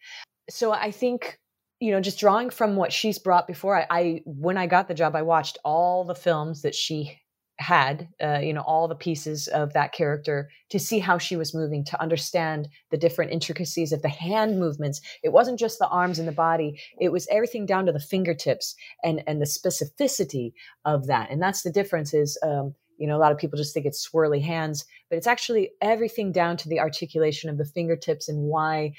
So 0.49 0.71
i 0.71 0.89
think 0.89 1.39
you 1.79 1.91
know 1.91 2.01
just 2.01 2.19
drawing 2.19 2.49
from 2.49 2.75
what 2.75 2.91
she's 2.91 3.19
brought 3.19 3.47
before 3.47 3.77
I, 3.77 3.87
I 3.89 4.21
when 4.25 4.57
i 4.57 4.67
got 4.67 4.87
the 4.87 4.93
job 4.93 5.15
i 5.15 5.21
watched 5.21 5.57
all 5.63 6.03
the 6.03 6.15
films 6.15 6.61
that 6.61 6.75
she 6.75 7.19
had 7.59 8.07
uh, 8.23 8.39
you 8.41 8.53
know 8.53 8.61
all 8.61 8.87
the 8.87 8.95
pieces 8.95 9.47
of 9.49 9.73
that 9.73 9.91
character 9.91 10.49
to 10.69 10.79
see 10.79 10.99
how 10.99 11.17
she 11.17 11.35
was 11.35 11.53
moving 11.53 11.83
to 11.83 12.01
understand 12.01 12.69
the 12.89 12.97
different 12.97 13.31
intricacies 13.31 13.91
of 13.91 14.01
the 14.01 14.09
hand 14.09 14.59
movements. 14.59 15.01
It 15.23 15.33
wasn't 15.33 15.59
just 15.59 15.77
the 15.77 15.89
arms 15.89 16.19
and 16.19 16.27
the 16.27 16.33
body 16.33 16.79
it 16.99 17.11
was 17.11 17.27
everything 17.29 17.65
down 17.65 17.85
to 17.85 17.91
the 17.91 17.99
fingertips 17.99 18.75
and 19.03 19.21
and 19.27 19.41
the 19.41 19.45
specificity 19.45 20.53
of 20.85 21.07
that. 21.07 21.29
And 21.29 21.41
that's 21.41 21.63
the 21.63 21.71
difference 21.71 22.13
is 22.13 22.39
um, 22.43 22.75
you 22.97 23.07
know 23.07 23.17
a 23.17 23.19
lot 23.19 23.33
of 23.33 23.37
people 23.37 23.57
just 23.57 23.73
think 23.73 23.85
it's 23.85 24.07
swirly 24.07 24.41
hands 24.41 24.85
but 25.09 25.17
it's 25.17 25.27
actually 25.27 25.71
everything 25.81 26.31
down 26.31 26.55
to 26.57 26.69
the 26.69 26.79
articulation 26.79 27.49
of 27.49 27.57
the 27.57 27.65
fingertips 27.65 28.29
and 28.29 28.43
why 28.43 28.93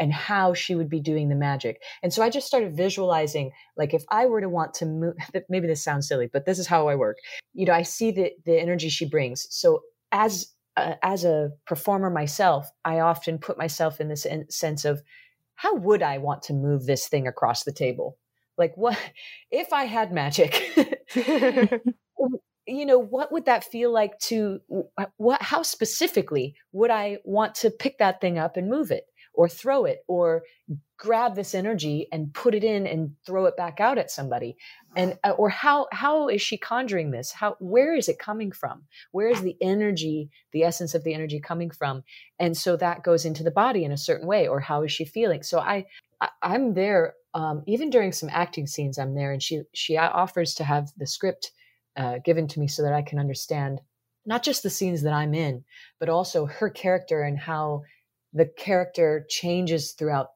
and 0.00 0.12
how 0.12 0.54
she 0.54 0.74
would 0.74 0.88
be 0.88 0.98
doing 0.98 1.28
the 1.28 1.36
magic. 1.36 1.82
And 2.02 2.12
so 2.12 2.22
I 2.22 2.30
just 2.30 2.46
started 2.46 2.74
visualizing 2.74 3.52
like 3.76 3.92
if 3.92 4.02
I 4.10 4.26
were 4.26 4.40
to 4.40 4.48
want 4.48 4.74
to 4.74 4.86
move 4.86 5.14
maybe 5.48 5.68
this 5.68 5.84
sounds 5.84 6.08
silly, 6.08 6.28
but 6.32 6.46
this 6.46 6.58
is 6.58 6.66
how 6.66 6.88
I 6.88 6.96
work. 6.96 7.18
You 7.52 7.66
know, 7.66 7.74
I 7.74 7.82
see 7.82 8.10
the 8.10 8.32
the 8.44 8.58
energy 8.58 8.88
she 8.88 9.08
brings. 9.08 9.46
So 9.50 9.82
as 10.10 10.52
uh, 10.76 10.94
as 11.02 11.24
a 11.24 11.50
performer 11.66 12.10
myself, 12.10 12.70
I 12.84 13.00
often 13.00 13.38
put 13.38 13.58
myself 13.58 14.00
in 14.00 14.08
this 14.08 14.24
in- 14.24 14.50
sense 14.50 14.84
of 14.84 15.02
how 15.54 15.74
would 15.76 16.02
I 16.02 16.18
want 16.18 16.42
to 16.44 16.54
move 16.54 16.86
this 16.86 17.06
thing 17.06 17.28
across 17.28 17.64
the 17.64 17.72
table? 17.72 18.16
Like 18.56 18.72
what 18.76 18.98
if 19.50 19.72
I 19.72 19.84
had 19.84 20.12
magic? 20.12 20.74
you 22.66 22.86
know 22.86 22.98
what 22.98 23.32
would 23.32 23.46
that 23.46 23.64
feel 23.64 23.92
like 23.92 24.18
to 24.18 24.60
what 25.16 25.42
how 25.42 25.62
specifically 25.62 26.54
would 26.72 26.90
i 26.90 27.18
want 27.24 27.54
to 27.54 27.70
pick 27.70 27.98
that 27.98 28.20
thing 28.20 28.38
up 28.38 28.56
and 28.56 28.68
move 28.68 28.90
it 28.90 29.04
or 29.40 29.48
throw 29.48 29.86
it 29.86 30.04
or 30.06 30.42
grab 30.98 31.34
this 31.34 31.54
energy 31.54 32.06
and 32.12 32.34
put 32.34 32.54
it 32.54 32.62
in 32.62 32.86
and 32.86 33.12
throw 33.24 33.46
it 33.46 33.56
back 33.56 33.80
out 33.80 33.96
at 33.96 34.10
somebody. 34.10 34.54
And 34.94 35.18
uh, 35.24 35.30
or 35.30 35.48
how 35.48 35.86
how 35.92 36.28
is 36.28 36.42
she 36.42 36.58
conjuring 36.58 37.10
this? 37.10 37.32
How 37.32 37.56
where 37.58 37.94
is 37.96 38.10
it 38.10 38.18
coming 38.18 38.52
from? 38.52 38.82
Where 39.12 39.28
is 39.28 39.40
the 39.40 39.56
energy 39.62 40.28
the 40.52 40.64
essence 40.64 40.94
of 40.94 41.04
the 41.04 41.14
energy 41.14 41.40
coming 41.40 41.70
from? 41.70 42.02
And 42.38 42.54
so 42.54 42.76
that 42.76 43.02
goes 43.02 43.24
into 43.24 43.42
the 43.42 43.50
body 43.50 43.82
in 43.82 43.92
a 43.92 43.96
certain 43.96 44.28
way 44.28 44.46
or 44.46 44.60
how 44.60 44.82
is 44.82 44.92
she 44.92 45.06
feeling? 45.06 45.42
So 45.42 45.58
i, 45.58 45.86
I 46.20 46.28
i'm 46.42 46.74
there 46.74 47.14
um, 47.32 47.62
even 47.66 47.88
during 47.88 48.12
some 48.12 48.28
acting 48.30 48.66
scenes 48.66 48.98
i'm 48.98 49.14
there 49.14 49.32
and 49.32 49.42
she 49.42 49.62
she 49.72 49.96
offers 49.96 50.52
to 50.56 50.64
have 50.64 50.90
the 50.98 51.06
script 51.06 51.52
uh, 51.96 52.18
given 52.26 52.46
to 52.48 52.60
me 52.60 52.68
so 52.68 52.82
that 52.82 52.92
i 52.92 53.00
can 53.00 53.18
understand 53.18 53.80
not 54.26 54.42
just 54.42 54.62
the 54.62 54.70
scenes 54.70 55.02
that 55.02 55.14
i'm 55.14 55.32
in 55.32 55.64
but 55.98 56.10
also 56.10 56.44
her 56.44 56.68
character 56.68 57.22
and 57.22 57.38
how 57.38 57.82
the 58.32 58.46
character 58.46 59.26
changes 59.28 59.92
throughout, 59.92 60.28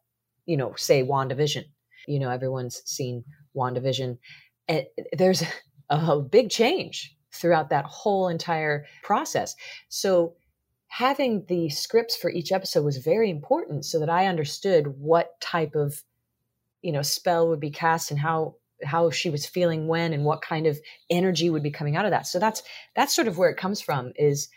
you 0.46 0.56
know, 0.56 0.74
say 0.76 1.02
WandaVision. 1.02 1.64
You 2.06 2.18
know, 2.18 2.30
everyone's 2.30 2.82
seen 2.84 3.24
WandaVision. 3.56 4.18
And 4.68 4.84
there's 5.12 5.42
a 5.90 6.20
big 6.20 6.50
change 6.50 7.16
throughout 7.32 7.70
that 7.70 7.84
whole 7.84 8.28
entire 8.28 8.86
process. 9.02 9.54
So 9.88 10.34
having 10.88 11.44
the 11.48 11.68
scripts 11.70 12.16
for 12.16 12.30
each 12.30 12.52
episode 12.52 12.84
was 12.84 12.98
very 12.98 13.30
important 13.30 13.84
so 13.84 13.98
that 14.00 14.10
I 14.10 14.26
understood 14.26 14.86
what 14.98 15.40
type 15.40 15.74
of, 15.74 16.02
you 16.82 16.92
know, 16.92 17.02
spell 17.02 17.48
would 17.48 17.60
be 17.60 17.70
cast 17.70 18.10
and 18.10 18.20
how 18.20 18.56
how 18.82 19.10
she 19.10 19.30
was 19.30 19.46
feeling 19.46 19.86
when 19.86 20.12
and 20.12 20.24
what 20.24 20.42
kind 20.42 20.66
of 20.66 20.78
energy 21.08 21.48
would 21.48 21.62
be 21.62 21.70
coming 21.70 21.96
out 21.96 22.04
of 22.04 22.10
that. 22.10 22.26
So 22.26 22.38
that's 22.38 22.62
that's 22.94 23.14
sort 23.14 23.28
of 23.28 23.38
where 23.38 23.50
it 23.50 23.56
comes 23.56 23.80
from 23.80 24.12
is 24.16 24.48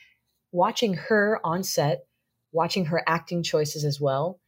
watching 0.52 0.95
her 0.95 1.39
on 1.43 1.63
set 1.63 2.06
watching 2.52 2.86
her 2.86 3.04
acting 3.08 3.44
choices 3.44 3.84
as 3.84 4.00
well 4.00 4.40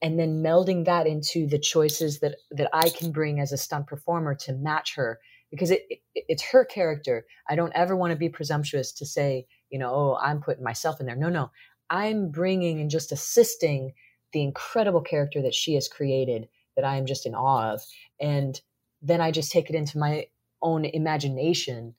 and 0.00 0.18
then 0.18 0.42
melding 0.42 0.84
that 0.84 1.06
into 1.06 1.46
the 1.46 1.58
choices 1.58 2.20
that 2.20 2.36
that 2.50 2.68
I 2.72 2.88
can 2.88 3.10
bring 3.10 3.40
as 3.40 3.52
a 3.52 3.56
stunt 3.56 3.86
performer 3.86 4.34
to 4.36 4.52
match 4.52 4.94
her 4.94 5.18
because 5.50 5.70
it, 5.70 5.82
it, 5.88 6.00
it's 6.14 6.42
her 6.50 6.64
character. 6.64 7.24
I 7.48 7.56
don't 7.56 7.72
ever 7.74 7.96
want 7.96 8.12
to 8.12 8.16
be 8.16 8.28
presumptuous 8.28 8.92
to 8.92 9.06
say, 9.06 9.46
you 9.70 9.78
know, 9.78 9.90
oh, 9.90 10.18
I'm 10.20 10.40
putting 10.40 10.64
myself 10.64 11.00
in 11.00 11.06
there. 11.06 11.16
No, 11.16 11.28
no. 11.28 11.50
I'm 11.90 12.30
bringing 12.30 12.80
and 12.80 12.90
just 12.90 13.12
assisting 13.12 13.92
the 14.32 14.42
incredible 14.42 15.00
character 15.00 15.40
that 15.42 15.54
she 15.54 15.74
has 15.74 15.88
created 15.88 16.48
that 16.76 16.84
I 16.84 16.96
am 16.96 17.06
just 17.06 17.26
in 17.26 17.34
awe 17.34 17.72
of. 17.72 17.82
And 18.20 18.60
then 19.00 19.20
I 19.20 19.30
just 19.30 19.50
take 19.50 19.70
it 19.70 19.76
into 19.76 19.98
my 19.98 20.26
own 20.60 20.84
imagination 20.84 21.94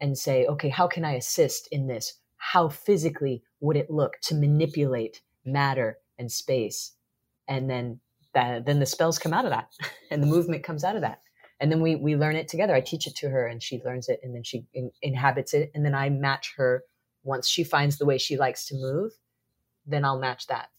and 0.00 0.16
say, 0.16 0.46
okay, 0.46 0.68
how 0.68 0.86
can 0.86 1.04
I 1.04 1.14
assist 1.14 1.68
in 1.72 1.86
this? 1.86 2.14
How 2.52 2.68
physically 2.68 3.44
would 3.60 3.76
it 3.76 3.90
look 3.90 4.14
to 4.22 4.34
manipulate 4.34 5.22
matter 5.44 5.98
and 6.18 6.32
space? 6.32 6.92
And 7.46 7.70
then 7.70 8.00
that, 8.34 8.66
then 8.66 8.80
the 8.80 8.86
spells 8.86 9.20
come 9.20 9.32
out 9.32 9.44
of 9.44 9.52
that 9.52 9.68
and 10.10 10.20
the 10.20 10.26
movement 10.26 10.64
comes 10.64 10.82
out 10.82 10.96
of 10.96 11.02
that. 11.02 11.20
And 11.60 11.70
then 11.70 11.80
we 11.80 11.94
we 11.94 12.16
learn 12.16 12.36
it 12.36 12.48
together. 12.48 12.74
I 12.74 12.80
teach 12.80 13.06
it 13.06 13.14
to 13.16 13.28
her 13.28 13.46
and 13.46 13.62
she 13.62 13.82
learns 13.84 14.08
it 14.08 14.18
and 14.22 14.34
then 14.34 14.42
she 14.42 14.66
in, 14.72 14.90
inhabits 15.02 15.54
it 15.54 15.70
and 15.74 15.84
then 15.84 15.94
i 15.94 16.08
match 16.08 16.54
her. 16.56 16.82
Once 17.22 17.46
she 17.48 17.62
finds 17.62 17.98
the 17.98 18.06
way 18.06 18.16
she 18.16 18.36
likes 18.36 18.66
to 18.66 18.74
move 18.74 19.12
then 19.86 20.04
i'll 20.04 20.18
match 20.18 20.46
that. 20.46 20.70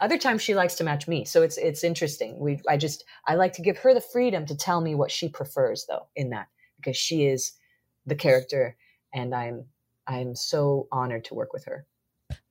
Other 0.00 0.18
times 0.18 0.42
she 0.42 0.54
likes 0.54 0.76
to 0.76 0.84
match 0.84 1.08
me 1.08 1.24
so 1.24 1.42
it's 1.42 1.58
it's 1.58 1.84
interesting. 1.84 2.38
We 2.38 2.60
i 2.68 2.76
just 2.76 3.04
i 3.26 3.34
like 3.34 3.52
to 3.54 3.62
give 3.62 3.78
her 3.78 3.92
the 3.92 4.00
freedom 4.00 4.46
to 4.46 4.56
tell 4.56 4.80
me 4.80 4.94
what 4.94 5.10
she 5.10 5.28
prefers 5.28 5.84
though 5.88 6.06
in 6.16 6.30
that 6.30 6.46
because 6.76 6.96
she 6.96 7.26
is 7.26 7.52
the 8.06 8.14
character 8.14 8.76
and 9.12 9.34
i'm 9.34 9.66
I'm 10.06 10.34
so 10.34 10.88
honored 10.92 11.24
to 11.26 11.34
work 11.34 11.52
with 11.52 11.64
her. 11.66 11.86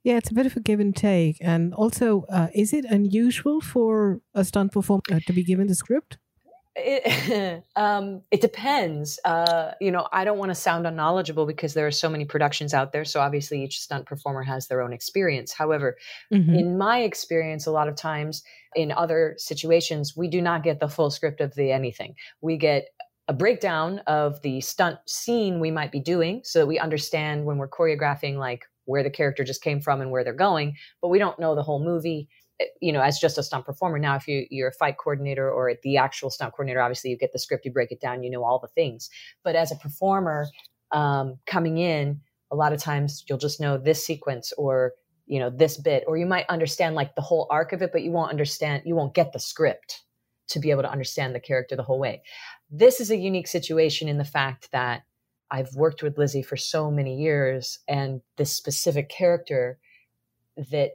Yeah, 0.03 0.17
it's 0.17 0.31
a 0.31 0.33
bit 0.33 0.45
of 0.45 0.55
a 0.55 0.59
give 0.59 0.79
and 0.79 0.95
take. 0.95 1.37
And 1.41 1.73
also, 1.73 2.25
uh, 2.29 2.47
is 2.53 2.73
it 2.73 2.85
unusual 2.85 3.61
for 3.61 4.19
a 4.33 4.43
stunt 4.43 4.71
performer 4.71 5.01
uh, 5.11 5.19
to 5.27 5.33
be 5.33 5.43
given 5.43 5.67
the 5.67 5.75
script? 5.75 6.17
It, 6.75 7.63
um, 7.75 8.21
it 8.31 8.41
depends. 8.41 9.19
Uh, 9.25 9.71
you 9.79 9.91
know, 9.91 10.07
I 10.11 10.23
don't 10.23 10.37
want 10.37 10.49
to 10.49 10.55
sound 10.55 10.87
unknowledgeable 10.87 11.45
because 11.45 11.73
there 11.73 11.85
are 11.85 11.91
so 11.91 12.09
many 12.09 12.25
productions 12.25 12.73
out 12.73 12.91
there. 12.91 13.05
So 13.05 13.19
obviously, 13.19 13.63
each 13.63 13.79
stunt 13.79 14.05
performer 14.05 14.43
has 14.43 14.67
their 14.67 14.81
own 14.81 14.93
experience. 14.93 15.53
However, 15.53 15.97
mm-hmm. 16.33 16.53
in 16.53 16.77
my 16.77 16.99
experience, 16.99 17.65
a 17.65 17.71
lot 17.71 17.87
of 17.87 17.95
times 17.95 18.43
in 18.75 18.91
other 18.91 19.35
situations, 19.37 20.15
we 20.15 20.29
do 20.29 20.41
not 20.41 20.63
get 20.63 20.79
the 20.79 20.87
full 20.87 21.11
script 21.11 21.41
of 21.41 21.53
the 21.55 21.71
anything. 21.71 22.15
We 22.41 22.57
get 22.57 22.85
a 23.31 23.33
breakdown 23.33 23.99
of 24.07 24.41
the 24.41 24.59
stunt 24.59 24.99
scene 25.07 25.61
we 25.61 25.71
might 25.71 25.89
be 25.89 26.01
doing 26.01 26.41
so 26.43 26.59
that 26.59 26.67
we 26.67 26.77
understand 26.77 27.45
when 27.45 27.55
we're 27.55 27.69
choreographing 27.69 28.35
like 28.35 28.65
where 28.83 29.03
the 29.03 29.09
character 29.09 29.41
just 29.45 29.63
came 29.63 29.79
from 29.79 30.01
and 30.01 30.11
where 30.11 30.21
they're 30.21 30.33
going 30.33 30.75
but 31.01 31.07
we 31.07 31.17
don't 31.17 31.39
know 31.39 31.55
the 31.55 31.63
whole 31.63 31.81
movie 31.81 32.27
eh, 32.59 32.65
you 32.81 32.91
know 32.91 32.99
as 32.99 33.19
just 33.19 33.37
a 33.37 33.43
stunt 33.43 33.65
performer. 33.65 33.97
Now 33.97 34.17
if 34.17 34.27
you 34.27 34.45
you're 34.49 34.67
a 34.67 34.73
fight 34.73 34.97
coordinator 34.97 35.49
or 35.49 35.73
the 35.81 35.95
actual 35.95 36.29
stunt 36.29 36.51
coordinator 36.51 36.81
obviously 36.81 37.09
you 37.09 37.17
get 37.17 37.31
the 37.31 37.39
script 37.39 37.63
you 37.63 37.71
break 37.71 37.93
it 37.93 38.01
down 38.01 38.21
you 38.21 38.29
know 38.29 38.43
all 38.43 38.59
the 38.59 38.67
things. 38.67 39.09
But 39.45 39.55
as 39.55 39.71
a 39.71 39.77
performer 39.77 40.47
um, 40.91 41.37
coming 41.45 41.77
in 41.77 42.19
a 42.51 42.57
lot 42.57 42.73
of 42.73 42.81
times 42.81 43.23
you'll 43.29 43.37
just 43.37 43.61
know 43.61 43.77
this 43.77 44.05
sequence 44.05 44.51
or 44.57 44.91
you 45.25 45.39
know 45.39 45.49
this 45.49 45.77
bit 45.77 46.03
or 46.05 46.17
you 46.17 46.25
might 46.25 46.47
understand 46.49 46.95
like 46.95 47.15
the 47.15 47.21
whole 47.21 47.47
arc 47.49 47.71
of 47.71 47.81
it 47.81 47.93
but 47.93 48.03
you 48.03 48.11
won't 48.11 48.29
understand 48.29 48.83
you 48.85 48.93
won't 48.93 49.13
get 49.13 49.31
the 49.31 49.39
script 49.39 50.01
to 50.49 50.59
be 50.59 50.69
able 50.69 50.81
to 50.81 50.91
understand 50.91 51.33
the 51.33 51.39
character 51.39 51.77
the 51.77 51.83
whole 51.83 51.97
way 51.99 52.21
this 52.71 52.99
is 52.99 53.11
a 53.11 53.17
unique 53.17 53.47
situation 53.47 54.07
in 54.07 54.17
the 54.17 54.23
fact 54.23 54.71
that 54.71 55.03
I've 55.51 55.75
worked 55.75 56.01
with 56.01 56.17
Lizzie 56.17 56.41
for 56.41 56.55
so 56.55 56.89
many 56.89 57.17
years, 57.17 57.79
and 57.87 58.21
this 58.37 58.53
specific 58.53 59.09
character 59.09 59.77
that 60.55 60.91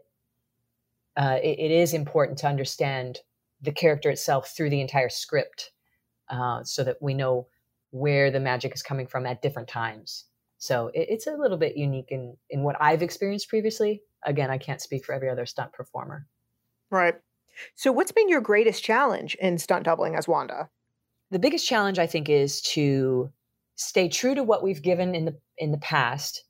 uh, 1.17 1.39
it, 1.43 1.59
it 1.59 1.71
is 1.71 1.93
important 1.93 2.39
to 2.39 2.47
understand 2.47 3.21
the 3.61 3.73
character 3.73 4.11
itself 4.11 4.55
through 4.57 4.71
the 4.71 4.81
entire 4.81 5.11
script, 5.11 5.73
uh, 6.31 6.65
so 6.65 6.83
that 6.85 6.97
we 7.01 7.13
know 7.13 7.47
where 7.91 8.31
the 8.31 8.41
magic 8.41 8.75
is 8.75 8.83
coming 8.83 9.07
from 9.07 9.27
at 9.27 9.43
different 9.43 9.69
times. 9.69 10.25
So 10.59 10.89
it, 10.89 11.07
it's 11.11 11.27
a 11.27 11.37
little 11.37 11.59
bit 11.59 11.77
unique 11.77 12.11
in 12.11 12.37
in 12.49 12.63
what 12.63 12.77
I've 12.81 13.03
experienced 13.03 13.49
previously. 13.49 14.03
Again, 14.25 14.51
I 14.51 14.59
can't 14.59 14.81
speak 14.81 15.05
for 15.05 15.13
every 15.13 15.29
other 15.29 15.47
stunt 15.47 15.73
performer. 15.73 16.27
Right. 16.91 17.15
So 17.75 17.93
what's 17.93 18.13
been 18.13 18.29
your 18.29 18.41
greatest 18.41 18.83
challenge 18.83 19.35
in 19.37 19.59
stunt 19.59 19.85
doubling 19.85 20.15
as 20.15 20.27
Wanda? 20.27 20.71
The 21.31 21.39
biggest 21.39 21.67
challenge 21.67 21.99
I 21.99 22.07
think 22.07 22.29
is 22.29 22.61
to 22.73 23.33
stay 23.75 24.09
true 24.09 24.35
to 24.35 24.43
what 24.43 24.63
we've 24.63 24.83
given 24.83 25.15
in 25.15 25.25
the 25.25 25.37
in 25.59 25.73
the 25.73 25.79
past, 25.79 26.45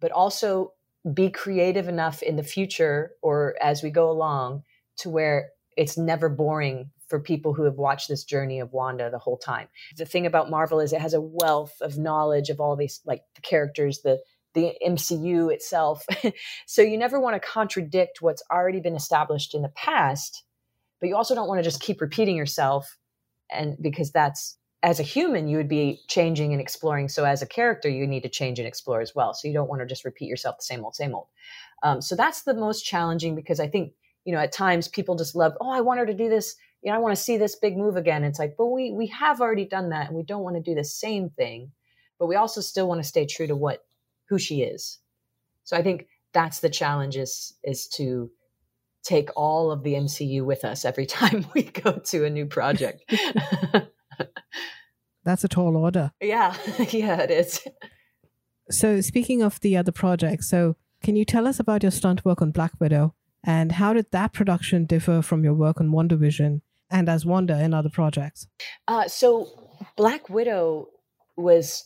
but 0.00 0.10
also 0.12 0.72
be 1.12 1.30
creative 1.30 1.88
enough 1.88 2.22
in 2.22 2.36
the 2.36 2.42
future 2.42 3.12
or 3.22 3.56
as 3.60 3.82
we 3.82 3.90
go 3.90 4.10
along 4.10 4.62
to 4.98 5.10
where 5.10 5.50
it's 5.76 5.98
never 5.98 6.28
boring 6.28 6.90
for 7.08 7.18
people 7.18 7.52
who 7.52 7.64
have 7.64 7.74
watched 7.74 8.08
this 8.08 8.24
journey 8.24 8.60
of 8.60 8.72
Wanda 8.72 9.10
the 9.10 9.18
whole 9.18 9.36
time. 9.36 9.68
The 9.96 10.06
thing 10.06 10.26
about 10.26 10.50
Marvel 10.50 10.80
is 10.80 10.92
it 10.92 11.00
has 11.00 11.14
a 11.14 11.20
wealth 11.20 11.74
of 11.80 11.98
knowledge 11.98 12.48
of 12.48 12.60
all 12.60 12.76
these 12.76 13.00
like 13.04 13.22
the 13.34 13.42
characters, 13.42 14.00
the 14.02 14.20
the 14.54 14.74
MCU 14.86 15.52
itself. 15.52 16.06
so 16.66 16.82
you 16.82 16.96
never 16.96 17.18
want 17.18 17.34
to 17.34 17.40
contradict 17.40 18.22
what's 18.22 18.42
already 18.50 18.80
been 18.80 18.96
established 18.96 19.54
in 19.54 19.62
the 19.62 19.70
past, 19.70 20.44
but 21.00 21.08
you 21.08 21.16
also 21.16 21.34
don't 21.34 21.48
want 21.48 21.58
to 21.58 21.64
just 21.64 21.80
keep 21.80 22.00
repeating 22.00 22.36
yourself 22.36 22.98
and 23.52 23.76
because 23.80 24.10
that's 24.10 24.56
as 24.82 24.98
a 24.98 25.04
human 25.04 25.46
you 25.46 25.56
would 25.56 25.68
be 25.68 26.00
changing 26.08 26.52
and 26.52 26.60
exploring. 26.60 27.08
So 27.08 27.24
as 27.24 27.42
a 27.42 27.46
character 27.46 27.88
you 27.88 28.06
need 28.06 28.22
to 28.22 28.28
change 28.28 28.58
and 28.58 28.66
explore 28.66 29.00
as 29.00 29.14
well. 29.14 29.34
So 29.34 29.48
you 29.48 29.54
don't 29.54 29.68
want 29.68 29.80
to 29.80 29.86
just 29.86 30.04
repeat 30.04 30.28
yourself 30.28 30.56
the 30.58 30.64
same 30.64 30.84
old 30.84 30.94
same 30.94 31.14
old. 31.14 31.28
Um, 31.82 32.00
so 32.00 32.16
that's 32.16 32.42
the 32.42 32.54
most 32.54 32.82
challenging 32.82 33.34
because 33.34 33.60
i 33.60 33.68
think 33.68 33.92
you 34.24 34.32
know 34.32 34.40
at 34.40 34.52
times 34.52 34.88
people 34.88 35.16
just 35.16 35.34
love 35.34 35.54
oh 35.60 35.70
i 35.70 35.80
want 35.80 36.00
her 36.00 36.06
to 36.06 36.14
do 36.14 36.28
this. 36.28 36.56
You 36.82 36.90
know 36.90 36.96
i 36.96 37.00
want 37.00 37.16
to 37.16 37.22
see 37.22 37.36
this 37.36 37.56
big 37.56 37.76
move 37.76 37.96
again. 37.96 38.24
It's 38.24 38.38
like 38.38 38.56
but 38.56 38.66
we 38.66 38.92
we 38.92 39.06
have 39.08 39.40
already 39.40 39.66
done 39.66 39.90
that 39.90 40.08
and 40.08 40.16
we 40.16 40.22
don't 40.22 40.42
want 40.42 40.56
to 40.56 40.62
do 40.62 40.74
the 40.74 40.84
same 40.84 41.30
thing 41.30 41.72
but 42.18 42.26
we 42.26 42.36
also 42.36 42.60
still 42.60 42.86
want 42.86 43.02
to 43.02 43.08
stay 43.08 43.26
true 43.26 43.46
to 43.46 43.56
what 43.56 43.84
who 44.28 44.38
she 44.38 44.62
is. 44.62 44.98
So 45.64 45.76
i 45.76 45.82
think 45.82 46.06
that's 46.32 46.60
the 46.60 46.70
challenge 46.70 47.16
is 47.16 47.54
is 47.62 47.86
to 47.88 48.30
take 49.02 49.30
all 49.36 49.70
of 49.70 49.82
the 49.82 49.94
mcu 49.94 50.44
with 50.44 50.64
us 50.64 50.84
every 50.84 51.06
time 51.18 51.46
we 51.54 51.62
go 51.62 51.92
to 51.92 52.24
a 52.24 52.30
new 52.30 52.46
project 52.46 53.02
That's 55.24 55.44
a 55.44 55.48
tall 55.48 55.76
order. 55.76 56.12
Yeah, 56.20 56.56
yeah, 56.90 57.20
it 57.20 57.30
is. 57.30 57.66
So, 58.70 59.00
speaking 59.00 59.42
of 59.42 59.60
the 59.60 59.76
other 59.76 59.92
projects, 59.92 60.48
so 60.48 60.76
can 61.02 61.16
you 61.16 61.24
tell 61.24 61.46
us 61.46 61.60
about 61.60 61.82
your 61.82 61.92
stunt 61.92 62.24
work 62.24 62.42
on 62.42 62.50
Black 62.50 62.72
Widow 62.80 63.14
and 63.44 63.72
how 63.72 63.92
did 63.92 64.10
that 64.12 64.32
production 64.32 64.84
differ 64.84 65.22
from 65.22 65.44
your 65.44 65.54
work 65.54 65.80
on 65.80 65.90
WandaVision 65.90 66.60
and 66.90 67.08
as 67.08 67.26
Wanda 67.26 67.62
in 67.62 67.74
other 67.74 67.88
projects? 67.88 68.46
Uh, 68.88 69.08
so, 69.08 69.48
Black 69.96 70.28
Widow 70.28 70.88
was 71.36 71.84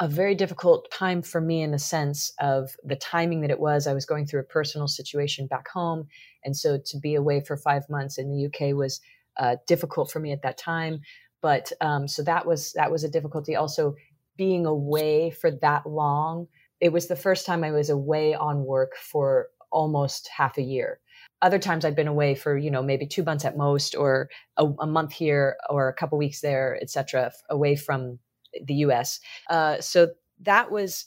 a 0.00 0.08
very 0.08 0.34
difficult 0.34 0.90
time 0.90 1.22
for 1.22 1.40
me 1.40 1.62
in 1.62 1.70
the 1.70 1.78
sense 1.78 2.32
of 2.40 2.76
the 2.84 2.96
timing 2.96 3.40
that 3.40 3.50
it 3.50 3.60
was. 3.60 3.86
I 3.86 3.94
was 3.94 4.04
going 4.04 4.26
through 4.26 4.40
a 4.40 4.44
personal 4.44 4.88
situation 4.88 5.46
back 5.46 5.68
home. 5.68 6.06
And 6.44 6.56
so 6.56 6.78
to 6.86 6.98
be 6.98 7.14
away 7.14 7.40
for 7.40 7.56
five 7.56 7.88
months 7.88 8.18
in 8.18 8.30
the 8.30 8.46
UK 8.46 8.76
was 8.76 9.00
uh, 9.38 9.56
difficult 9.66 10.10
for 10.10 10.20
me 10.20 10.32
at 10.32 10.42
that 10.42 10.58
time 10.58 11.00
but 11.42 11.72
um, 11.80 12.08
so 12.08 12.22
that 12.22 12.46
was 12.46 12.72
that 12.72 12.90
was 12.90 13.04
a 13.04 13.10
difficulty 13.10 13.54
also 13.54 13.94
being 14.36 14.64
away 14.64 15.30
for 15.30 15.50
that 15.50 15.84
long 15.86 16.46
it 16.80 16.92
was 16.92 17.08
the 17.08 17.16
first 17.16 17.44
time 17.44 17.62
i 17.62 17.70
was 17.70 17.90
away 17.90 18.34
on 18.34 18.64
work 18.64 18.92
for 18.96 19.48
almost 19.70 20.28
half 20.28 20.56
a 20.56 20.62
year 20.62 21.00
other 21.42 21.58
times 21.58 21.84
i'd 21.84 21.96
been 21.96 22.08
away 22.08 22.34
for 22.34 22.56
you 22.56 22.70
know 22.70 22.82
maybe 22.82 23.06
two 23.06 23.22
months 23.22 23.44
at 23.44 23.56
most 23.56 23.94
or 23.94 24.30
a, 24.56 24.64
a 24.80 24.86
month 24.86 25.12
here 25.12 25.56
or 25.68 25.88
a 25.88 25.94
couple 25.94 26.16
weeks 26.16 26.40
there 26.40 26.78
etc 26.80 27.30
away 27.50 27.76
from 27.76 28.18
the 28.64 28.74
us 28.74 29.20
uh, 29.50 29.80
so 29.80 30.08
that 30.40 30.70
was 30.70 31.06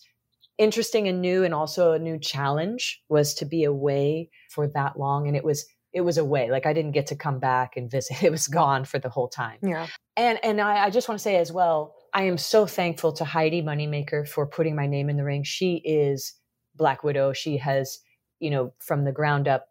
interesting 0.57 1.07
and 1.07 1.21
new 1.21 1.43
and 1.43 1.53
also 1.53 1.91
a 1.91 1.99
new 1.99 2.17
challenge 2.17 3.03
was 3.09 3.33
to 3.33 3.45
be 3.45 3.63
away 3.63 4.29
for 4.49 4.67
that 4.67 4.97
long 4.97 5.27
and 5.27 5.35
it 5.35 5.43
was 5.43 5.65
it 5.95 6.01
was 6.01 6.17
away. 6.17 6.51
Like 6.51 6.65
I 6.65 6.73
didn't 6.73 6.91
get 6.91 7.07
to 7.07 7.15
come 7.15 7.39
back 7.39 7.77
and 7.77 7.89
visit. 7.89 8.17
It 8.23 8.29
was 8.29 8.47
gone 8.47 8.83
for 8.83 8.99
the 8.99 9.09
whole 9.09 9.29
time. 9.29 9.57
Yeah. 9.63 9.87
And 10.17 10.37
and 10.43 10.59
I, 10.61 10.85
I 10.85 10.89
just 10.89 11.07
want 11.07 11.17
to 11.17 11.23
say 11.23 11.37
as 11.37 11.51
well, 11.51 11.95
I 12.13 12.23
am 12.23 12.37
so 12.37 12.67
thankful 12.67 13.13
to 13.13 13.25
Heidi 13.25 13.61
Moneymaker 13.61 14.27
for 14.27 14.45
putting 14.45 14.75
my 14.75 14.87
name 14.87 15.09
in 15.09 15.15
the 15.15 15.23
ring. 15.23 15.43
She 15.43 15.75
is 15.77 16.33
Black 16.75 17.03
Widow. 17.03 17.31
She 17.31 17.57
has, 17.57 17.99
you 18.39 18.49
know, 18.49 18.73
from 18.79 19.05
the 19.05 19.13
ground 19.13 19.47
up 19.47 19.67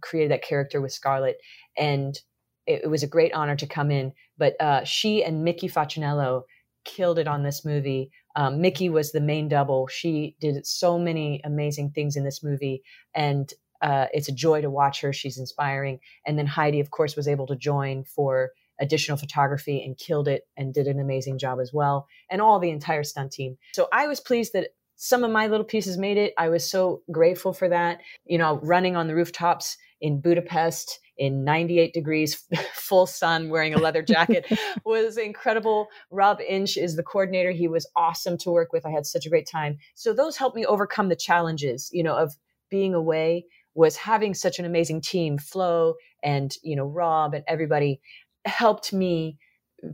created 0.00 0.30
that 0.30 0.42
character 0.42 0.80
with 0.80 0.92
Scarlett. 0.92 1.36
And 1.76 2.18
it, 2.66 2.82
it 2.84 2.88
was 2.88 3.02
a 3.02 3.06
great 3.06 3.34
honor 3.34 3.56
to 3.56 3.66
come 3.66 3.90
in. 3.90 4.12
But 4.38 4.58
uh, 4.60 4.84
she 4.84 5.22
and 5.22 5.44
Mickey 5.44 5.68
Facchinello 5.68 6.42
killed 6.84 7.18
it 7.18 7.28
on 7.28 7.42
this 7.42 7.64
movie. 7.64 8.10
Um, 8.36 8.60
Mickey 8.60 8.88
was 8.88 9.12
the 9.12 9.20
main 9.20 9.48
double. 9.48 9.86
She 9.86 10.36
did 10.40 10.66
so 10.66 10.98
many 10.98 11.40
amazing 11.44 11.90
things 11.90 12.16
in 12.16 12.24
this 12.24 12.42
movie. 12.42 12.82
And 13.14 13.52
uh, 13.80 14.06
it's 14.12 14.28
a 14.28 14.32
joy 14.32 14.60
to 14.60 14.70
watch 14.70 15.00
her. 15.00 15.12
She's 15.12 15.38
inspiring. 15.38 16.00
And 16.26 16.38
then 16.38 16.46
Heidi, 16.46 16.80
of 16.80 16.90
course, 16.90 17.16
was 17.16 17.28
able 17.28 17.46
to 17.48 17.56
join 17.56 18.04
for 18.04 18.50
additional 18.80 19.18
photography 19.18 19.82
and 19.82 19.98
killed 19.98 20.28
it 20.28 20.42
and 20.56 20.72
did 20.72 20.86
an 20.86 21.00
amazing 21.00 21.38
job 21.38 21.58
as 21.60 21.72
well. 21.72 22.06
And 22.30 22.40
all 22.40 22.58
the 22.58 22.70
entire 22.70 23.04
stunt 23.04 23.32
team. 23.32 23.58
So 23.72 23.88
I 23.92 24.06
was 24.06 24.20
pleased 24.20 24.52
that 24.52 24.68
some 24.96 25.22
of 25.22 25.30
my 25.30 25.46
little 25.46 25.64
pieces 25.64 25.96
made 25.96 26.16
it. 26.16 26.34
I 26.36 26.48
was 26.48 26.68
so 26.68 27.02
grateful 27.10 27.52
for 27.52 27.68
that. 27.68 28.00
You 28.24 28.38
know, 28.38 28.58
running 28.62 28.96
on 28.96 29.06
the 29.06 29.14
rooftops 29.14 29.76
in 30.00 30.20
Budapest 30.20 31.00
in 31.16 31.44
98 31.44 31.92
degrees, 31.92 32.44
full 32.74 33.06
sun, 33.06 33.48
wearing 33.48 33.74
a 33.74 33.78
leather 33.78 34.02
jacket 34.02 34.46
was 34.84 35.16
incredible. 35.16 35.88
Rob 36.10 36.40
Inch 36.40 36.76
is 36.76 36.96
the 36.96 37.02
coordinator. 37.02 37.50
He 37.50 37.68
was 37.68 37.88
awesome 37.96 38.38
to 38.38 38.50
work 38.50 38.72
with. 38.72 38.86
I 38.86 38.90
had 38.90 39.06
such 39.06 39.26
a 39.26 39.30
great 39.30 39.48
time. 39.48 39.78
So 39.94 40.12
those 40.12 40.36
helped 40.36 40.56
me 40.56 40.64
overcome 40.64 41.08
the 41.08 41.16
challenges, 41.16 41.90
you 41.92 42.02
know, 42.02 42.16
of 42.16 42.36
being 42.70 42.94
away 42.94 43.46
was 43.74 43.96
having 43.96 44.34
such 44.34 44.58
an 44.58 44.64
amazing 44.64 45.00
team, 45.00 45.38
Flo 45.38 45.94
and 46.22 46.52
you 46.62 46.74
know 46.74 46.84
Rob 46.84 47.34
and 47.34 47.44
everybody 47.46 48.00
helped 48.44 48.92
me 48.92 49.38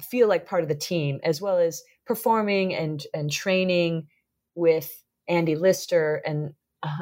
feel 0.00 0.26
like 0.26 0.46
part 0.46 0.62
of 0.62 0.68
the 0.68 0.74
team, 0.74 1.20
as 1.22 1.40
well 1.40 1.58
as 1.58 1.82
performing 2.06 2.74
and 2.74 3.04
and 3.12 3.30
training 3.30 4.06
with 4.54 4.90
Andy 5.28 5.54
Lister 5.54 6.22
and 6.24 6.54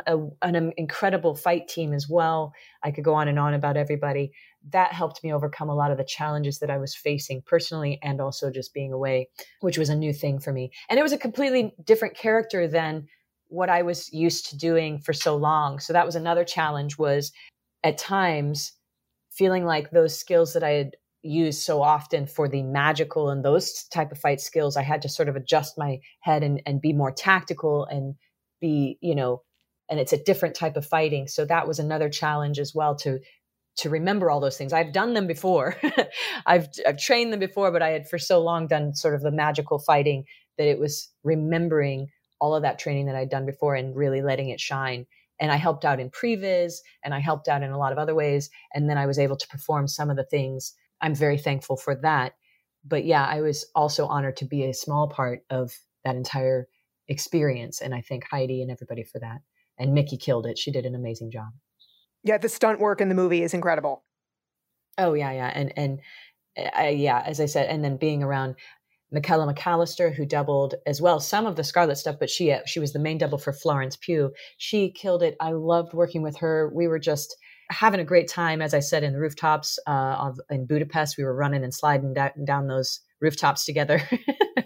a, 0.06 0.18
an 0.42 0.72
incredible 0.76 1.34
fight 1.34 1.68
team 1.68 1.92
as 1.92 2.08
well. 2.08 2.52
I 2.82 2.90
could 2.90 3.04
go 3.04 3.14
on 3.14 3.28
and 3.28 3.38
on 3.38 3.54
about 3.54 3.76
everybody. 3.76 4.32
That 4.70 4.92
helped 4.92 5.22
me 5.22 5.32
overcome 5.32 5.68
a 5.68 5.74
lot 5.74 5.90
of 5.90 5.98
the 5.98 6.04
challenges 6.04 6.58
that 6.60 6.70
I 6.70 6.78
was 6.78 6.94
facing 6.94 7.42
personally 7.42 7.98
and 8.02 8.20
also 8.20 8.50
just 8.50 8.74
being 8.74 8.92
away, 8.92 9.28
which 9.60 9.78
was 9.78 9.88
a 9.88 9.96
new 9.96 10.12
thing 10.12 10.38
for 10.38 10.52
me. 10.52 10.70
And 10.88 10.98
it 10.98 11.02
was 11.02 11.12
a 11.12 11.18
completely 11.18 11.74
different 11.84 12.16
character 12.16 12.68
than 12.68 13.06
what 13.48 13.68
I 13.68 13.82
was 13.82 14.12
used 14.12 14.50
to 14.50 14.56
doing 14.56 14.98
for 14.98 15.12
so 15.12 15.36
long. 15.36 15.78
So 15.78 15.92
that 15.92 16.06
was 16.06 16.16
another 16.16 16.44
challenge 16.44 16.96
was 16.96 17.32
at 17.84 17.98
times 17.98 18.72
feeling 19.30 19.64
like 19.64 19.90
those 19.90 20.18
skills 20.18 20.52
that 20.52 20.62
I 20.62 20.70
had 20.70 20.96
used 21.22 21.62
so 21.62 21.82
often 21.82 22.26
for 22.26 22.48
the 22.48 22.62
magical 22.62 23.30
and 23.30 23.44
those 23.44 23.84
type 23.84 24.10
of 24.10 24.18
fight 24.18 24.40
skills, 24.40 24.76
I 24.76 24.82
had 24.82 25.02
to 25.02 25.08
sort 25.08 25.28
of 25.28 25.36
adjust 25.36 25.78
my 25.78 26.00
head 26.20 26.42
and, 26.42 26.60
and 26.66 26.80
be 26.80 26.92
more 26.92 27.12
tactical 27.12 27.84
and 27.86 28.14
be, 28.60 28.98
you 29.00 29.14
know, 29.14 29.42
and 29.90 30.00
it's 30.00 30.12
a 30.12 30.22
different 30.22 30.54
type 30.54 30.76
of 30.76 30.86
fighting. 30.86 31.26
So 31.28 31.44
that 31.44 31.68
was 31.68 31.78
another 31.78 32.08
challenge 32.08 32.58
as 32.58 32.74
well 32.74 32.94
to 32.96 33.20
to 33.74 33.88
remember 33.88 34.30
all 34.30 34.40
those 34.40 34.58
things. 34.58 34.74
I've 34.74 34.92
done 34.92 35.14
them 35.14 35.26
before. 35.26 35.76
I've 36.46 36.68
I've 36.86 36.98
trained 36.98 37.32
them 37.32 37.40
before, 37.40 37.70
but 37.70 37.82
I 37.82 37.90
had 37.90 38.08
for 38.08 38.18
so 38.18 38.40
long 38.40 38.66
done 38.66 38.94
sort 38.94 39.14
of 39.14 39.22
the 39.22 39.30
magical 39.30 39.78
fighting 39.78 40.24
that 40.58 40.66
it 40.66 40.78
was 40.78 41.08
remembering 41.24 42.08
all 42.40 42.54
of 42.54 42.62
that 42.62 42.78
training 42.78 43.06
that 43.06 43.16
I'd 43.16 43.30
done 43.30 43.46
before 43.46 43.74
and 43.74 43.96
really 43.96 44.20
letting 44.20 44.48
it 44.48 44.60
shine. 44.60 45.06
And 45.40 45.50
I 45.50 45.56
helped 45.56 45.84
out 45.84 46.00
in 46.00 46.10
previs 46.10 46.74
and 47.02 47.14
I 47.14 47.20
helped 47.20 47.48
out 47.48 47.62
in 47.62 47.70
a 47.70 47.78
lot 47.78 47.92
of 47.92 47.98
other 47.98 48.14
ways. 48.14 48.50
And 48.74 48.88
then 48.90 48.98
I 48.98 49.06
was 49.06 49.18
able 49.18 49.36
to 49.36 49.48
perform 49.48 49.88
some 49.88 50.10
of 50.10 50.16
the 50.16 50.24
things. 50.24 50.74
I'm 51.00 51.14
very 51.14 51.38
thankful 51.38 51.76
for 51.76 51.94
that. 52.02 52.34
But 52.84 53.04
yeah, 53.04 53.24
I 53.24 53.40
was 53.40 53.64
also 53.74 54.06
honored 54.06 54.36
to 54.38 54.44
be 54.44 54.64
a 54.64 54.74
small 54.74 55.08
part 55.08 55.44
of 55.50 55.72
that 56.04 56.16
entire 56.16 56.68
experience. 57.08 57.80
And 57.80 57.94
I 57.94 58.02
thank 58.02 58.24
Heidi 58.28 58.60
and 58.62 58.70
everybody 58.70 59.04
for 59.04 59.20
that. 59.20 59.40
And 59.78 59.94
Mickey 59.94 60.16
killed 60.16 60.46
it. 60.46 60.58
She 60.58 60.70
did 60.70 60.86
an 60.86 60.94
amazing 60.94 61.30
job. 61.30 61.48
Yeah, 62.22 62.38
the 62.38 62.48
stunt 62.48 62.78
work 62.78 63.00
in 63.00 63.08
the 63.08 63.14
movie 63.14 63.42
is 63.42 63.54
incredible. 63.54 64.04
Oh 64.98 65.14
yeah, 65.14 65.32
yeah, 65.32 65.50
and 65.54 65.72
and 65.76 66.00
uh, 66.78 66.82
yeah, 66.82 67.22
as 67.26 67.40
I 67.40 67.46
said, 67.46 67.68
and 67.68 67.82
then 67.82 67.96
being 67.96 68.22
around 68.22 68.56
Michaela 69.10 69.52
McAllister, 69.52 70.14
who 70.14 70.24
doubled 70.24 70.74
as 70.86 71.00
well 71.00 71.20
some 71.20 71.46
of 71.46 71.56
the 71.56 71.64
Scarlett 71.64 71.98
stuff, 71.98 72.16
but 72.18 72.30
she 72.30 72.54
she 72.66 72.80
was 72.80 72.92
the 72.92 72.98
main 72.98 73.18
double 73.18 73.38
for 73.38 73.52
Florence 73.52 73.96
Pugh. 73.96 74.32
She 74.58 74.90
killed 74.90 75.22
it. 75.22 75.36
I 75.40 75.52
loved 75.52 75.94
working 75.94 76.22
with 76.22 76.36
her. 76.38 76.70
We 76.74 76.86
were 76.86 76.98
just 76.98 77.36
having 77.70 78.00
a 78.00 78.04
great 78.04 78.28
time, 78.28 78.62
as 78.62 78.74
I 78.74 78.80
said, 78.80 79.02
in 79.02 79.12
the 79.12 79.20
rooftops 79.20 79.78
uh, 79.86 80.16
of, 80.18 80.40
in 80.50 80.66
Budapest. 80.66 81.16
We 81.16 81.24
were 81.24 81.34
running 81.34 81.64
and 81.64 81.74
sliding 81.74 82.14
da- 82.14 82.30
down 82.44 82.68
those 82.68 83.00
rooftops 83.20 83.64
together 83.64 84.02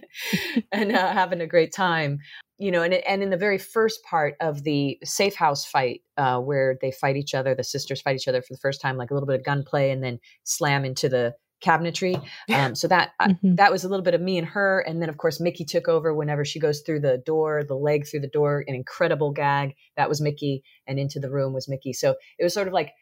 and 0.73 0.93
uh, 0.93 1.13
having 1.13 1.41
a 1.41 1.47
great 1.47 1.73
time. 1.73 2.19
You 2.59 2.71
know, 2.71 2.83
and 2.83 2.95
and 2.95 3.23
in 3.23 3.31
the 3.31 3.37
very 3.37 3.59
first 3.59 4.03
part 4.05 4.35
of 4.41 4.63
the 4.63 4.99
safe 5.05 5.35
house 5.35 5.67
fight, 5.67 6.01
uh, 6.17 6.41
where 6.41 6.79
they 6.81 6.91
fight 6.91 7.17
each 7.17 7.35
other, 7.35 7.55
the 7.55 7.65
sisters 7.65 8.01
fight 8.01 8.17
each 8.17 8.29
other 8.29 8.41
for 8.41 8.55
the 8.55 8.59
first 8.59 8.81
time, 8.81 8.97
like 8.97 9.11
a 9.11 9.15
little 9.15 9.27
bit 9.27 9.39
of 9.39 9.45
gunplay, 9.45 9.91
and 9.91 10.03
then 10.03 10.19
slam 10.45 10.85
into 10.85 11.09
the 11.09 11.35
cabinetry. 11.63 12.23
Um, 12.53 12.75
so 12.75 12.89
that 12.89 13.13
mm-hmm. 13.21 13.57
that 13.57 13.73
was 13.73 13.85
a 13.85 13.89
little 13.89 14.05
bit 14.05 14.15
of 14.15 14.21
me 14.21 14.39
and 14.39 14.47
her, 14.47 14.81
and 14.81 15.03
then 15.03 15.09
of 15.09 15.19
course 15.19 15.41
Mickey 15.41 15.65
took 15.65 15.89
over 15.89 16.15
whenever 16.15 16.45
she 16.45 16.61
goes 16.61 16.81
through 16.81 17.01
the 17.01 17.19
door, 17.19 17.65
the 17.65 17.75
leg 17.75 18.07
through 18.07 18.21
the 18.21 18.29
door, 18.29 18.65
an 18.67 18.75
incredible 18.75 19.33
gag 19.33 19.75
that 19.97 20.09
was 20.09 20.21
Mickey, 20.21 20.63
and 20.87 20.99
into 20.99 21.21
the 21.21 21.31
room 21.31 21.53
was 21.53 21.69
Mickey. 21.69 21.93
So 21.93 22.15
it 22.39 22.45
was 22.45 22.55
sort 22.55 22.69
of 22.69 22.75
like 22.75 22.93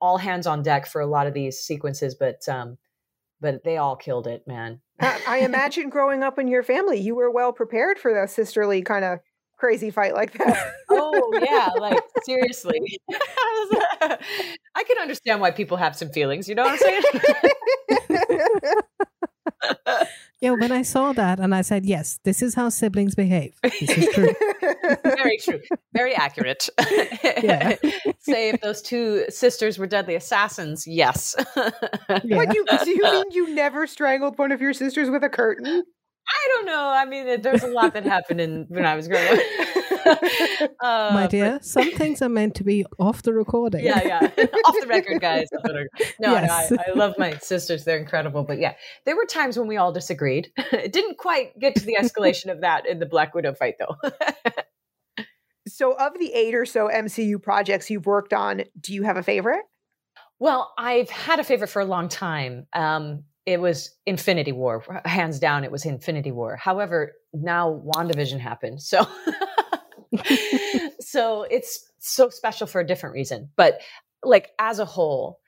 all 0.00 0.18
hands 0.18 0.46
on 0.46 0.62
deck 0.62 0.86
for 0.86 1.00
a 1.00 1.06
lot 1.06 1.26
of 1.26 1.34
these 1.34 1.58
sequences, 1.58 2.14
but 2.14 2.48
um, 2.48 2.78
but 3.40 3.64
they 3.64 3.76
all 3.76 3.96
killed 3.96 4.26
it, 4.26 4.46
man. 4.46 4.80
I 5.00 5.38
imagine 5.42 5.90
growing 5.90 6.22
up 6.22 6.38
in 6.38 6.48
your 6.48 6.62
family, 6.62 6.98
you 6.98 7.14
were 7.14 7.30
well 7.30 7.52
prepared 7.52 7.98
for 7.98 8.12
that 8.14 8.30
sisterly 8.30 8.82
kind 8.82 9.04
of 9.04 9.20
crazy 9.56 9.90
fight 9.90 10.14
like 10.14 10.32
that. 10.34 10.72
oh 10.90 11.32
yeah, 11.42 11.70
like 11.78 12.02
seriously. 12.24 12.80
I 14.00 14.84
can 14.86 14.98
understand 15.00 15.40
why 15.40 15.50
people 15.50 15.76
have 15.76 15.96
some 15.96 16.10
feelings, 16.10 16.48
you 16.48 16.54
know 16.54 16.64
what 16.64 16.80
I'm 16.80 17.02
saying? 19.86 20.06
Yeah, 20.40 20.50
when 20.50 20.70
I 20.70 20.82
saw 20.82 21.12
that 21.14 21.40
and 21.40 21.52
I 21.54 21.62
said, 21.62 21.84
yes, 21.84 22.20
this 22.22 22.42
is 22.42 22.54
how 22.54 22.68
siblings 22.68 23.16
behave. 23.16 23.58
This 23.62 23.90
is 23.90 24.14
true. 24.14 24.34
Very 25.04 25.36
true. 25.38 25.60
Very 25.92 26.14
accurate. 26.14 26.68
Yeah. 27.42 27.76
Say 28.20 28.50
if 28.50 28.60
those 28.60 28.80
two 28.80 29.24
sisters 29.30 29.78
were 29.78 29.88
deadly 29.88 30.14
assassins, 30.14 30.86
yes. 30.86 31.34
Yeah. 31.56 32.36
What 32.36 32.54
you 32.54 32.64
do 32.84 32.90
you 32.90 33.02
mean 33.02 33.24
you 33.32 33.54
never 33.54 33.86
strangled 33.86 34.38
one 34.38 34.52
of 34.52 34.60
your 34.60 34.72
sisters 34.72 35.10
with 35.10 35.24
a 35.24 35.28
curtain? 35.28 35.82
I 36.28 36.48
don't 36.54 36.66
know. 36.66 36.90
I 36.90 37.04
mean, 37.04 37.40
there's 37.40 37.62
a 37.62 37.68
lot 37.68 37.94
that 37.94 38.04
happened 38.04 38.40
in 38.40 38.66
when 38.68 38.84
I 38.84 38.94
was 38.94 39.08
growing 39.08 39.28
up. 39.28 39.68
uh, 40.80 41.10
My 41.12 41.26
dear, 41.26 41.58
some 41.62 41.90
things 41.92 42.22
are 42.22 42.28
meant 42.28 42.54
to 42.56 42.64
be 42.64 42.84
off 42.98 43.22
the 43.22 43.32
recording. 43.32 43.84
Yeah, 43.84 44.02
yeah, 44.04 44.20
off 44.64 44.76
the 44.80 44.86
record, 44.88 45.20
guys. 45.20 45.48
No, 46.20 46.32
yes. 46.32 46.70
no 46.70 46.76
I, 46.78 46.90
I, 46.90 46.94
love 46.94 47.14
my 47.18 47.36
sisters; 47.38 47.84
they're 47.84 47.98
incredible. 47.98 48.44
But 48.44 48.58
yeah, 48.58 48.74
there 49.04 49.16
were 49.16 49.24
times 49.24 49.58
when 49.58 49.68
we 49.68 49.76
all 49.76 49.92
disagreed. 49.92 50.50
it 50.56 50.92
didn't 50.92 51.18
quite 51.18 51.58
get 51.58 51.74
to 51.76 51.84
the 51.84 51.96
escalation 52.00 52.50
of 52.50 52.60
that 52.62 52.86
in 52.86 52.98
the 52.98 53.06
Black 53.06 53.34
Widow 53.34 53.54
fight, 53.54 53.76
though. 53.78 53.96
so, 55.68 55.92
of 55.92 56.18
the 56.18 56.32
eight 56.32 56.54
or 56.54 56.64
so 56.64 56.88
MCU 56.88 57.42
projects 57.42 57.90
you've 57.90 58.06
worked 58.06 58.32
on, 58.32 58.64
do 58.80 58.94
you 58.94 59.02
have 59.02 59.16
a 59.16 59.22
favorite? 59.22 59.62
Well, 60.40 60.72
I've 60.78 61.10
had 61.10 61.40
a 61.40 61.44
favorite 61.44 61.68
for 61.68 61.80
a 61.80 61.86
long 61.86 62.08
time. 62.08 62.66
Um, 62.72 63.24
it 63.48 63.62
was 63.62 63.96
Infinity 64.04 64.52
War. 64.52 64.84
Hands 65.06 65.38
down, 65.38 65.64
it 65.64 65.72
was 65.72 65.86
Infinity 65.86 66.32
War. 66.32 66.56
However, 66.56 67.14
now 67.32 67.82
WandaVision 67.94 68.38
happened. 68.38 68.82
So 68.82 69.08
so 71.00 71.44
it's 71.44 71.90
so 71.98 72.28
special 72.28 72.66
for 72.66 72.82
a 72.82 72.86
different 72.86 73.14
reason. 73.14 73.48
But 73.56 73.80
like 74.22 74.50
as 74.58 74.80
a 74.80 74.84
whole, 74.84 75.40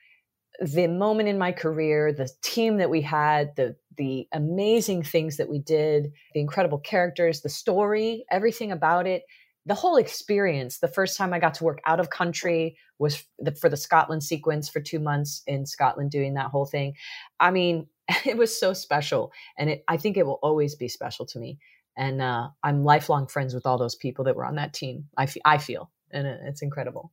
the 0.63 0.87
moment 0.87 1.29
in 1.29 1.37
my 1.37 1.53
career, 1.53 2.11
the 2.11 2.31
team 2.43 2.79
that 2.79 2.89
we 2.89 3.03
had, 3.03 3.55
the 3.57 3.77
the 3.99 4.27
amazing 4.33 5.03
things 5.03 5.37
that 5.37 5.51
we 5.51 5.59
did, 5.59 6.13
the 6.33 6.41
incredible 6.41 6.79
characters, 6.79 7.43
the 7.43 7.51
story, 7.51 8.25
everything 8.31 8.73
about 8.73 9.07
it, 9.07 9.25
the 9.67 9.75
whole 9.75 9.97
experience. 9.97 10.79
The 10.79 10.89
first 10.89 11.17
time 11.17 11.33
I 11.33 11.39
got 11.39 11.55
to 11.55 11.65
work 11.65 11.81
out 11.85 12.01
of 12.01 12.11
country 12.11 12.77
was 12.99 13.25
the, 13.39 13.55
for 13.55 13.69
the 13.69 13.77
Scotland 13.77 14.23
sequence 14.23 14.69
for 14.69 14.81
two 14.81 14.99
months 14.99 15.43
in 15.47 15.67
Scotland, 15.67 16.11
doing 16.11 16.35
that 16.35 16.51
whole 16.51 16.67
thing. 16.67 16.95
I 17.39 17.51
mean, 17.51 17.87
it 18.25 18.37
was 18.37 18.59
so 18.59 18.73
special, 18.73 19.33
and 19.59 19.71
it, 19.71 19.85
I 19.89 19.97
think 19.97 20.17
it 20.17 20.27
will 20.27 20.39
always 20.43 20.75
be 20.75 20.89
special 20.89 21.27
to 21.27 21.39
me. 21.39 21.59
And 21.97 22.23
uh, 22.23 22.49
I'm 22.63 22.85
lifelong 22.85 23.27
friends 23.27 23.53
with 23.53 23.67
all 23.67 23.77
those 23.77 23.97
people 23.97 24.25
that 24.25 24.37
were 24.37 24.47
on 24.47 24.55
that 24.57 24.73
team. 24.73 25.07
I, 25.17 25.25
f- 25.25 25.37
I 25.45 25.59
feel, 25.59 25.91
and 26.11 26.27
it's 26.27 26.63
incredible. 26.63 27.13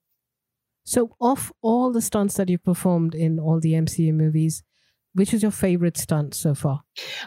So, 0.86 1.16
of 1.20 1.52
all 1.62 1.92
the 1.92 2.02
stunts 2.02 2.36
that 2.36 2.50
you 2.50 2.58
performed 2.58 3.14
in 3.14 3.40
all 3.40 3.60
the 3.60 3.74
MCU 3.74 4.14
movies, 4.14 4.64
which 5.18 5.34
is 5.34 5.42
your 5.42 5.52
favorite 5.52 5.98
stunt 5.98 6.36
so 6.36 6.54
far? 6.54 6.84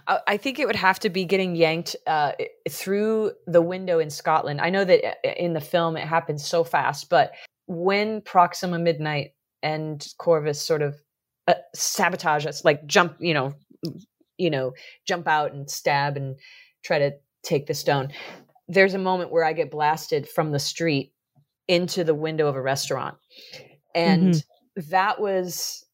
I 0.06 0.36
think 0.36 0.60
it 0.60 0.66
would 0.66 0.76
have 0.76 1.00
to 1.00 1.10
be 1.10 1.24
getting 1.24 1.56
yanked 1.56 1.96
uh, 2.06 2.32
through 2.68 3.32
the 3.48 3.60
window 3.60 3.98
in 3.98 4.10
Scotland. 4.10 4.60
I 4.60 4.70
know 4.70 4.84
that 4.84 5.04
uh, 5.04 5.32
in 5.36 5.54
the 5.54 5.60
film 5.60 5.96
it 5.96 6.06
happens 6.06 6.46
so 6.46 6.62
fast, 6.62 7.10
but 7.10 7.32
when 7.66 8.20
Proxima 8.20 8.78
Midnight 8.78 9.32
and 9.60 10.06
Corvus 10.18 10.62
sort 10.62 10.82
of 10.82 11.02
uh, 11.48 11.54
sabotage 11.74 12.46
us, 12.46 12.64
like 12.64 12.86
jump, 12.86 13.16
you 13.18 13.34
know, 13.34 13.54
you 14.38 14.50
know, 14.50 14.72
jump 15.04 15.26
out 15.26 15.52
and 15.52 15.68
stab 15.68 16.16
and 16.16 16.36
try 16.84 17.00
to 17.00 17.12
take 17.42 17.66
the 17.66 17.74
stone. 17.74 18.12
There's 18.68 18.94
a 18.94 18.98
moment 18.98 19.32
where 19.32 19.44
I 19.44 19.52
get 19.52 19.72
blasted 19.72 20.28
from 20.28 20.52
the 20.52 20.60
street 20.60 21.12
into 21.66 22.04
the 22.04 22.14
window 22.14 22.46
of 22.46 22.54
a 22.54 22.62
restaurant. 22.62 23.16
And 23.96 24.34
mm-hmm. 24.34 24.90
that 24.90 25.20
was 25.20 25.84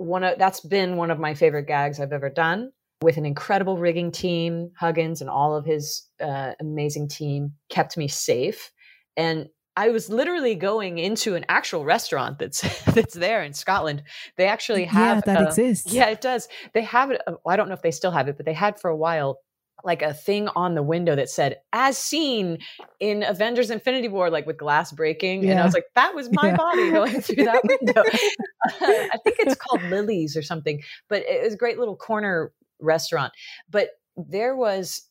one 0.00 0.24
of 0.24 0.38
that's 0.38 0.60
been 0.60 0.96
one 0.96 1.10
of 1.10 1.18
my 1.18 1.34
favorite 1.34 1.66
gags 1.66 2.00
I've 2.00 2.12
ever 2.12 2.30
done 2.30 2.72
with 3.02 3.18
an 3.18 3.26
incredible 3.26 3.76
rigging 3.76 4.10
team. 4.10 4.70
Huggins 4.78 5.20
and 5.20 5.28
all 5.28 5.54
of 5.54 5.66
his 5.66 6.06
uh, 6.20 6.52
amazing 6.58 7.08
team 7.08 7.52
kept 7.68 7.98
me 7.98 8.08
safe. 8.08 8.72
And 9.16 9.48
I 9.76 9.90
was 9.90 10.08
literally 10.08 10.54
going 10.54 10.98
into 10.98 11.34
an 11.34 11.44
actual 11.50 11.84
restaurant 11.84 12.38
that's 12.38 12.62
that's 12.94 13.14
there 13.14 13.42
in 13.42 13.52
Scotland. 13.52 14.02
They 14.38 14.46
actually 14.46 14.84
have 14.84 15.22
yeah, 15.26 15.34
that 15.34 15.46
exists. 15.48 15.92
Yeah, 15.92 16.08
it 16.08 16.22
does. 16.22 16.48
They 16.72 16.82
have 16.82 17.10
it. 17.10 17.20
I 17.46 17.56
don't 17.56 17.68
know 17.68 17.74
if 17.74 17.82
they 17.82 17.90
still 17.90 18.10
have 18.10 18.26
it, 18.28 18.38
but 18.38 18.46
they 18.46 18.54
had 18.54 18.80
for 18.80 18.88
a 18.88 18.96
while 18.96 19.38
like 19.84 20.02
a 20.02 20.14
thing 20.14 20.48
on 20.48 20.74
the 20.74 20.82
window 20.82 21.14
that 21.16 21.28
said 21.28 21.56
as 21.72 21.96
seen 21.96 22.58
in 22.98 23.22
avengers 23.22 23.70
infinity 23.70 24.08
war 24.08 24.30
like 24.30 24.46
with 24.46 24.56
glass 24.56 24.92
breaking 24.92 25.42
yeah. 25.42 25.52
and 25.52 25.60
i 25.60 25.64
was 25.64 25.74
like 25.74 25.86
that 25.94 26.14
was 26.14 26.28
my 26.32 26.48
yeah. 26.48 26.56
body 26.56 26.90
going 26.90 27.20
through 27.20 27.44
that 27.44 27.62
window 27.64 28.00
uh, 28.00 29.08
i 29.12 29.18
think 29.24 29.36
it's 29.38 29.54
called 29.54 29.82
lilies 29.84 30.36
or 30.36 30.42
something 30.42 30.82
but 31.08 31.22
it 31.22 31.42
was 31.42 31.54
a 31.54 31.56
great 31.56 31.78
little 31.78 31.96
corner 31.96 32.52
restaurant 32.80 33.32
but 33.70 33.90
there 34.16 34.56
was 34.56 35.10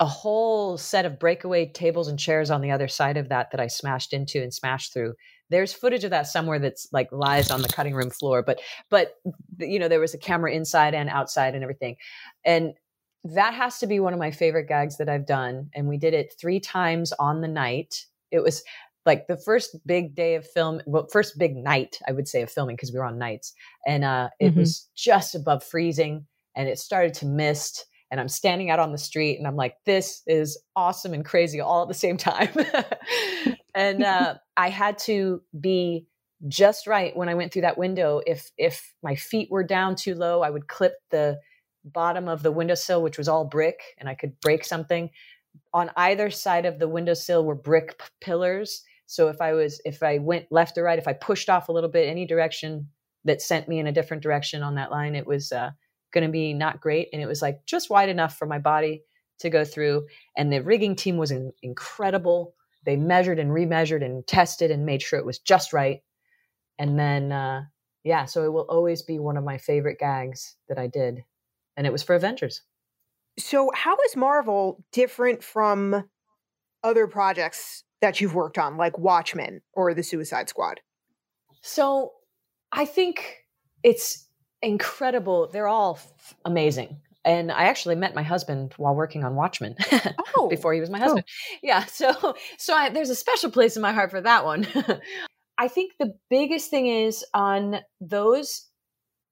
a 0.00 0.06
whole 0.06 0.78
set 0.78 1.04
of 1.04 1.18
breakaway 1.18 1.66
tables 1.66 2.08
and 2.08 2.18
chairs 2.18 2.50
on 2.50 2.62
the 2.62 2.70
other 2.70 2.88
side 2.88 3.18
of 3.18 3.28
that 3.28 3.50
that 3.50 3.60
I 3.60 3.66
smashed 3.66 4.14
into 4.14 4.42
and 4.42 4.52
smashed 4.52 4.94
through. 4.94 5.12
There's 5.50 5.74
footage 5.74 6.04
of 6.04 6.10
that 6.10 6.26
somewhere 6.26 6.58
that's 6.58 6.88
like 6.90 7.12
lies 7.12 7.50
on 7.50 7.60
the 7.60 7.68
cutting 7.68 7.94
room 7.94 8.08
floor, 8.08 8.42
but 8.42 8.60
but 8.88 9.16
you 9.58 9.78
know 9.78 9.88
there 9.88 10.00
was 10.00 10.14
a 10.14 10.18
camera 10.18 10.52
inside 10.52 10.94
and 10.94 11.10
outside 11.10 11.54
and 11.54 11.62
everything, 11.62 11.96
and 12.46 12.72
that 13.24 13.54
has 13.54 13.78
to 13.78 13.86
be 13.86 14.00
one 14.00 14.12
of 14.12 14.18
my 14.18 14.30
favorite 14.30 14.68
gags 14.68 14.96
that 14.98 15.08
I've 15.08 15.26
done. 15.26 15.70
And 15.74 15.88
we 15.88 15.98
did 15.98 16.14
it 16.14 16.34
three 16.40 16.60
times 16.60 17.12
on 17.18 17.40
the 17.40 17.48
night. 17.48 18.06
It 18.30 18.42
was 18.42 18.62
like 19.06 19.26
the 19.26 19.36
first 19.36 19.76
big 19.86 20.14
day 20.14 20.34
of 20.34 20.46
film, 20.46 20.80
well, 20.86 21.06
first 21.10 21.38
big 21.38 21.56
night 21.56 21.98
I 22.06 22.12
would 22.12 22.28
say 22.28 22.42
of 22.42 22.50
filming 22.50 22.76
because 22.76 22.92
we 22.92 22.98
were 22.98 23.04
on 23.04 23.18
nights, 23.18 23.54
and 23.86 24.04
uh, 24.04 24.28
it 24.38 24.50
mm-hmm. 24.50 24.60
was 24.60 24.88
just 24.94 25.34
above 25.34 25.64
freezing, 25.64 26.26
and 26.54 26.68
it 26.68 26.78
started 26.78 27.14
to 27.14 27.26
mist 27.26 27.86
and 28.10 28.20
I'm 28.20 28.28
standing 28.28 28.70
out 28.70 28.80
on 28.80 28.92
the 28.92 28.98
street 28.98 29.38
and 29.38 29.46
I'm 29.46 29.56
like, 29.56 29.76
this 29.86 30.22
is 30.26 30.60
awesome 30.74 31.14
and 31.14 31.24
crazy 31.24 31.60
all 31.60 31.82
at 31.82 31.88
the 31.88 31.94
same 31.94 32.16
time. 32.16 32.50
and 33.74 34.02
uh, 34.02 34.34
I 34.56 34.68
had 34.68 34.98
to 35.00 35.42
be 35.60 36.06
just 36.48 36.86
right 36.86 37.16
when 37.16 37.28
I 37.28 37.34
went 37.34 37.52
through 37.52 37.62
that 37.62 37.78
window. 37.78 38.20
If 38.26 38.50
if 38.56 38.94
my 39.02 39.14
feet 39.14 39.50
were 39.50 39.62
down 39.62 39.94
too 39.94 40.14
low, 40.14 40.42
I 40.42 40.50
would 40.50 40.66
clip 40.66 40.94
the 41.10 41.38
bottom 41.84 42.28
of 42.28 42.42
the 42.42 42.52
windowsill, 42.52 43.02
which 43.02 43.18
was 43.18 43.28
all 43.28 43.44
brick, 43.44 43.80
and 43.98 44.08
I 44.08 44.14
could 44.14 44.38
break 44.40 44.64
something. 44.64 45.10
On 45.72 45.90
either 45.96 46.30
side 46.30 46.66
of 46.66 46.78
the 46.78 46.88
windowsill 46.88 47.44
were 47.44 47.54
brick 47.54 47.98
p- 47.98 48.04
pillars. 48.20 48.82
So 49.06 49.28
if 49.28 49.40
I 49.40 49.52
was 49.52 49.80
if 49.84 50.02
I 50.02 50.18
went 50.18 50.46
left 50.50 50.78
or 50.78 50.84
right, 50.84 50.98
if 50.98 51.08
I 51.08 51.12
pushed 51.12 51.50
off 51.50 51.68
a 51.68 51.72
little 51.72 51.90
bit, 51.90 52.08
any 52.08 52.26
direction 52.26 52.88
that 53.24 53.42
sent 53.42 53.68
me 53.68 53.78
in 53.78 53.86
a 53.86 53.92
different 53.92 54.22
direction 54.22 54.62
on 54.62 54.76
that 54.76 54.90
line, 54.90 55.14
it 55.14 55.26
was 55.26 55.52
uh, 55.52 55.70
going 56.12 56.26
to 56.26 56.32
be 56.32 56.54
not 56.54 56.80
great. 56.80 57.08
And 57.12 57.20
it 57.20 57.26
was 57.26 57.42
like 57.42 57.64
just 57.66 57.90
wide 57.90 58.08
enough 58.08 58.36
for 58.36 58.46
my 58.46 58.58
body 58.58 59.02
to 59.40 59.50
go 59.50 59.64
through. 59.64 60.06
And 60.36 60.52
the 60.52 60.62
rigging 60.62 60.96
team 60.96 61.16
was 61.16 61.30
in, 61.30 61.52
incredible. 61.62 62.54
They 62.84 62.96
measured 62.96 63.38
and 63.38 63.50
remeasured 63.50 64.04
and 64.04 64.26
tested 64.26 64.70
and 64.70 64.86
made 64.86 65.02
sure 65.02 65.18
it 65.18 65.26
was 65.26 65.38
just 65.38 65.72
right. 65.72 66.00
And 66.78 66.98
then, 66.98 67.32
uh, 67.32 67.64
yeah, 68.04 68.24
so 68.24 68.44
it 68.44 68.52
will 68.52 68.66
always 68.68 69.02
be 69.02 69.18
one 69.18 69.36
of 69.36 69.44
my 69.44 69.58
favorite 69.58 69.98
gags 69.98 70.56
that 70.68 70.78
I 70.78 70.86
did. 70.86 71.24
And 71.80 71.86
it 71.86 71.92
was 71.92 72.02
for 72.02 72.14
Avengers. 72.14 72.60
So, 73.38 73.70
how 73.74 73.96
is 74.06 74.14
Marvel 74.16 74.84
different 74.92 75.42
from 75.42 76.04
other 76.84 77.06
projects 77.06 77.84
that 78.02 78.20
you've 78.20 78.34
worked 78.34 78.58
on, 78.58 78.76
like 78.76 78.98
Watchmen 78.98 79.62
or 79.72 79.94
The 79.94 80.02
Suicide 80.02 80.50
Squad? 80.50 80.80
So, 81.62 82.12
I 82.70 82.84
think 82.84 83.46
it's 83.82 84.28
incredible. 84.60 85.48
They're 85.50 85.68
all 85.68 85.94
f- 85.94 86.34
amazing. 86.44 87.00
And 87.24 87.50
I 87.50 87.64
actually 87.64 87.94
met 87.94 88.14
my 88.14 88.22
husband 88.22 88.74
while 88.76 88.94
working 88.94 89.24
on 89.24 89.34
Watchmen 89.34 89.74
oh, 90.36 90.48
before 90.48 90.74
he 90.74 90.80
was 90.80 90.90
my 90.90 90.98
husband. 90.98 91.24
Oh. 91.26 91.56
Yeah. 91.62 91.84
So, 91.88 92.34
so 92.58 92.74
I, 92.74 92.90
there's 92.90 93.08
a 93.08 93.14
special 93.14 93.50
place 93.50 93.76
in 93.76 93.80
my 93.80 93.92
heart 93.92 94.10
for 94.10 94.20
that 94.20 94.44
one. 94.44 94.66
I 95.58 95.68
think 95.68 95.92
the 95.98 96.14
biggest 96.28 96.68
thing 96.68 96.88
is 96.88 97.24
on 97.34 97.80
those, 98.02 98.69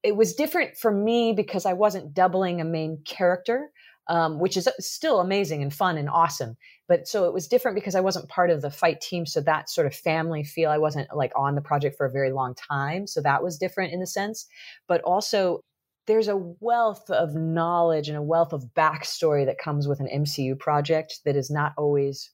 it 0.03 0.17
was 0.17 0.35
different 0.35 0.77
for 0.77 0.91
me 0.91 1.33
because 1.33 1.67
I 1.67 1.73
wasn't 1.73 2.15
doubling 2.15 2.61
a 2.61 2.65
main 2.65 3.03
character 3.05 3.71
um, 4.09 4.39
which 4.39 4.57
is 4.57 4.69
still 4.81 5.21
amazing 5.21 5.63
and 5.63 5.73
fun 5.73 5.99
and 5.99 6.09
awesome. 6.09 6.57
But 6.89 7.07
so 7.07 7.27
it 7.27 7.35
was 7.35 7.47
different 7.47 7.75
because 7.75 7.95
I 7.95 8.01
wasn't 8.01 8.29
part 8.29 8.51
of 8.51 8.63
the 8.63 8.71
fight 8.71 9.01
team. 9.01 9.27
So 9.27 9.41
that 9.43 9.69
sort 9.69 9.87
of 9.87 9.95
family 9.95 10.45
feel, 10.45 10.71
I 10.71 10.79
wasn't 10.79 11.15
like 11.15 11.33
on 11.37 11.55
the 11.55 11.61
project 11.61 11.97
for 11.97 12.07
a 12.07 12.11
very 12.11 12.33
long 12.33 12.55
time. 12.55 13.07
So 13.07 13.21
that 13.21 13.43
was 13.43 13.59
different 13.59 13.93
in 13.93 14.01
the 14.01 14.07
sense. 14.07 14.47
But 14.87 15.03
also, 15.03 15.61
there's 16.07 16.29
a 16.29 16.39
wealth 16.61 17.11
of 17.11 17.35
knowledge 17.35 18.09
and 18.09 18.17
a 18.17 18.23
wealth 18.23 18.55
of 18.55 18.65
backstory 18.75 19.45
that 19.45 19.59
comes 19.59 19.87
with 19.87 20.01
an 20.01 20.09
MCU 20.13 20.59
project 20.59 21.21
that 21.27 21.37
is 21.37 21.51
not 21.51 21.75
always 21.77 22.31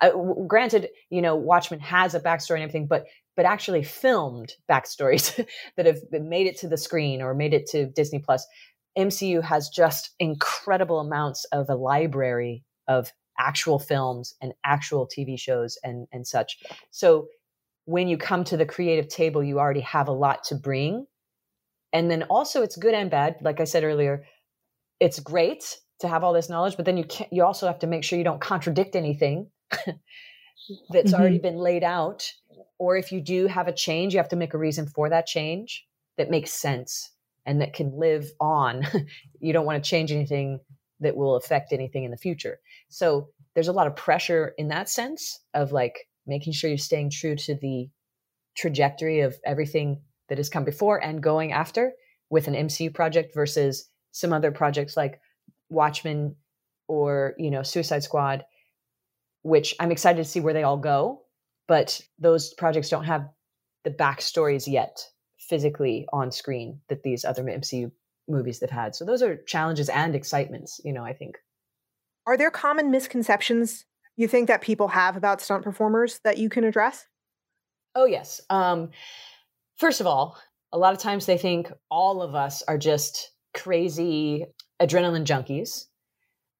uh, 0.00 0.10
granted, 0.48 0.88
you 1.08 1.22
know, 1.22 1.36
Watchmen 1.36 1.78
has 1.78 2.16
a 2.16 2.20
backstory 2.20 2.54
and 2.54 2.64
everything, 2.64 2.88
but 2.88 3.06
but 3.38 3.46
actually 3.46 3.84
filmed 3.84 4.54
backstories 4.68 5.46
that 5.76 5.86
have 5.86 6.00
made 6.10 6.48
it 6.48 6.58
to 6.58 6.66
the 6.66 6.76
screen 6.76 7.22
or 7.22 7.34
made 7.34 7.54
it 7.54 7.68
to 7.68 7.86
Disney 7.86 8.18
Plus. 8.18 8.44
MCU 8.98 9.44
has 9.44 9.68
just 9.68 10.10
incredible 10.18 10.98
amounts 10.98 11.44
of 11.52 11.70
a 11.70 11.76
library 11.76 12.64
of 12.88 13.12
actual 13.38 13.78
films 13.78 14.34
and 14.42 14.54
actual 14.64 15.06
TV 15.06 15.38
shows 15.38 15.78
and 15.84 16.08
and 16.10 16.26
such. 16.26 16.58
So 16.90 17.28
when 17.84 18.08
you 18.08 18.18
come 18.18 18.42
to 18.42 18.56
the 18.56 18.66
creative 18.66 19.06
table, 19.06 19.44
you 19.44 19.60
already 19.60 19.82
have 19.82 20.08
a 20.08 20.12
lot 20.12 20.42
to 20.46 20.56
bring. 20.56 21.06
And 21.92 22.10
then 22.10 22.24
also 22.24 22.62
it's 22.62 22.76
good 22.76 22.92
and 22.92 23.08
bad. 23.08 23.36
Like 23.40 23.60
I 23.60 23.64
said 23.64 23.84
earlier, 23.84 24.24
it's 24.98 25.20
great 25.20 25.78
to 26.00 26.08
have 26.08 26.24
all 26.24 26.32
this 26.32 26.48
knowledge, 26.48 26.76
but 26.76 26.86
then 26.86 26.96
you 26.96 27.04
can't, 27.04 27.32
you 27.32 27.44
also 27.44 27.68
have 27.68 27.78
to 27.78 27.86
make 27.86 28.02
sure 28.02 28.18
you 28.18 28.24
don't 28.24 28.40
contradict 28.40 28.96
anything 28.96 29.48
that's 30.90 31.12
mm-hmm. 31.12 31.14
already 31.14 31.38
been 31.38 31.56
laid 31.56 31.84
out. 31.84 32.32
Or 32.78 32.96
if 32.96 33.12
you 33.12 33.20
do 33.20 33.46
have 33.46 33.68
a 33.68 33.72
change, 33.72 34.12
you 34.12 34.18
have 34.18 34.28
to 34.28 34.36
make 34.36 34.54
a 34.54 34.58
reason 34.58 34.86
for 34.86 35.08
that 35.08 35.26
change 35.26 35.86
that 36.16 36.30
makes 36.30 36.52
sense 36.52 37.10
and 37.46 37.60
that 37.60 37.72
can 37.72 37.98
live 37.98 38.30
on. 38.40 38.86
you 39.40 39.52
don't 39.52 39.66
want 39.66 39.82
to 39.82 39.88
change 39.88 40.12
anything 40.12 40.60
that 41.00 41.16
will 41.16 41.36
affect 41.36 41.72
anything 41.72 42.04
in 42.04 42.10
the 42.10 42.16
future. 42.16 42.58
So 42.88 43.28
there's 43.54 43.68
a 43.68 43.72
lot 43.72 43.86
of 43.86 43.96
pressure 43.96 44.54
in 44.58 44.68
that 44.68 44.88
sense 44.88 45.40
of 45.54 45.72
like 45.72 46.08
making 46.26 46.52
sure 46.52 46.68
you're 46.68 46.78
staying 46.78 47.10
true 47.10 47.36
to 47.36 47.54
the 47.54 47.88
trajectory 48.56 49.20
of 49.20 49.36
everything 49.44 50.02
that 50.28 50.38
has 50.38 50.48
come 50.48 50.64
before 50.64 51.02
and 51.02 51.22
going 51.22 51.52
after 51.52 51.92
with 52.30 52.48
an 52.48 52.54
MCU 52.54 52.92
project 52.92 53.34
versus 53.34 53.88
some 54.12 54.32
other 54.32 54.50
projects 54.50 54.96
like 54.96 55.20
Watchmen 55.70 56.34
or, 56.86 57.34
you 57.38 57.50
know, 57.50 57.62
Suicide 57.62 58.02
Squad 58.02 58.44
which 59.42 59.74
I'm 59.80 59.90
excited 59.90 60.18
to 60.18 60.28
see 60.28 60.40
where 60.40 60.54
they 60.54 60.62
all 60.62 60.76
go. 60.76 61.22
But 61.68 62.00
those 62.18 62.52
projects 62.54 62.88
don't 62.88 63.04
have 63.04 63.28
the 63.84 63.90
backstories 63.90 64.66
yet 64.66 64.98
physically 65.38 66.06
on 66.12 66.32
screen 66.32 66.80
that 66.88 67.02
these 67.02 67.24
other 67.24 67.44
MCU 67.44 67.92
movies 68.26 68.60
have 68.60 68.70
had. 68.70 68.94
So 68.94 69.04
those 69.04 69.22
are 69.22 69.36
challenges 69.44 69.88
and 69.88 70.14
excitements, 70.14 70.80
you 70.84 70.92
know, 70.92 71.04
I 71.04 71.12
think. 71.12 71.38
Are 72.26 72.36
there 72.36 72.50
common 72.50 72.90
misconceptions 72.90 73.86
you 74.16 74.28
think 74.28 74.48
that 74.48 74.60
people 74.60 74.88
have 74.88 75.16
about 75.16 75.40
stunt 75.40 75.62
performers 75.62 76.20
that 76.24 76.38
you 76.38 76.48
can 76.48 76.64
address? 76.64 77.06
Oh, 77.94 78.04
yes. 78.04 78.40
Um, 78.50 78.90
first 79.76 80.00
of 80.00 80.06
all, 80.06 80.36
a 80.72 80.78
lot 80.78 80.92
of 80.92 80.98
times 80.98 81.26
they 81.26 81.38
think 81.38 81.72
all 81.90 82.20
of 82.20 82.34
us 82.34 82.62
are 82.62 82.76
just 82.76 83.30
crazy 83.54 84.44
adrenaline 84.80 85.24
junkies 85.24 85.86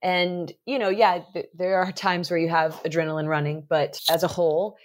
and, 0.03 0.53
you 0.65 0.79
know, 0.79 0.89
yeah, 0.89 1.21
th- 1.33 1.49
there 1.55 1.77
are 1.83 1.93
times 1.93 2.31
where 2.31 2.39
you 2.39 2.49
have 2.49 2.81
adrenaline 2.85 3.27
running, 3.27 3.65
but 3.69 4.01
as 4.09 4.23
a 4.23 4.29
whole, 4.29 4.77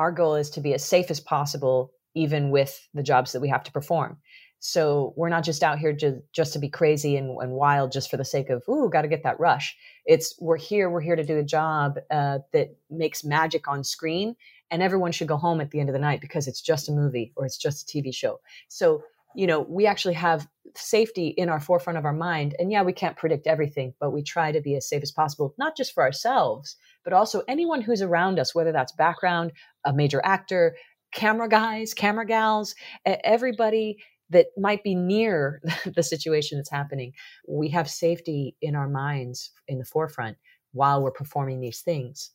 our 0.00 0.10
goal 0.10 0.34
is 0.34 0.48
to 0.50 0.62
be 0.62 0.72
as 0.72 0.82
safe 0.82 1.10
as 1.10 1.20
possible, 1.20 1.92
even 2.14 2.50
with 2.50 2.88
the 2.94 3.02
jobs 3.02 3.32
that 3.32 3.40
we 3.40 3.50
have 3.50 3.62
to 3.64 3.70
perform. 3.70 4.16
So 4.60 5.12
we're 5.14 5.28
not 5.28 5.44
just 5.44 5.62
out 5.62 5.78
here 5.78 5.94
to, 5.96 6.22
just 6.32 6.54
to 6.54 6.58
be 6.58 6.70
crazy 6.70 7.16
and, 7.16 7.36
and 7.40 7.52
wild 7.52 7.92
just 7.92 8.10
for 8.10 8.16
the 8.16 8.24
sake 8.24 8.48
of, 8.48 8.62
ooh, 8.66 8.88
got 8.90 9.02
to 9.02 9.08
get 9.08 9.22
that 9.24 9.38
rush. 9.38 9.76
It's 10.06 10.34
we're 10.40 10.56
here, 10.56 10.88
we're 10.88 11.02
here 11.02 11.16
to 11.16 11.24
do 11.24 11.38
a 11.38 11.42
job 11.42 11.98
uh, 12.10 12.38
that 12.52 12.74
makes 12.88 13.24
magic 13.24 13.68
on 13.68 13.84
screen, 13.84 14.36
and 14.70 14.82
everyone 14.82 15.12
should 15.12 15.28
go 15.28 15.36
home 15.36 15.60
at 15.60 15.70
the 15.70 15.80
end 15.80 15.90
of 15.90 15.92
the 15.92 15.98
night 15.98 16.22
because 16.22 16.48
it's 16.48 16.62
just 16.62 16.88
a 16.88 16.92
movie 16.92 17.32
or 17.36 17.44
it's 17.44 17.58
just 17.58 17.82
a 17.82 17.98
TV 17.98 18.14
show. 18.14 18.40
So 18.68 19.02
you 19.34 19.46
know, 19.46 19.60
we 19.60 19.86
actually 19.86 20.14
have 20.14 20.48
safety 20.74 21.28
in 21.28 21.48
our 21.48 21.60
forefront 21.60 21.98
of 21.98 22.04
our 22.04 22.12
mind. 22.12 22.54
And 22.58 22.70
yeah, 22.70 22.82
we 22.82 22.92
can't 22.92 23.16
predict 23.16 23.46
everything, 23.46 23.94
but 24.00 24.10
we 24.10 24.22
try 24.22 24.52
to 24.52 24.60
be 24.60 24.76
as 24.76 24.88
safe 24.88 25.02
as 25.02 25.12
possible, 25.12 25.54
not 25.58 25.76
just 25.76 25.92
for 25.92 26.02
ourselves, 26.02 26.76
but 27.04 27.12
also 27.12 27.42
anyone 27.48 27.80
who's 27.80 28.02
around 28.02 28.38
us, 28.38 28.54
whether 28.54 28.72
that's 28.72 28.92
background, 28.92 29.52
a 29.84 29.92
major 29.92 30.20
actor, 30.24 30.76
camera 31.12 31.48
guys, 31.48 31.94
camera 31.94 32.26
gals, 32.26 32.74
everybody 33.04 33.96
that 34.30 34.46
might 34.56 34.82
be 34.82 34.94
near 34.94 35.60
the 35.94 36.02
situation 36.02 36.58
that's 36.58 36.70
happening. 36.70 37.12
We 37.48 37.68
have 37.70 37.90
safety 37.90 38.56
in 38.62 38.74
our 38.74 38.88
minds 38.88 39.50
in 39.68 39.78
the 39.78 39.84
forefront 39.84 40.36
while 40.72 41.02
we're 41.02 41.10
performing 41.10 41.60
these 41.60 41.80
things. 41.80 42.30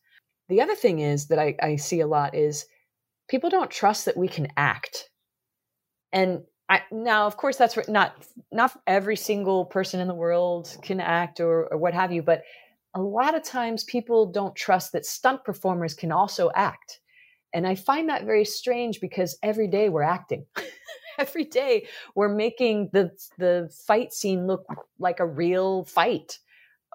The 0.50 0.62
other 0.62 0.76
thing 0.76 1.00
is 1.00 1.28
that 1.28 1.40
I, 1.40 1.56
I 1.62 1.76
see 1.78 2.02
a 2.02 2.08
lot 2.08 2.36
is 2.36 2.66
people 3.30 3.50
don't 3.50 3.72
trust 3.72 4.06
that 4.06 4.18
we 4.18 4.28
can 4.28 4.48
act. 4.58 5.10
And 6.12 6.44
I, 6.70 6.82
now, 6.92 7.28
of 7.28 7.38
course, 7.38 7.58
that's 7.58 7.78
not 7.88 8.16
not 8.52 8.76
every 8.88 9.16
single 9.16 9.66
person 9.66 10.00
in 10.00 10.08
the 10.08 10.16
world 10.16 10.76
can 10.82 11.00
act 11.00 11.40
or, 11.40 11.68
or 11.72 11.78
what 11.78 11.94
have 11.94 12.12
you, 12.12 12.24
but 12.24 12.42
a 12.96 13.02
lot 13.02 13.36
of 13.36 13.44
times 13.44 13.84
people 13.84 14.26
don't 14.26 14.56
trust 14.56 14.94
that 14.94 15.06
stunt 15.06 15.44
performers 15.44 15.94
can 15.94 16.12
also 16.12 16.50
act, 16.56 17.02
and 17.54 17.68
I 17.68 17.76
find 17.76 18.10
that 18.10 18.26
very 18.26 18.46
strange 18.46 19.00
because 19.00 19.38
every 19.44 19.68
day 19.68 19.90
we're 19.90 20.02
acting. 20.02 20.46
every 21.20 21.44
day 21.46 21.88
we're 22.16 22.34
making 22.34 22.90
the 22.94 23.12
the 23.38 23.70
fight 23.86 24.14
scene 24.14 24.48
look 24.48 24.66
like 25.00 25.20
a 25.20 25.26
real 25.26 25.84
fight. 25.86 26.40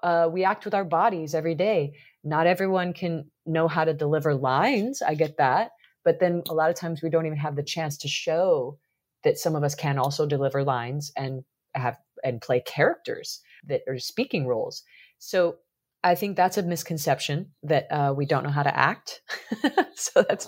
Uh, 0.03 0.27
we 0.31 0.43
act 0.43 0.65
with 0.65 0.73
our 0.73 0.85
bodies 0.85 1.35
every 1.35 1.55
day. 1.55 1.93
Not 2.23 2.47
everyone 2.47 2.93
can 2.93 3.29
know 3.45 3.67
how 3.67 3.85
to 3.85 3.93
deliver 3.93 4.33
lines. 4.33 5.01
I 5.01 5.13
get 5.13 5.37
that, 5.37 5.71
but 6.03 6.19
then 6.19 6.41
a 6.49 6.53
lot 6.53 6.71
of 6.71 6.75
times 6.75 7.01
we 7.01 7.09
don't 7.09 7.25
even 7.27 7.37
have 7.37 7.55
the 7.55 7.63
chance 7.63 7.97
to 7.99 8.07
show 8.07 8.79
that 9.23 9.37
some 9.37 9.55
of 9.55 9.63
us 9.63 9.75
can 9.75 9.99
also 9.99 10.25
deliver 10.25 10.63
lines 10.63 11.11
and 11.15 11.43
have 11.75 11.97
and 12.23 12.41
play 12.41 12.59
characters 12.61 13.41
that 13.67 13.81
are 13.87 13.99
speaking 13.99 14.47
roles. 14.47 14.83
So 15.19 15.57
I 16.03 16.15
think 16.15 16.35
that's 16.35 16.57
a 16.57 16.63
misconception 16.63 17.51
that 17.63 17.87
uh, 17.91 18.13
we 18.15 18.25
don't 18.25 18.43
know 18.43 18.49
how 18.49 18.63
to 18.63 18.75
act. 18.75 19.21
so 19.95 20.23
that's 20.27 20.47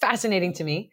fascinating 0.00 0.52
to 0.54 0.64
me. 0.64 0.90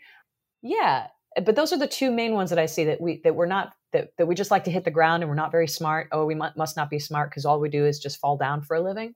Yeah, 0.62 1.08
but 1.44 1.56
those 1.56 1.72
are 1.72 1.78
the 1.78 1.88
two 1.88 2.12
main 2.12 2.34
ones 2.34 2.50
that 2.50 2.60
I 2.60 2.66
see 2.66 2.86
that 2.86 3.00
we 3.00 3.22
that 3.24 3.36
we're 3.36 3.46
not 3.46 3.74
that 3.94 4.10
that 4.18 4.28
we 4.28 4.36
just 4.36 4.52
like 4.52 4.66
to 4.66 4.72
hit 4.72 4.84
the 4.84 4.92
ground 4.92 5.24
and 5.24 5.30
we're 5.30 5.36
not 5.36 5.52
very 5.52 5.68
smart. 5.68 6.10
Oh, 6.12 6.26
we 6.26 6.36
must 6.36 6.58
must 6.58 6.78
not 6.78 6.90
be 6.90 7.00
smart 7.00 7.30
because 7.30 7.46
all 7.46 7.60
we 7.60 7.70
do 7.70 7.86
is 7.86 8.00
just 8.00 8.20
fall 8.20 8.38
down 8.38 8.62
for 8.62 8.76
a 8.76 8.82
living. 8.82 9.16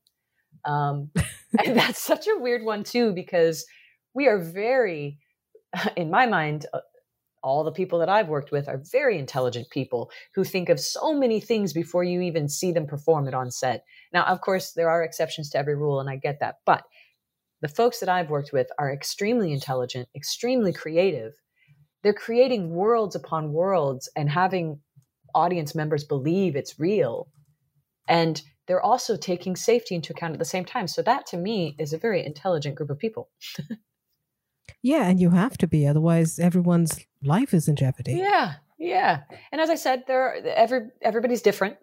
Um, 0.63 1.11
and 1.65 1.77
that's 1.77 2.01
such 2.01 2.27
a 2.27 2.39
weird 2.39 2.63
one 2.63 2.83
too 2.83 3.13
because 3.13 3.65
we 4.13 4.27
are 4.27 4.39
very, 4.39 5.19
in 5.95 6.09
my 6.09 6.25
mind, 6.25 6.65
uh, 6.73 6.79
all 7.45 7.63
the 7.63 7.71
people 7.71 7.99
that 7.99 8.09
I've 8.09 8.27
worked 8.27 8.51
with 8.51 8.67
are 8.67 8.81
very 8.91 9.19
intelligent 9.19 9.69
people 9.69 10.09
who 10.33 10.43
think 10.43 10.67
of 10.67 10.79
so 10.79 11.13
many 11.13 11.39
things 11.39 11.73
before 11.73 12.03
you 12.03 12.19
even 12.21 12.49
see 12.49 12.71
them 12.71 12.87
perform 12.87 13.27
it 13.27 13.35
on 13.35 13.51
set. 13.51 13.85
Now, 14.11 14.25
of 14.25 14.41
course, 14.41 14.71
there 14.71 14.89
are 14.89 15.03
exceptions 15.03 15.51
to 15.51 15.59
every 15.59 15.75
rule, 15.75 15.99
and 15.99 16.09
I 16.09 16.15
get 16.15 16.39
that. 16.39 16.55
But 16.65 16.83
the 17.61 17.67
folks 17.67 17.99
that 17.99 18.09
I've 18.09 18.31
worked 18.31 18.51
with 18.51 18.67
are 18.79 18.91
extremely 18.91 19.53
intelligent, 19.53 20.09
extremely 20.15 20.73
creative. 20.73 21.33
They're 22.01 22.13
creating 22.13 22.71
worlds 22.71 23.15
upon 23.15 23.53
worlds 23.53 24.09
and 24.15 24.29
having 24.29 24.79
audience 25.35 25.75
members 25.75 26.03
believe 26.03 26.55
it's 26.55 26.79
real. 26.79 27.27
And 28.07 28.41
they're 28.67 28.81
also 28.81 29.17
taking 29.17 29.55
safety 29.55 29.93
into 29.93 30.13
account 30.13 30.33
at 30.33 30.39
the 30.39 30.45
same 30.45 30.65
time. 30.65 30.87
So, 30.87 31.03
that 31.03 31.27
to 31.27 31.37
me 31.37 31.75
is 31.77 31.93
a 31.93 31.99
very 31.99 32.25
intelligent 32.25 32.75
group 32.75 32.89
of 32.89 32.97
people. 32.97 33.29
Yeah, 34.85 35.07
and 35.07 35.19
you 35.19 35.31
have 35.31 35.57
to 35.57 35.67
be, 35.67 35.87
otherwise 35.87 36.37
everyone's 36.37 36.99
life 37.23 37.55
is 37.55 37.67
in 37.67 37.75
jeopardy. 37.75 38.13
Yeah, 38.13 38.53
yeah. 38.77 39.21
And 39.51 39.59
as 39.59 39.71
I 39.71 39.75
said, 39.75 40.03
there 40.05 40.21
are, 40.21 40.35
every 40.35 40.89
everybody's 41.01 41.41
different, 41.41 41.77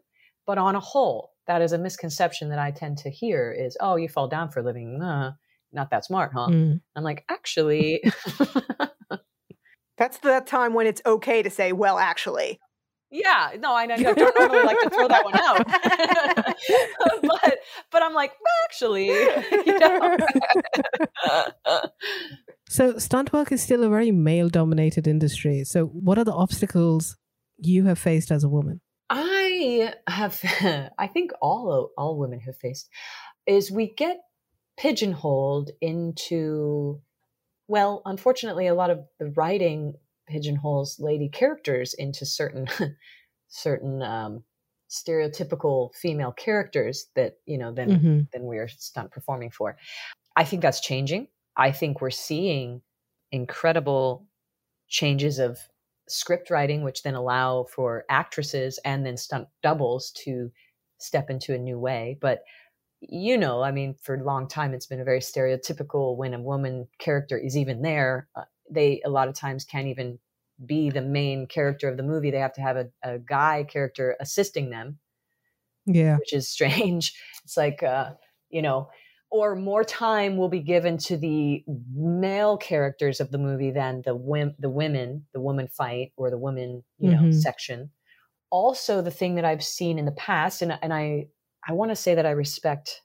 but 0.46 0.56
on 0.56 0.76
a 0.76 0.80
whole, 0.80 1.32
that 1.48 1.62
is 1.62 1.72
a 1.72 1.78
misconception 1.78 2.50
that 2.50 2.60
I 2.60 2.70
tend 2.70 2.98
to 2.98 3.10
hear 3.10 3.50
is, 3.50 3.76
oh, 3.80 3.96
you 3.96 4.08
fall 4.08 4.28
down 4.28 4.50
for 4.50 4.60
a 4.60 4.62
living. 4.62 5.02
Uh, 5.02 5.32
not 5.72 5.90
that 5.90 6.04
smart, 6.04 6.30
huh? 6.32 6.46
Mm. 6.46 6.80
I'm 6.94 7.02
like, 7.02 7.24
actually. 7.28 8.04
That's 9.98 10.18
the 10.18 10.40
time 10.46 10.72
when 10.72 10.86
it's 10.86 11.02
okay 11.04 11.42
to 11.42 11.50
say, 11.50 11.72
well, 11.72 11.98
actually. 11.98 12.60
Yeah, 13.10 13.50
no, 13.58 13.72
I, 13.72 13.82
I 13.82 13.96
don't 13.96 14.16
normally 14.38 14.62
like 14.62 14.80
to 14.80 14.90
throw 14.90 15.08
that 15.08 15.24
one 15.24 15.38
out, 15.38 15.66
but 17.22 17.58
but 17.90 18.02
I'm 18.02 18.14
like, 18.14 18.30
well, 18.40 18.54
actually, 18.64 19.08
you 19.08 19.78
know. 19.80 20.16
So, 22.72 22.96
stunt 22.96 23.34
work 23.34 23.52
is 23.52 23.62
still 23.62 23.84
a 23.84 23.90
very 23.90 24.12
male 24.12 24.48
dominated 24.48 25.06
industry. 25.06 25.62
So, 25.64 25.84
what 25.84 26.16
are 26.16 26.24
the 26.24 26.32
obstacles 26.32 27.18
you 27.58 27.84
have 27.84 27.98
faced 27.98 28.30
as 28.30 28.44
a 28.44 28.48
woman? 28.48 28.80
I 29.10 29.92
have, 30.06 30.40
I 30.98 31.06
think 31.06 31.32
all, 31.42 31.90
all 31.98 32.16
women 32.16 32.40
have 32.40 32.56
faced 32.56 32.88
is 33.46 33.70
we 33.70 33.92
get 33.92 34.20
pigeonholed 34.78 35.72
into, 35.82 37.02
well, 37.68 38.00
unfortunately, 38.06 38.68
a 38.68 38.74
lot 38.74 38.88
of 38.88 39.00
the 39.18 39.26
writing 39.36 39.92
pigeonholes 40.26 40.98
lady 40.98 41.28
characters 41.28 41.92
into 41.92 42.24
certain, 42.24 42.68
certain, 43.48 44.00
um, 44.00 44.44
stereotypical 44.88 45.94
female 45.94 46.32
characters 46.32 47.08
that 47.16 47.34
you 47.46 47.56
know 47.56 47.72
then 47.72 47.88
mm-hmm. 47.88 48.20
then 48.30 48.42
we're 48.42 48.68
stunt 48.68 49.10
performing 49.10 49.50
for 49.50 49.74
i 50.36 50.44
think 50.44 50.60
that's 50.60 50.82
changing 50.82 51.26
I 51.56 51.72
think 51.72 52.00
we're 52.00 52.10
seeing 52.10 52.82
incredible 53.30 54.26
changes 54.88 55.38
of 55.38 55.58
script 56.08 56.50
writing, 56.50 56.82
which 56.82 57.02
then 57.02 57.14
allow 57.14 57.64
for 57.64 58.04
actresses 58.08 58.78
and 58.84 59.06
then 59.06 59.16
stunt 59.16 59.48
doubles 59.62 60.10
to 60.24 60.50
step 60.98 61.30
into 61.30 61.54
a 61.54 61.58
new 61.58 61.78
way. 61.78 62.18
But 62.20 62.42
you 63.00 63.36
know, 63.36 63.62
I 63.62 63.72
mean, 63.72 63.96
for 64.00 64.14
a 64.14 64.22
long 64.22 64.46
time, 64.46 64.74
it's 64.74 64.86
been 64.86 65.00
a 65.00 65.04
very 65.04 65.18
stereotypical 65.18 66.16
when 66.16 66.34
a 66.34 66.40
woman 66.40 66.86
character 66.98 67.36
is 67.36 67.56
even 67.56 67.82
there. 67.82 68.28
Uh, 68.36 68.44
they 68.70 69.02
a 69.04 69.10
lot 69.10 69.28
of 69.28 69.34
times 69.34 69.64
can't 69.64 69.88
even 69.88 70.18
be 70.64 70.90
the 70.90 71.02
main 71.02 71.46
character 71.46 71.88
of 71.88 71.96
the 71.96 72.04
movie. 72.04 72.30
They 72.30 72.38
have 72.38 72.52
to 72.54 72.60
have 72.62 72.76
a, 72.76 72.88
a 73.02 73.18
guy 73.18 73.64
character 73.68 74.16
assisting 74.20 74.70
them. 74.70 74.98
Yeah. 75.84 76.16
Which 76.18 76.32
is 76.32 76.48
strange. 76.48 77.14
It's 77.44 77.56
like, 77.56 77.82
uh, 77.82 78.12
you 78.50 78.62
know, 78.62 78.90
or 79.32 79.56
more 79.56 79.82
time 79.82 80.36
will 80.36 80.50
be 80.50 80.60
given 80.60 80.98
to 80.98 81.16
the 81.16 81.64
male 81.96 82.58
characters 82.58 83.18
of 83.18 83.30
the 83.30 83.38
movie 83.38 83.70
than 83.70 84.02
the 84.04 84.14
wim- 84.14 84.54
the 84.58 84.68
women, 84.68 85.24
the 85.32 85.40
woman 85.40 85.66
fight 85.68 86.12
or 86.18 86.30
the 86.30 86.36
woman, 86.36 86.84
you 86.98 87.10
know, 87.10 87.22
mm-hmm. 87.22 87.32
section. 87.32 87.90
Also, 88.50 89.00
the 89.00 89.10
thing 89.10 89.36
that 89.36 89.46
I've 89.46 89.64
seen 89.64 89.98
in 89.98 90.04
the 90.04 90.12
past, 90.12 90.60
and 90.60 90.78
and 90.82 90.92
I 90.92 91.28
I 91.66 91.72
want 91.72 91.90
to 91.90 91.96
say 91.96 92.14
that 92.14 92.26
I 92.26 92.30
respect 92.32 93.00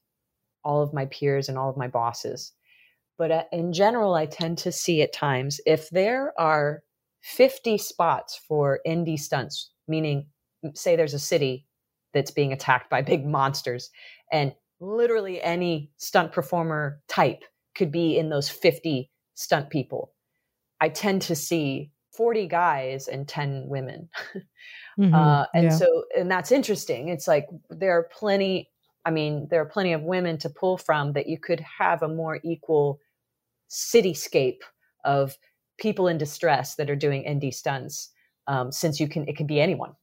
all 0.65 0.83
of 0.83 0.93
my 0.93 1.05
peers 1.05 1.47
and 1.47 1.57
all 1.57 1.69
of 1.69 1.77
my 1.77 1.87
bosses, 1.87 2.51
but 3.17 3.31
uh, 3.31 3.43
in 3.53 3.71
general, 3.71 4.13
I 4.13 4.25
tend 4.25 4.57
to 4.59 4.71
see 4.73 5.01
at 5.01 5.13
times 5.13 5.61
if 5.65 5.89
there 5.91 6.33
are 6.37 6.83
50 7.21 7.77
spots 7.77 8.37
for 8.47 8.81
ND 8.87 9.17
stunts, 9.17 9.71
meaning 9.87 10.27
say 10.73 10.97
there's 10.97 11.13
a 11.13 11.19
city 11.19 11.65
that's 12.13 12.31
being 12.31 12.51
attacked 12.51 12.89
by 12.89 13.01
big 13.01 13.25
monsters 13.25 13.89
and 14.31 14.53
literally 14.79 15.41
any 15.41 15.91
stunt 15.97 16.31
performer 16.31 17.01
type 17.07 17.43
could 17.75 17.91
be 17.91 18.17
in 18.17 18.29
those 18.29 18.49
50 18.49 19.09
stunt 19.35 19.69
people. 19.69 20.13
I 20.79 20.89
tend 20.89 21.23
to 21.23 21.35
see 21.35 21.91
40 22.15 22.47
guys 22.47 23.07
and 23.07 23.27
10 23.27 23.65
women. 23.67 24.09
Mm-hmm. 24.99 25.13
Uh, 25.13 25.45
and 25.53 25.65
yeah. 25.65 25.69
so, 25.69 26.05
and 26.17 26.31
that's 26.31 26.51
interesting. 26.51 27.09
It's 27.09 27.27
like 27.27 27.45
there 27.69 27.91
are 27.91 28.09
plenty, 28.11 28.71
I 29.05 29.11
mean, 29.11 29.47
there 29.51 29.61
are 29.61 29.65
plenty 29.67 29.93
of 29.93 30.01
women 30.01 30.39
to 30.39 30.49
pull 30.49 30.75
from 30.75 31.13
that 31.13 31.27
you 31.27 31.39
could 31.39 31.59
have 31.59 32.01
a 32.01 32.07
more 32.07 32.39
equal 32.43 32.99
cityscape 33.69 34.61
of 35.05 35.37
people 35.77 36.07
in 36.07 36.17
distress 36.17 36.73
that 36.77 36.89
are 36.89 36.95
doing 36.95 37.31
ND 37.31 37.53
stunts 37.53 38.09
um, 38.47 38.71
since 38.71 38.99
you 38.99 39.07
can, 39.07 39.27
it 39.27 39.37
can 39.37 39.45
be 39.45 39.61
anyone 39.61 39.93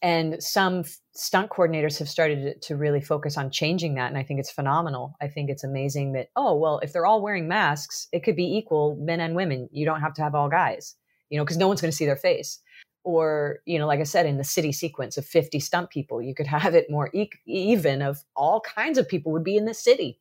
and 0.00 0.40
some 0.42 0.84
stunt 1.14 1.50
coordinators 1.50 1.98
have 1.98 2.08
started 2.08 2.62
to 2.62 2.76
really 2.76 3.00
focus 3.00 3.36
on 3.36 3.50
changing 3.50 3.94
that. 3.94 4.08
And 4.08 4.16
I 4.16 4.22
think 4.22 4.38
it's 4.38 4.50
phenomenal. 4.50 5.16
I 5.20 5.26
think 5.26 5.50
it's 5.50 5.64
amazing 5.64 6.12
that, 6.12 6.28
oh, 6.36 6.54
well, 6.56 6.78
if 6.80 6.92
they're 6.92 7.06
all 7.06 7.20
wearing 7.20 7.48
masks, 7.48 8.06
it 8.12 8.22
could 8.22 8.36
be 8.36 8.56
equal 8.56 8.96
men 9.00 9.18
and 9.18 9.34
women. 9.34 9.68
You 9.72 9.84
don't 9.84 10.00
have 10.00 10.14
to 10.14 10.22
have 10.22 10.36
all 10.36 10.48
guys, 10.48 10.94
you 11.30 11.38
know, 11.38 11.44
because 11.44 11.56
no 11.56 11.66
one's 11.66 11.80
going 11.80 11.90
to 11.90 11.96
see 11.96 12.06
their 12.06 12.16
face. 12.16 12.60
Or, 13.02 13.58
you 13.64 13.78
know, 13.78 13.86
like 13.86 14.00
I 14.00 14.04
said, 14.04 14.26
in 14.26 14.36
the 14.36 14.44
city 14.44 14.70
sequence 14.70 15.16
of 15.16 15.26
50 15.26 15.58
stunt 15.58 15.90
people, 15.90 16.22
you 16.22 16.34
could 16.34 16.46
have 16.58 16.74
it 16.74 16.90
more 16.90 17.10
e- 17.12 17.30
even 17.46 18.00
of 18.00 18.18
all 18.36 18.60
kinds 18.60 18.98
of 18.98 19.08
people 19.08 19.32
would 19.32 19.44
be 19.44 19.56
in 19.56 19.64
the 19.64 19.74
city 19.74 20.20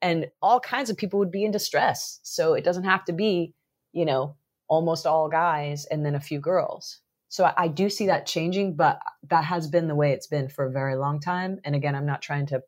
and 0.00 0.28
all 0.40 0.60
kinds 0.60 0.88
of 0.88 0.96
people 0.96 1.18
would 1.18 1.32
be 1.32 1.44
in 1.44 1.50
distress. 1.50 2.20
So 2.22 2.54
it 2.54 2.64
doesn't 2.64 2.84
have 2.84 3.04
to 3.06 3.12
be, 3.12 3.54
you 3.92 4.04
know, 4.04 4.36
almost 4.68 5.04
all 5.04 5.28
guys 5.28 5.84
and 5.86 6.06
then 6.06 6.14
a 6.14 6.20
few 6.20 6.38
girls. 6.40 7.00
So 7.30 7.44
I, 7.44 7.54
I 7.56 7.68
do 7.68 7.88
see 7.88 8.06
that 8.08 8.26
changing, 8.26 8.74
but 8.74 8.98
that 9.28 9.44
has 9.44 9.68
been 9.68 9.86
the 9.86 9.94
way 9.94 10.10
it's 10.12 10.26
been 10.26 10.48
for 10.48 10.66
a 10.66 10.72
very 10.72 10.96
long 10.96 11.20
time. 11.20 11.60
And 11.64 11.74
again, 11.74 11.94
I'm 11.94 12.04
not 12.04 12.22
trying 12.22 12.46
to 12.46 12.60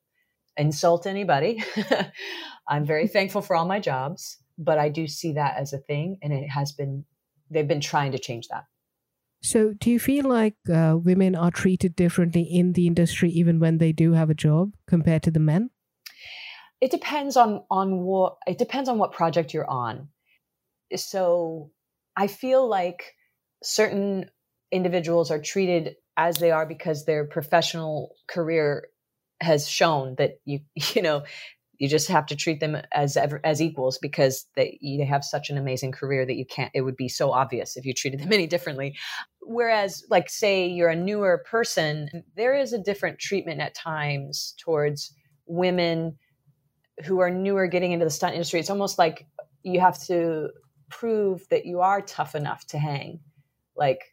insult 0.56 1.06
anybody. 1.06 1.62
I'm 2.68 2.86
very 2.86 3.08
thankful 3.14 3.42
for 3.42 3.56
all 3.56 3.66
my 3.66 3.80
jobs, 3.80 4.38
but 4.56 4.78
I 4.78 4.88
do 4.88 5.06
see 5.08 5.32
that 5.34 5.56
as 5.58 5.72
a 5.72 5.78
thing, 5.78 6.18
and 6.22 6.32
it 6.32 6.48
has 6.48 6.72
been. 6.72 7.04
They've 7.50 7.68
been 7.68 7.82
trying 7.82 8.12
to 8.12 8.18
change 8.18 8.48
that. 8.48 8.64
So, 9.42 9.74
do 9.78 9.90
you 9.90 9.98
feel 9.98 10.26
like 10.26 10.54
uh, 10.72 10.96
women 10.96 11.34
are 11.34 11.50
treated 11.50 11.94
differently 11.96 12.42
in 12.42 12.72
the 12.72 12.86
industry, 12.86 13.28
even 13.30 13.58
when 13.58 13.76
they 13.76 13.92
do 13.92 14.12
have 14.12 14.30
a 14.30 14.34
job, 14.34 14.72
compared 14.86 15.22
to 15.24 15.30
the 15.30 15.40
men? 15.40 15.68
It 16.80 16.90
depends 16.90 17.36
on 17.36 17.64
on 17.68 17.98
what 17.98 18.36
it 18.46 18.58
depends 18.58 18.88
on 18.88 18.98
what 18.98 19.12
project 19.12 19.52
you're 19.52 19.68
on. 19.68 20.08
So, 20.94 21.72
I 22.16 22.28
feel 22.28 22.68
like 22.68 23.16
certain 23.62 24.30
individuals 24.72 25.30
are 25.30 25.40
treated 25.40 25.94
as 26.16 26.38
they 26.38 26.50
are 26.50 26.66
because 26.66 27.04
their 27.04 27.26
professional 27.26 28.14
career 28.28 28.88
has 29.40 29.68
shown 29.68 30.14
that 30.18 30.32
you 30.44 30.60
you 30.94 31.02
know 31.02 31.22
you 31.78 31.88
just 31.88 32.08
have 32.08 32.26
to 32.26 32.36
treat 32.36 32.60
them 32.60 32.76
as 32.92 33.16
ever, 33.16 33.40
as 33.42 33.60
equals 33.60 33.98
because 34.00 34.46
they 34.54 34.78
they 34.80 35.04
have 35.04 35.24
such 35.24 35.50
an 35.50 35.58
amazing 35.58 35.90
career 35.90 36.24
that 36.24 36.36
you 36.36 36.46
can't 36.46 36.70
it 36.74 36.82
would 36.82 36.96
be 36.96 37.08
so 37.08 37.32
obvious 37.32 37.76
if 37.76 37.84
you 37.84 37.92
treated 37.92 38.20
them 38.22 38.32
any 38.32 38.46
differently. 38.46 38.96
Whereas 39.40 40.04
like 40.08 40.30
say 40.30 40.68
you're 40.68 40.90
a 40.90 40.96
newer 40.96 41.44
person 41.50 42.08
there 42.36 42.54
is 42.54 42.72
a 42.72 42.78
different 42.78 43.18
treatment 43.18 43.60
at 43.60 43.74
times 43.74 44.54
towards 44.58 45.12
women 45.46 46.16
who 47.04 47.18
are 47.18 47.30
newer 47.30 47.66
getting 47.66 47.92
into 47.92 48.04
the 48.04 48.10
stunt 48.10 48.34
industry. 48.34 48.60
It's 48.60 48.70
almost 48.70 48.98
like 48.98 49.26
you 49.62 49.80
have 49.80 50.00
to 50.04 50.50
prove 50.88 51.44
that 51.50 51.66
you 51.66 51.80
are 51.80 52.00
tough 52.00 52.34
enough 52.34 52.66
to 52.68 52.78
hang. 52.78 53.20
Like 53.76 54.11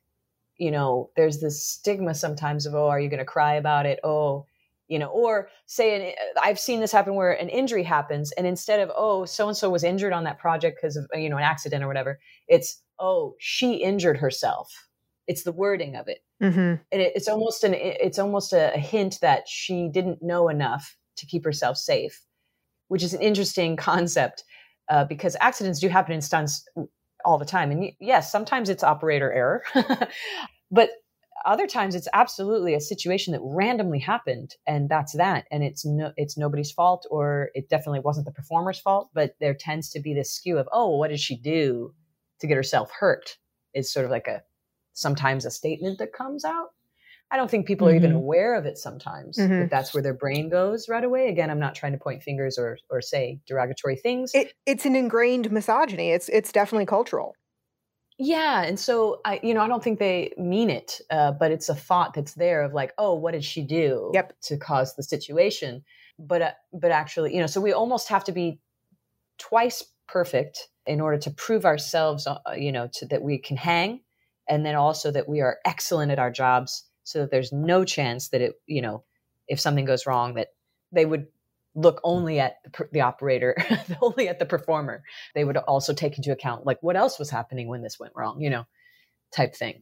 you 0.59 0.69
know, 0.69 1.09
there's 1.15 1.39
this 1.39 1.65
stigma 1.65 2.13
sometimes 2.13 2.65
of, 2.65 2.75
oh, 2.75 2.89
are 2.89 2.99
you 2.99 3.09
going 3.09 3.19
to 3.19 3.25
cry 3.25 3.55
about 3.55 3.85
it? 3.87 3.99
Oh, 4.03 4.45
you 4.87 4.99
know, 4.99 5.07
or 5.07 5.49
say, 5.67 6.09
an, 6.09 6.15
I've 6.41 6.59
seen 6.59 6.81
this 6.81 6.91
happen 6.91 7.15
where 7.15 7.31
an 7.31 7.49
injury 7.49 7.83
happens, 7.83 8.31
and 8.33 8.45
instead 8.45 8.79
of, 8.79 8.91
oh, 8.95 9.25
so 9.25 9.47
and 9.47 9.55
so 9.55 9.69
was 9.69 9.83
injured 9.83 10.13
on 10.13 10.25
that 10.25 10.39
project 10.39 10.77
because 10.81 10.95
of, 10.95 11.05
you 11.13 11.29
know, 11.29 11.37
an 11.37 11.43
accident 11.43 11.83
or 11.83 11.87
whatever, 11.87 12.19
it's, 12.47 12.81
oh, 12.99 13.35
she 13.39 13.75
injured 13.75 14.17
herself. 14.17 14.87
It's 15.27 15.43
the 15.43 15.51
wording 15.51 15.95
of 15.95 16.07
it, 16.07 16.19
mm-hmm. 16.41 16.59
and 16.91 17.01
it, 17.01 17.13
it's 17.15 17.27
almost 17.27 17.63
an, 17.63 17.75
it's 17.75 18.17
almost 18.17 18.51
a, 18.51 18.73
a 18.73 18.79
hint 18.79 19.19
that 19.21 19.47
she 19.47 19.89
didn't 19.93 20.23
know 20.23 20.49
enough 20.49 20.97
to 21.17 21.27
keep 21.27 21.45
herself 21.45 21.77
safe, 21.77 22.19
which 22.87 23.03
is 23.03 23.13
an 23.13 23.21
interesting 23.21 23.77
concept 23.77 24.43
uh, 24.89 25.05
because 25.05 25.37
accidents 25.39 25.79
do 25.79 25.87
happen 25.87 26.13
in 26.13 26.21
stunts 26.21 26.67
all 27.25 27.37
the 27.37 27.45
time. 27.45 27.71
And 27.71 27.91
yes, 27.99 28.31
sometimes 28.31 28.69
it's 28.69 28.83
operator 28.83 29.31
error, 29.31 29.63
but 30.71 30.89
other 31.45 31.67
times 31.67 31.95
it's 31.95 32.07
absolutely 32.13 32.73
a 32.73 32.81
situation 32.81 33.31
that 33.33 33.41
randomly 33.43 33.99
happened 33.99 34.55
and 34.67 34.89
that's 34.89 35.13
that. 35.13 35.45
And 35.51 35.63
it's 35.63 35.85
no 35.85 36.11
it's 36.17 36.37
nobody's 36.37 36.71
fault 36.71 37.05
or 37.09 37.49
it 37.53 37.69
definitely 37.69 38.01
wasn't 38.01 38.25
the 38.25 38.33
performer's 38.33 38.79
fault 38.79 39.09
but 39.13 39.35
there 39.39 39.53
tends 39.53 39.89
to 39.91 40.01
be 40.01 40.13
this 40.13 40.33
skew 40.33 40.57
of 40.57 40.67
oh 40.73 40.97
what 40.97 41.09
did 41.09 41.19
she 41.19 41.37
do 41.37 41.93
to 42.41 42.47
get 42.47 42.57
herself 42.57 42.91
hurt? 42.91 43.37
Is 43.73 43.91
sort 43.91 44.05
of 44.05 44.11
like 44.11 44.27
a 44.27 44.41
sometimes 44.93 45.45
a 45.45 45.51
statement 45.51 45.99
that 45.99 46.13
comes 46.13 46.43
out 46.43 46.69
I 47.31 47.37
don't 47.37 47.49
think 47.49 47.67
people 47.67 47.87
mm-hmm. 47.87 47.93
are 47.93 47.97
even 47.97 48.09
mm-hmm. 48.11 48.17
aware 48.17 48.55
of 48.55 48.65
it 48.65 48.77
sometimes. 48.77 49.37
Mm-hmm. 49.37 49.61
But 49.61 49.69
that's 49.69 49.93
where 49.93 50.01
their 50.01 50.13
brain 50.13 50.49
goes 50.49 50.89
right 50.89 51.03
away. 51.03 51.29
Again, 51.29 51.49
I'm 51.49 51.59
not 51.59 51.75
trying 51.75 51.91
to 51.91 51.97
point 51.97 52.23
fingers 52.23 52.57
or 52.57 52.77
or 52.89 53.01
say 53.01 53.39
derogatory 53.47 53.95
things. 53.95 54.31
It, 54.33 54.53
it's 54.65 54.85
an 54.85 54.95
ingrained 54.95 55.51
misogyny. 55.51 56.11
It's 56.11 56.29
it's 56.29 56.51
definitely 56.51 56.85
cultural. 56.85 57.35
Yeah, 58.21 58.63
and 58.63 58.77
so 58.77 59.21
I, 59.23 59.39
you 59.41 59.53
know, 59.53 59.61
I 59.61 59.67
don't 59.69 59.81
think 59.81 59.97
they 59.97 60.33
mean 60.37 60.69
it, 60.69 60.99
uh, 61.09 61.31
but 61.31 61.51
it's 61.51 61.69
a 61.69 61.75
thought 61.75 62.13
that's 62.13 62.33
there 62.33 62.63
of 62.63 62.73
like, 62.73 62.93
oh, 62.97 63.13
what 63.13 63.31
did 63.31 63.45
she 63.45 63.61
do 63.61 64.11
yep. 64.13 64.33
to 64.41 64.57
cause 64.57 64.95
the 64.95 65.03
situation? 65.03 65.85
But 66.17 66.41
uh, 66.41 66.51
but 66.73 66.91
actually, 66.91 67.33
you 67.33 67.39
know, 67.39 67.47
so 67.47 67.61
we 67.61 67.71
almost 67.71 68.09
have 68.09 68.25
to 68.25 68.33
be 68.33 68.59
twice 69.37 69.85
perfect 70.07 70.67
in 70.85 70.99
order 70.99 71.17
to 71.19 71.31
prove 71.31 71.63
ourselves, 71.63 72.27
uh, 72.27 72.39
you 72.57 72.71
know, 72.71 72.89
to, 72.95 73.05
that 73.05 73.21
we 73.21 73.37
can 73.37 73.55
hang, 73.55 74.01
and 74.49 74.65
then 74.65 74.75
also 74.75 75.11
that 75.11 75.29
we 75.29 75.39
are 75.39 75.59
excellent 75.63 76.11
at 76.11 76.19
our 76.19 76.31
jobs 76.31 76.88
so 77.09 77.19
that 77.19 77.31
there's 77.31 77.51
no 77.51 77.83
chance 77.83 78.29
that 78.29 78.41
it, 78.41 78.53
you 78.67 78.83
know, 78.83 79.03
if 79.47 79.59
something 79.59 79.85
goes 79.85 80.05
wrong, 80.05 80.35
that 80.35 80.49
they 80.91 81.05
would 81.05 81.25
look 81.73 81.99
only 82.03 82.39
at 82.39 82.57
the, 82.63 82.87
the 82.91 83.01
operator, 83.01 83.55
only 84.01 84.27
at 84.27 84.37
the 84.37 84.45
performer. 84.45 85.01
They 85.33 85.43
would 85.43 85.57
also 85.57 85.91
take 85.93 86.17
into 86.17 86.31
account 86.31 86.67
like 86.67 86.77
what 86.81 86.95
else 86.95 87.17
was 87.17 87.31
happening 87.31 87.67
when 87.67 87.81
this 87.81 87.99
went 87.99 88.13
wrong, 88.15 88.41
you 88.41 88.51
know, 88.51 88.65
type 89.35 89.55
thing. 89.55 89.81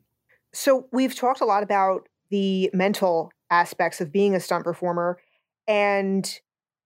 So 0.53 0.87
we've 0.93 1.15
talked 1.15 1.41
a 1.41 1.45
lot 1.45 1.63
about 1.63 2.07
the 2.29 2.69
mental 2.73 3.31
aspects 3.49 3.99
of 3.99 4.11
being 4.11 4.33
a 4.33 4.39
stunt 4.39 4.63
performer, 4.63 5.19
and 5.67 6.39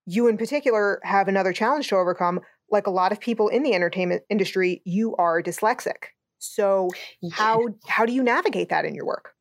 you 0.08 0.28
in 0.28 0.38
particular 0.38 1.00
have 1.04 1.28
another 1.28 1.54
challenge 1.54 1.88
to 1.90 1.98
overcome. 1.98 2.40
Like 2.72 2.88
a 2.88 2.92
lot 2.92 3.12
of 3.12 3.20
people 3.20 3.48
in 3.50 3.62
the 3.62 3.76
entertainment 3.76 4.24
industry, 4.30 4.82
you 4.86 5.16
are 5.18 5.44
dyslexic. 5.44 6.14
So 6.40 6.90
how 7.32 7.68
how 7.86 8.08
do 8.08 8.14
you 8.14 8.24
navigate 8.24 8.70
that 8.70 8.86
in 8.86 8.96
your 8.96 9.06
work? 9.06 9.36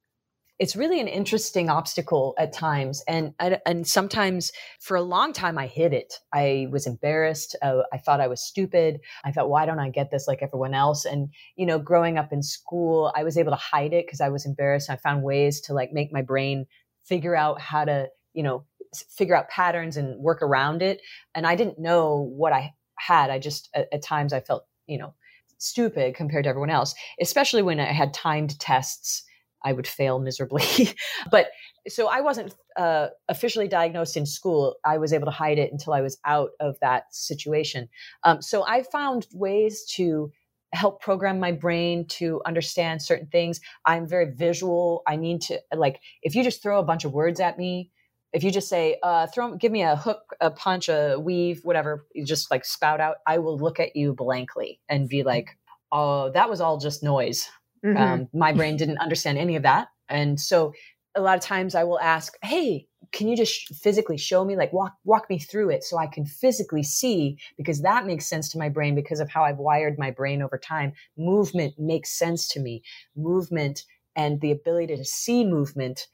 It's 0.61 0.77
really 0.77 1.01
an 1.01 1.09
interesting 1.09 1.71
obstacle 1.71 2.35
at 2.39 2.53
times. 2.53 3.03
And 3.09 3.33
and 3.65 3.87
sometimes 3.87 4.53
for 4.79 4.95
a 4.95 5.03
long 5.03 5.33
time 5.33 5.57
i 5.57 5.67
hid 5.67 5.95
it. 5.95 6.15
I 6.33 6.69
was 6.71 6.87
embarrassed. 6.87 7.57
Uh, 7.63 7.83
i 7.93 7.99
thought 7.99 8.21
i 8.21 8.29
was 8.29 8.43
stupid. 8.43 9.01
I 9.25 9.33
thought 9.33 9.49
why 9.49 9.65
don't 9.65 9.81
i 9.81 9.89
get 9.89 10.11
this 10.11 10.29
like 10.29 10.43
everyone 10.43 10.75
else? 10.75 11.07
And 11.07 11.31
you 11.57 11.65
know 11.65 11.79
growing 11.79 12.19
up 12.19 12.33
in 12.33 12.43
school 12.43 13.13
i 13.17 13.25
was 13.25 13.39
able 13.39 13.53
to 13.53 13.57
hide 13.57 13.95
it 13.95 14.07
because 14.07 14.21
i 14.21 14.29
was 14.29 14.45
embarrassed. 14.45 14.91
I 14.91 14.97
found 14.97 15.23
ways 15.23 15.63
to 15.63 15.75
like 15.75 15.93
make 15.93 16.13
my 16.13 16.23
brain 16.23 16.67
figure 17.05 17.35
out 17.35 17.59
how 17.61 17.87
to 17.87 18.09
you 18.35 18.43
know 18.43 18.67
figure 19.09 19.37
out 19.37 19.49
patterns 19.49 19.97
and 19.97 20.21
work 20.23 20.43
around 20.43 20.83
it. 20.83 21.01
And 21.35 21.47
i 21.47 21.57
didn't 21.57 21.79
know 21.79 22.31
what 22.37 22.53
i 22.53 22.75
had. 22.99 23.31
I 23.31 23.39
just 23.39 23.71
at, 23.75 23.89
at 23.93 24.03
times 24.03 24.35
i 24.35 24.41
felt 24.41 24.67
you 24.87 24.99
know 24.99 25.15
stupid 25.57 26.15
compared 26.15 26.45
to 26.45 26.51
everyone 26.51 26.71
else, 26.71 26.95
especially 27.21 27.63
when 27.63 27.79
I 27.79 27.93
had 27.93 28.15
timed 28.15 28.59
tests. 28.59 29.25
I 29.65 29.73
would 29.73 29.87
fail 29.87 30.19
miserably. 30.19 30.65
but 31.31 31.49
so 31.89 32.09
I 32.09 32.21
wasn't 32.21 32.55
uh, 32.77 33.09
officially 33.29 33.69
diagnosed 33.69 34.17
in 34.17 34.27
school. 34.27 34.77
I 34.85 34.99
was 34.99 35.13
able 35.13 35.27
to 35.27 35.33
hide 35.33 35.59
it 35.59 35.73
until 35.73 35.93
I 35.93 36.01
was 36.01 36.19
out 36.25 36.51
of 36.61 36.77
that 36.81 37.15
situation. 37.15 37.89
Um, 38.25 38.43
so 38.43 38.65
I 38.67 38.83
found 38.83 39.27
ways 39.33 39.85
to 39.97 40.31
help 40.73 41.01
program 41.01 41.41
my 41.41 41.53
brain 41.53 42.07
to 42.07 42.41
understand 42.47 43.03
certain 43.03 43.27
things. 43.27 43.61
I'm 43.85 44.07
very 44.07 44.33
visual. 44.33 45.03
I 45.07 45.17
need 45.17 45.41
to 45.43 45.61
like 45.75 46.01
if 46.23 46.35
you 46.35 46.45
just 46.45 46.63
throw 46.63 46.79
a 46.79 46.85
bunch 46.85 47.05
of 47.05 47.13
words 47.13 47.41
at 47.41 47.59
me, 47.59 47.91
if 48.33 48.45
you 48.45 48.51
just 48.51 48.69
say 48.69 48.99
uh, 49.03 49.27
throw 49.27 49.57
give 49.57 49.73
me 49.73 49.83
a 49.83 49.97
hook, 49.97 50.37
a 50.41 50.51
punch, 50.51 50.89
a 50.89 51.19
weave, 51.19 51.61
whatever, 51.65 52.07
you 52.15 52.25
just 52.25 52.51
like 52.51 52.65
spout 52.65 53.01
out, 53.01 53.17
I 53.27 53.39
will 53.39 53.59
look 53.59 53.81
at 53.81 53.97
you 53.97 54.15
blankly 54.15 54.81
and 54.89 55.09
be 55.09 55.23
like, 55.25 55.59
"Oh, 55.91 56.31
that 56.31 56.49
was 56.49 56.61
all 56.61 56.79
just 56.79 57.03
noise." 57.03 57.51
Mm-hmm. 57.85 57.97
Um, 57.97 58.29
my 58.35 58.53
brain 58.53 58.77
didn't 58.77 58.99
understand 58.99 59.39
any 59.39 59.57
of 59.57 59.63
that, 59.63 59.89
and 60.09 60.39
so 60.39 60.73
a 61.15 61.21
lot 61.21 61.37
of 61.37 61.43
times 61.43 61.75
I 61.75 61.85
will 61.85 62.01
ask, 62.01 62.37
"Hey, 62.43 62.89
can 63.13 63.29
you 63.29 63.37
just 63.37 63.75
physically 63.75 64.17
show 64.17 64.45
me 64.45 64.57
like 64.57 64.73
walk 64.73 64.95
walk 65.05 65.29
me 65.29 65.39
through 65.39 65.71
it 65.71 65.83
so 65.83 65.99
i 65.99 66.07
can 66.07 66.25
physically 66.25 66.83
see? 66.83 67.39
Because 67.57 67.83
that 67.83 68.07
makes 68.07 68.27
sense 68.27 68.49
to 68.51 68.59
my 68.59 68.69
brain 68.69 68.95
because 68.95 69.21
of 69.21 69.29
how 69.29 69.45
i've 69.45 69.59
wired 69.59 69.99
my 69.99 70.11
brain 70.11 70.43
over 70.43 70.59
time. 70.59 70.93
Movement 71.17 71.75
makes 71.79 72.11
sense 72.11 72.49
to 72.49 72.61
me. 72.61 72.83
Movement 73.17 73.85
and 74.17 74.41
the 74.41 74.53
ability 74.53 74.97
to 74.97 75.05
see 75.05 75.45
movement 75.45 76.07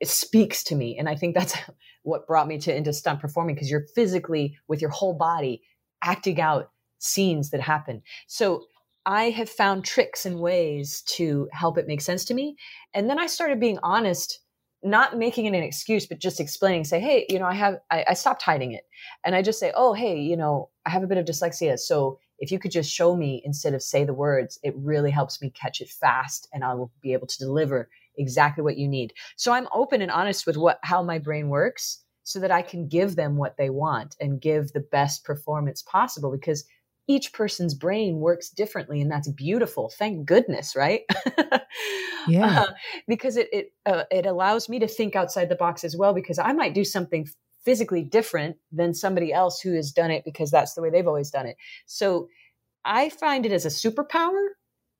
it 0.00 0.08
speaks 0.08 0.62
to 0.64 0.74
me. 0.74 0.96
And 0.98 1.08
i 1.08 1.14
think 1.14 1.34
that's 1.34 1.56
what 2.02 2.26
brought 2.26 2.48
me 2.48 2.58
to 2.58 2.74
into 2.74 2.92
stunt 2.92 3.20
performing 3.20 3.54
because 3.54 3.70
you're 3.70 3.86
physically 3.94 4.56
with 4.68 4.80
your 4.80 4.90
whole 4.90 5.14
body 5.14 5.62
acting 6.02 6.40
out 6.40 6.70
scenes 6.98 7.50
that 7.50 7.60
happen. 7.60 8.02
So 8.26 8.64
i 9.06 9.30
have 9.30 9.48
found 9.48 9.84
tricks 9.84 10.26
and 10.26 10.40
ways 10.40 11.02
to 11.02 11.48
help 11.52 11.78
it 11.78 11.86
make 11.86 12.00
sense 12.00 12.24
to 12.24 12.34
me 12.34 12.56
and 12.94 13.08
then 13.08 13.18
i 13.18 13.26
started 13.26 13.60
being 13.60 13.78
honest 13.82 14.40
not 14.82 15.18
making 15.18 15.46
it 15.46 15.56
an 15.56 15.62
excuse, 15.62 16.06
but 16.06 16.20
just 16.20 16.40
explaining, 16.40 16.84
say, 16.84 17.00
hey, 17.00 17.26
you 17.28 17.38
know, 17.38 17.46
I 17.46 17.54
have, 17.54 17.78
I, 17.90 18.04
I, 18.10 18.14
stopped 18.14 18.42
hiding 18.42 18.72
it. 18.72 18.84
And 19.24 19.34
I 19.34 19.42
just 19.42 19.58
say, 19.58 19.72
oh, 19.74 19.92
hey, 19.92 20.20
you 20.20 20.36
know, 20.36 20.70
I 20.86 20.90
have 20.90 21.02
a 21.02 21.06
bit 21.06 21.18
of 21.18 21.24
dyslexia. 21.24 21.78
So 21.78 22.18
if 22.38 22.52
you 22.52 22.58
could 22.58 22.70
just 22.70 22.90
show 22.90 23.16
me 23.16 23.42
instead 23.44 23.74
of 23.74 23.82
say 23.82 24.04
the 24.04 24.14
words, 24.14 24.58
it 24.62 24.74
really 24.76 25.10
helps 25.10 25.42
me 25.42 25.50
catch 25.50 25.80
it 25.80 25.88
fast 25.88 26.48
and 26.52 26.62
I 26.62 26.74
will 26.74 26.92
be 27.02 27.12
able 27.12 27.26
to 27.26 27.38
deliver 27.38 27.88
exactly 28.16 28.62
what 28.62 28.78
you 28.78 28.88
need. 28.88 29.12
So 29.36 29.52
I'm 29.52 29.68
open 29.72 30.00
and 30.00 30.10
honest 30.10 30.46
with 30.46 30.56
what, 30.56 30.78
how 30.82 31.02
my 31.02 31.18
brain 31.18 31.48
works 31.48 32.04
so 32.22 32.38
that 32.40 32.50
I 32.50 32.62
can 32.62 32.88
give 32.88 33.16
them 33.16 33.36
what 33.36 33.56
they 33.56 33.70
want 33.70 34.14
and 34.20 34.40
give 34.40 34.72
the 34.72 34.80
best 34.92 35.24
performance 35.24 35.82
possible 35.82 36.30
because 36.30 36.64
each 37.08 37.32
person's 37.32 37.74
brain 37.74 38.20
works 38.20 38.50
differently 38.50 39.00
and 39.00 39.10
that's 39.10 39.28
beautiful. 39.28 39.90
Thank 39.98 40.26
goodness 40.26 40.76
right? 40.76 41.02
Yeah. 42.28 42.60
Uh, 42.60 42.72
because 43.06 43.36
it 43.36 43.48
it 43.52 43.72
uh, 43.86 44.04
it 44.10 44.26
allows 44.26 44.68
me 44.68 44.78
to 44.80 44.86
think 44.86 45.16
outside 45.16 45.48
the 45.48 45.56
box 45.56 45.82
as 45.82 45.96
well 45.96 46.12
because 46.12 46.38
i 46.38 46.52
might 46.52 46.74
do 46.74 46.84
something 46.84 47.26
physically 47.64 48.02
different 48.02 48.56
than 48.70 48.94
somebody 48.94 49.32
else 49.32 49.60
who 49.60 49.74
has 49.74 49.92
done 49.92 50.10
it 50.10 50.24
because 50.24 50.50
that's 50.50 50.74
the 50.74 50.82
way 50.82 50.90
they've 50.90 51.06
always 51.06 51.30
done 51.30 51.46
it. 51.46 51.56
So 51.86 52.28
i 52.84 53.08
find 53.08 53.46
it 53.46 53.52
as 53.52 53.64
a 53.64 53.68
superpower 53.68 54.48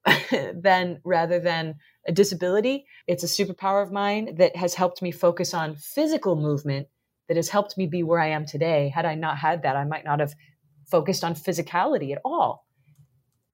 than 0.62 1.00
rather 1.04 1.38
than 1.38 1.74
a 2.06 2.12
disability. 2.12 2.86
It's 3.06 3.24
a 3.24 3.26
superpower 3.26 3.82
of 3.82 3.92
mine 3.92 4.36
that 4.36 4.56
has 4.56 4.74
helped 4.74 5.02
me 5.02 5.10
focus 5.10 5.52
on 5.52 5.76
physical 5.76 6.36
movement 6.36 6.88
that 7.28 7.36
has 7.36 7.50
helped 7.50 7.76
me 7.76 7.86
be 7.86 8.02
where 8.02 8.20
i 8.20 8.28
am 8.28 8.46
today. 8.46 8.88
Had 8.88 9.04
i 9.04 9.14
not 9.14 9.38
had 9.38 9.62
that 9.62 9.76
i 9.76 9.84
might 9.84 10.04
not 10.04 10.20
have 10.20 10.34
focused 10.90 11.24
on 11.24 11.34
physicality 11.34 12.12
at 12.12 12.20
all. 12.24 12.66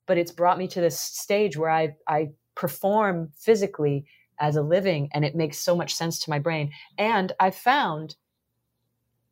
But 0.07 0.19
it's 0.19 0.33
brought 0.33 0.59
me 0.59 0.69
to 0.69 0.81
this 0.81 0.99
stage 0.99 1.57
where 1.57 1.71
I, 1.71 1.97
I 2.07 2.31
perform 2.55 3.31
physically 3.37 4.07
as 4.39 4.57
a 4.57 4.63
living 4.63 5.09
and 5.13 5.25
it 5.25 5.35
makes 5.35 5.59
so 5.59 5.77
much 5.77 5.95
sense 5.95 6.19
to 6.21 6.31
my 6.31 6.39
brain. 6.39 6.73
And 6.99 7.33
I 7.41 7.51
found 7.51 8.17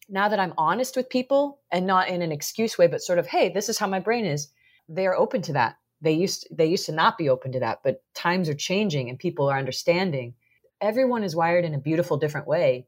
now 0.08 0.28
that 0.28 0.40
I'm 0.40 0.54
honest 0.58 0.96
with 0.96 1.08
people 1.08 1.60
and 1.70 1.86
not 1.86 2.08
in 2.08 2.22
an 2.22 2.32
excuse 2.32 2.76
way, 2.76 2.86
but 2.86 3.02
sort 3.02 3.18
of, 3.18 3.26
hey, 3.26 3.48
this 3.48 3.68
is 3.68 3.78
how 3.78 3.86
my 3.86 4.00
brain 4.00 4.24
is, 4.24 4.48
they're 4.88 5.16
open 5.16 5.42
to 5.42 5.52
that. 5.54 5.76
They 6.00 6.12
used 6.12 6.48
they 6.50 6.66
used 6.66 6.86
to 6.86 6.92
not 6.92 7.16
be 7.16 7.28
open 7.28 7.52
to 7.52 7.60
that, 7.60 7.80
but 7.84 8.02
times 8.14 8.48
are 8.48 8.54
changing 8.54 9.08
and 9.08 9.18
people 9.18 9.48
are 9.48 9.58
understanding. 9.58 10.34
Everyone 10.80 11.22
is 11.22 11.36
wired 11.36 11.64
in 11.64 11.74
a 11.74 11.78
beautiful 11.78 12.16
different 12.16 12.48
way, 12.48 12.86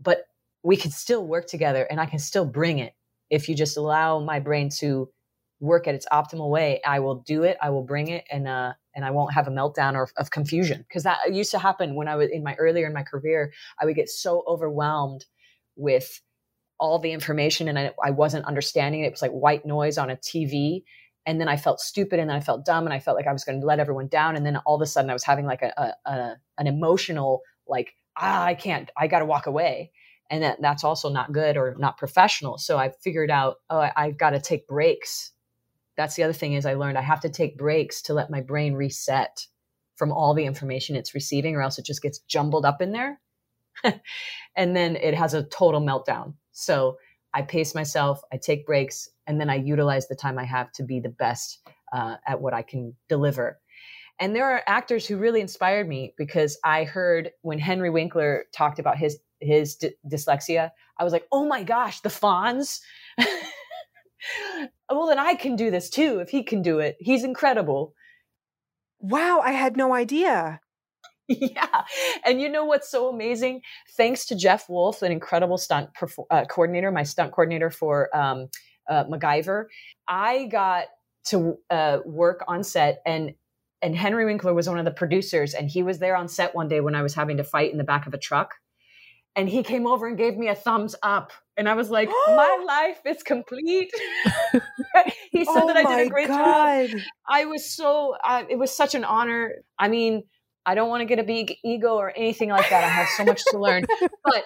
but 0.00 0.28
we 0.62 0.76
can 0.76 0.92
still 0.92 1.26
work 1.26 1.48
together 1.48 1.82
and 1.90 2.00
I 2.00 2.06
can 2.06 2.20
still 2.20 2.44
bring 2.44 2.78
it 2.78 2.94
if 3.32 3.48
you 3.48 3.56
just 3.56 3.78
allow 3.78 4.20
my 4.20 4.38
brain 4.38 4.68
to 4.68 5.08
work 5.58 5.88
at 5.88 5.94
its 5.94 6.06
optimal 6.12 6.50
way, 6.50 6.80
I 6.86 7.00
will 7.00 7.22
do 7.26 7.44
it. 7.44 7.56
I 7.62 7.70
will 7.70 7.82
bring 7.82 8.08
it, 8.08 8.24
and 8.30 8.46
uh, 8.46 8.74
and 8.94 9.04
I 9.04 9.10
won't 9.10 9.32
have 9.32 9.48
a 9.48 9.50
meltdown 9.50 9.94
or 9.94 10.08
of 10.18 10.30
confusion 10.30 10.84
because 10.86 11.02
that 11.04 11.18
used 11.32 11.50
to 11.52 11.58
happen 11.58 11.96
when 11.96 12.08
I 12.08 12.14
was 12.14 12.28
in 12.30 12.44
my 12.44 12.54
earlier 12.56 12.86
in 12.86 12.92
my 12.92 13.02
career. 13.02 13.52
I 13.80 13.86
would 13.86 13.96
get 13.96 14.10
so 14.10 14.44
overwhelmed 14.46 15.24
with 15.76 16.20
all 16.78 16.98
the 16.98 17.12
information, 17.12 17.68
and 17.68 17.78
I, 17.78 17.92
I 18.04 18.10
wasn't 18.10 18.44
understanding 18.44 19.00
it. 19.00 19.06
It 19.06 19.12
was 19.12 19.22
like 19.22 19.32
white 19.32 19.64
noise 19.64 19.96
on 19.96 20.10
a 20.10 20.16
TV, 20.16 20.82
and 21.24 21.40
then 21.40 21.48
I 21.48 21.56
felt 21.56 21.80
stupid, 21.80 22.20
and 22.20 22.30
I 22.30 22.40
felt 22.40 22.66
dumb, 22.66 22.84
and 22.84 22.92
I 22.92 23.00
felt 23.00 23.16
like 23.16 23.26
I 23.26 23.32
was 23.32 23.44
going 23.44 23.62
to 23.62 23.66
let 23.66 23.80
everyone 23.80 24.08
down, 24.08 24.36
and 24.36 24.44
then 24.44 24.58
all 24.66 24.76
of 24.76 24.82
a 24.82 24.86
sudden 24.86 25.10
I 25.10 25.14
was 25.14 25.24
having 25.24 25.46
like 25.46 25.62
a, 25.62 25.72
a, 25.78 26.10
a 26.10 26.36
an 26.58 26.66
emotional 26.66 27.40
like 27.66 27.94
ah, 28.18 28.44
I 28.44 28.54
can't, 28.54 28.90
I 28.94 29.06
got 29.06 29.20
to 29.20 29.24
walk 29.24 29.46
away 29.46 29.90
and 30.32 30.42
that 30.42 30.60
that's 30.62 30.82
also 30.82 31.10
not 31.10 31.30
good 31.30 31.56
or 31.58 31.76
not 31.78 31.98
professional. 31.98 32.58
So 32.58 32.78
i 32.78 32.90
figured 33.04 33.30
out 33.30 33.56
oh 33.70 33.78
I, 33.78 33.92
i've 33.94 34.18
got 34.18 34.30
to 34.30 34.40
take 34.40 34.66
breaks. 34.66 35.30
That's 35.96 36.16
the 36.16 36.24
other 36.24 36.32
thing 36.32 36.54
is 36.54 36.66
i 36.66 36.74
learned 36.74 36.98
i 36.98 37.02
have 37.02 37.20
to 37.20 37.28
take 37.28 37.58
breaks 37.58 38.02
to 38.02 38.14
let 38.14 38.30
my 38.30 38.40
brain 38.40 38.72
reset 38.72 39.46
from 39.96 40.10
all 40.10 40.34
the 40.34 40.46
information 40.46 40.96
it's 40.96 41.14
receiving 41.14 41.54
or 41.54 41.62
else 41.62 41.78
it 41.78 41.84
just 41.84 42.02
gets 42.02 42.18
jumbled 42.20 42.64
up 42.64 42.82
in 42.82 42.90
there. 42.92 43.20
And 44.54 44.76
then 44.76 44.96
it 44.96 45.14
has 45.14 45.32
a 45.32 45.44
total 45.44 45.80
meltdown. 45.80 46.34
So 46.52 46.96
i 47.34 47.42
pace 47.42 47.74
myself 47.74 48.20
i 48.32 48.36
take 48.36 48.66
breaks 48.66 49.08
and 49.26 49.40
then 49.40 49.50
i 49.50 49.54
utilize 49.54 50.08
the 50.08 50.16
time 50.16 50.38
i 50.38 50.44
have 50.44 50.72
to 50.72 50.82
be 50.82 51.00
the 51.00 51.08
best 51.08 51.60
uh, 51.92 52.16
at 52.26 52.40
what 52.40 52.54
i 52.54 52.62
can 52.62 52.94
deliver. 53.08 53.60
And 54.18 54.36
there 54.36 54.50
are 54.50 54.62
actors 54.66 55.06
who 55.06 55.16
really 55.16 55.40
inspired 55.40 55.88
me 55.88 56.14
because 56.16 56.58
I 56.64 56.84
heard 56.84 57.30
when 57.40 57.58
Henry 57.58 57.90
Winkler 57.90 58.44
talked 58.54 58.78
about 58.78 58.98
his 58.98 59.18
his 59.42 59.76
d- 59.76 59.90
dyslexia, 60.08 60.70
I 60.98 61.04
was 61.04 61.12
like, 61.12 61.26
oh 61.32 61.46
my 61.46 61.62
gosh, 61.62 62.00
the 62.00 62.08
Fonz. 62.08 62.80
well, 64.90 65.06
then 65.06 65.18
I 65.18 65.34
can 65.34 65.56
do 65.56 65.70
this 65.70 65.90
too. 65.90 66.20
If 66.20 66.30
he 66.30 66.42
can 66.42 66.62
do 66.62 66.78
it, 66.78 66.96
he's 67.00 67.24
incredible. 67.24 67.94
Wow, 69.00 69.40
I 69.44 69.52
had 69.52 69.76
no 69.76 69.94
idea. 69.94 70.60
yeah. 71.28 71.84
And 72.24 72.40
you 72.40 72.48
know 72.48 72.64
what's 72.64 72.90
so 72.90 73.08
amazing? 73.08 73.62
Thanks 73.96 74.26
to 74.26 74.36
Jeff 74.36 74.68
Wolf, 74.68 75.02
an 75.02 75.12
incredible 75.12 75.58
stunt 75.58 75.90
perfor- 75.98 76.26
uh, 76.30 76.44
coordinator, 76.44 76.90
my 76.90 77.02
stunt 77.02 77.32
coordinator 77.32 77.70
for 77.70 78.14
um, 78.16 78.48
uh, 78.88 79.04
MacGyver, 79.04 79.66
I 80.08 80.46
got 80.46 80.86
to 81.26 81.56
uh, 81.70 81.98
work 82.04 82.44
on 82.48 82.64
set 82.64 83.00
and 83.06 83.32
and 83.80 83.96
Henry 83.96 84.24
Winkler 84.24 84.54
was 84.54 84.68
one 84.68 84.78
of 84.78 84.84
the 84.84 84.92
producers 84.92 85.54
and 85.54 85.68
he 85.68 85.82
was 85.82 85.98
there 85.98 86.14
on 86.14 86.28
set 86.28 86.54
one 86.54 86.68
day 86.68 86.80
when 86.80 86.94
I 86.94 87.02
was 87.02 87.14
having 87.14 87.38
to 87.38 87.44
fight 87.44 87.72
in 87.72 87.78
the 87.78 87.84
back 87.84 88.06
of 88.06 88.14
a 88.14 88.18
truck 88.18 88.54
and 89.36 89.48
he 89.48 89.62
came 89.62 89.86
over 89.86 90.06
and 90.06 90.16
gave 90.16 90.36
me 90.36 90.48
a 90.48 90.54
thumbs 90.54 90.94
up. 91.02 91.32
And 91.56 91.68
i 91.68 91.74
was 91.74 91.90
like 91.90 92.08
my 92.28 92.64
life 92.66 93.00
is 93.06 93.22
complete. 93.22 93.90
He 95.30 95.46
said 95.46 95.62
oh 95.62 95.66
that 95.66 95.76
i 95.76 95.96
did 95.96 96.06
a 96.06 96.10
great 96.10 96.28
God. 96.28 96.90
job 96.90 97.00
i 97.26 97.46
was 97.46 97.64
so 97.64 98.14
uh, 98.22 98.44
it 98.48 98.58
was 98.58 98.70
such 98.70 98.94
an 98.94 99.04
honor. 99.04 99.54
I 99.78 99.88
mean 99.88 100.24
i 100.66 100.74
don't 100.74 100.88
want 100.88 101.00
to 101.00 101.06
get 101.06 101.18
a 101.18 101.24
big 101.24 101.54
ego 101.64 101.94
or 101.94 102.12
anything 102.16 102.50
like 102.50 102.68
that. 102.70 102.84
I 102.84 102.88
have 102.88 103.08
so 103.16 103.24
much 103.24 103.42
to 103.50 103.58
learn. 103.58 103.84
But 104.24 104.44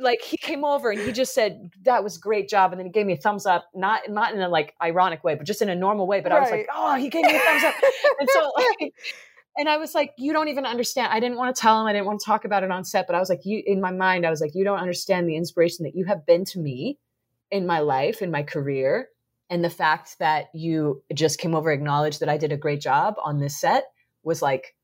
like 0.00 0.22
he 0.22 0.36
came 0.36 0.64
over 0.64 0.90
and 0.90 1.00
he 1.00 1.12
just 1.12 1.34
said 1.34 1.70
that 1.82 2.02
was 2.02 2.16
great 2.16 2.48
job. 2.48 2.72
And 2.72 2.78
then 2.78 2.86
he 2.86 2.92
gave 2.92 3.06
me 3.06 3.14
a 3.14 3.16
thumbs 3.16 3.44
up 3.46 3.66
not 3.74 4.08
not 4.08 4.34
in 4.34 4.40
a 4.40 4.48
like 4.48 4.74
ironic 4.82 5.22
way 5.24 5.34
but 5.34 5.46
just 5.46 5.62
in 5.62 5.68
a 5.68 5.74
normal 5.74 6.06
way 6.06 6.20
but 6.20 6.32
right. 6.32 6.38
i 6.38 6.40
was 6.40 6.50
like 6.50 6.68
oh 6.74 6.94
he 6.94 7.08
gave 7.08 7.24
me 7.24 7.34
a 7.34 7.38
thumbs 7.38 7.64
up. 7.64 7.74
And 8.20 8.28
so 8.32 8.52
like, 8.56 8.94
and 9.56 9.68
I 9.68 9.76
was 9.78 9.94
like, 9.94 10.12
you 10.16 10.32
don't 10.32 10.48
even 10.48 10.64
understand. 10.64 11.12
I 11.12 11.20
didn't 11.20 11.38
want 11.38 11.54
to 11.54 11.60
tell 11.60 11.80
him. 11.80 11.86
I 11.86 11.92
didn't 11.92 12.06
want 12.06 12.20
to 12.20 12.26
talk 12.26 12.44
about 12.44 12.62
it 12.62 12.70
on 12.70 12.84
set, 12.84 13.06
but 13.06 13.16
I 13.16 13.20
was 13.20 13.28
like, 13.28 13.44
you, 13.44 13.62
in 13.64 13.80
my 13.80 13.90
mind, 13.90 14.26
I 14.26 14.30
was 14.30 14.40
like, 14.40 14.54
you 14.54 14.64
don't 14.64 14.78
understand 14.78 15.28
the 15.28 15.36
inspiration 15.36 15.84
that 15.84 15.94
you 15.94 16.04
have 16.06 16.24
been 16.24 16.44
to 16.46 16.60
me 16.60 16.98
in 17.50 17.66
my 17.66 17.80
life, 17.80 18.22
in 18.22 18.30
my 18.30 18.42
career. 18.42 19.08
And 19.48 19.64
the 19.64 19.70
fact 19.70 20.18
that 20.20 20.46
you 20.54 21.02
just 21.12 21.38
came 21.38 21.54
over, 21.54 21.72
acknowledged 21.72 22.20
that 22.20 22.28
I 22.28 22.36
did 22.36 22.52
a 22.52 22.56
great 22.56 22.80
job 22.80 23.14
on 23.24 23.40
this 23.40 23.60
set 23.60 23.84
was 24.22 24.40
like, 24.40 24.76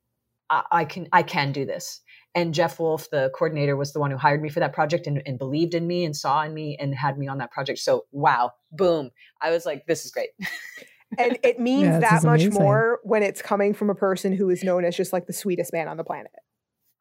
I, 0.51 0.65
I 0.73 0.85
can, 0.85 1.09
I 1.13 1.23
can 1.23 1.53
do 1.53 1.65
this. 1.65 2.01
And 2.35 2.53
Jeff 2.53 2.79
Wolf, 2.79 3.09
the 3.11 3.31
coordinator, 3.35 3.77
was 3.77 3.93
the 3.93 4.01
one 4.01 4.11
who 4.11 4.19
hired 4.19 4.43
me 4.43 4.51
for 4.51 4.61
that 4.61 4.75
project 4.75 5.07
and, 5.07 5.23
and 5.25 5.39
believed 5.39 5.75
in 5.75 5.87
me 5.87 6.05
and 6.05 6.15
saw 6.15 6.43
in 6.43 6.53
me 6.53 6.77
and 6.79 6.95
had 6.95 7.17
me 7.17 7.29
on 7.29 7.39
that 7.39 7.53
project. 7.53 7.79
So, 7.79 8.05
wow, 8.11 8.53
boom. 8.73 9.11
I 9.41 9.51
was 9.51 9.65
like, 9.65 9.87
this 9.87 10.05
is 10.05 10.11
great. 10.11 10.31
and 11.19 11.39
it 11.43 11.59
means 11.61 11.85
yeah, 11.85 12.01
that 12.01 12.25
much 12.25 12.43
amazing. 12.43 12.53
more 12.53 13.01
when 13.03 13.23
it's 13.23 13.43
coming 13.43 13.75
from 13.75 13.91
a 13.91 13.95
person 13.95 14.33
who 14.33 14.51
is 14.51 14.63
known 14.63 14.85
as 14.85 14.97
just 14.97 15.13
like 15.13 15.27
the 15.27 15.33
sweetest 15.33 15.73
man 15.73 15.89
on 15.89 15.97
the 15.97 16.05
planet. 16.05 16.33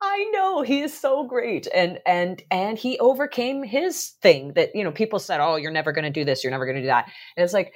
I 0.01 0.29
know 0.33 0.61
he 0.61 0.81
is 0.81 0.97
so 0.97 1.25
great, 1.25 1.67
and 1.73 1.99
and 2.05 2.43
and 2.51 2.77
he 2.77 2.99
overcame 2.99 3.63
his 3.63 4.09
thing 4.21 4.53
that 4.53 4.75
you 4.75 4.83
know 4.83 4.91
people 4.91 5.19
said, 5.19 5.39
"Oh, 5.39 5.55
you're 5.55 5.71
never 5.71 5.91
going 5.91 6.03
to 6.03 6.11
do 6.11 6.25
this, 6.25 6.43
you're 6.43 6.51
never 6.51 6.65
going 6.65 6.75
to 6.75 6.81
do 6.81 6.87
that," 6.87 7.05
and 7.35 7.43
it's 7.43 7.53
like 7.53 7.73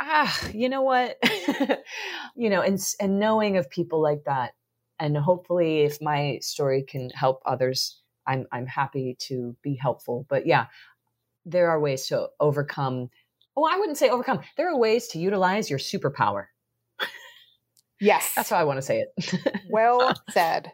ah, 0.00 0.48
you 0.52 0.68
know 0.68 0.82
what? 0.82 1.16
you 2.36 2.50
know, 2.50 2.60
and 2.60 2.78
and 3.00 3.18
knowing 3.18 3.56
of 3.56 3.70
people 3.70 4.02
like 4.02 4.24
that, 4.26 4.52
and 4.98 5.16
hopefully, 5.16 5.80
if 5.82 5.98
my 6.00 6.38
story 6.40 6.84
can 6.86 7.10
help 7.10 7.42
others, 7.46 8.00
I'm 8.26 8.46
I'm 8.52 8.66
happy 8.66 9.16
to 9.20 9.56
be 9.62 9.76
helpful. 9.80 10.26
But 10.28 10.46
yeah, 10.46 10.66
there 11.44 11.70
are 11.70 11.80
ways 11.80 12.06
to 12.08 12.28
overcome. 12.40 13.10
Oh, 13.56 13.68
I 13.70 13.78
wouldn't 13.78 13.98
say 13.98 14.08
overcome. 14.08 14.40
There 14.56 14.68
are 14.68 14.78
ways 14.78 15.08
to 15.08 15.18
utilize 15.18 15.70
your 15.70 15.78
superpower. 15.78 16.46
Yes, 18.00 18.32
that's 18.34 18.50
how 18.50 18.56
I 18.56 18.64
want 18.64 18.78
to 18.78 18.82
say 18.82 19.04
it. 19.04 19.62
well 19.70 20.12
said. 20.30 20.72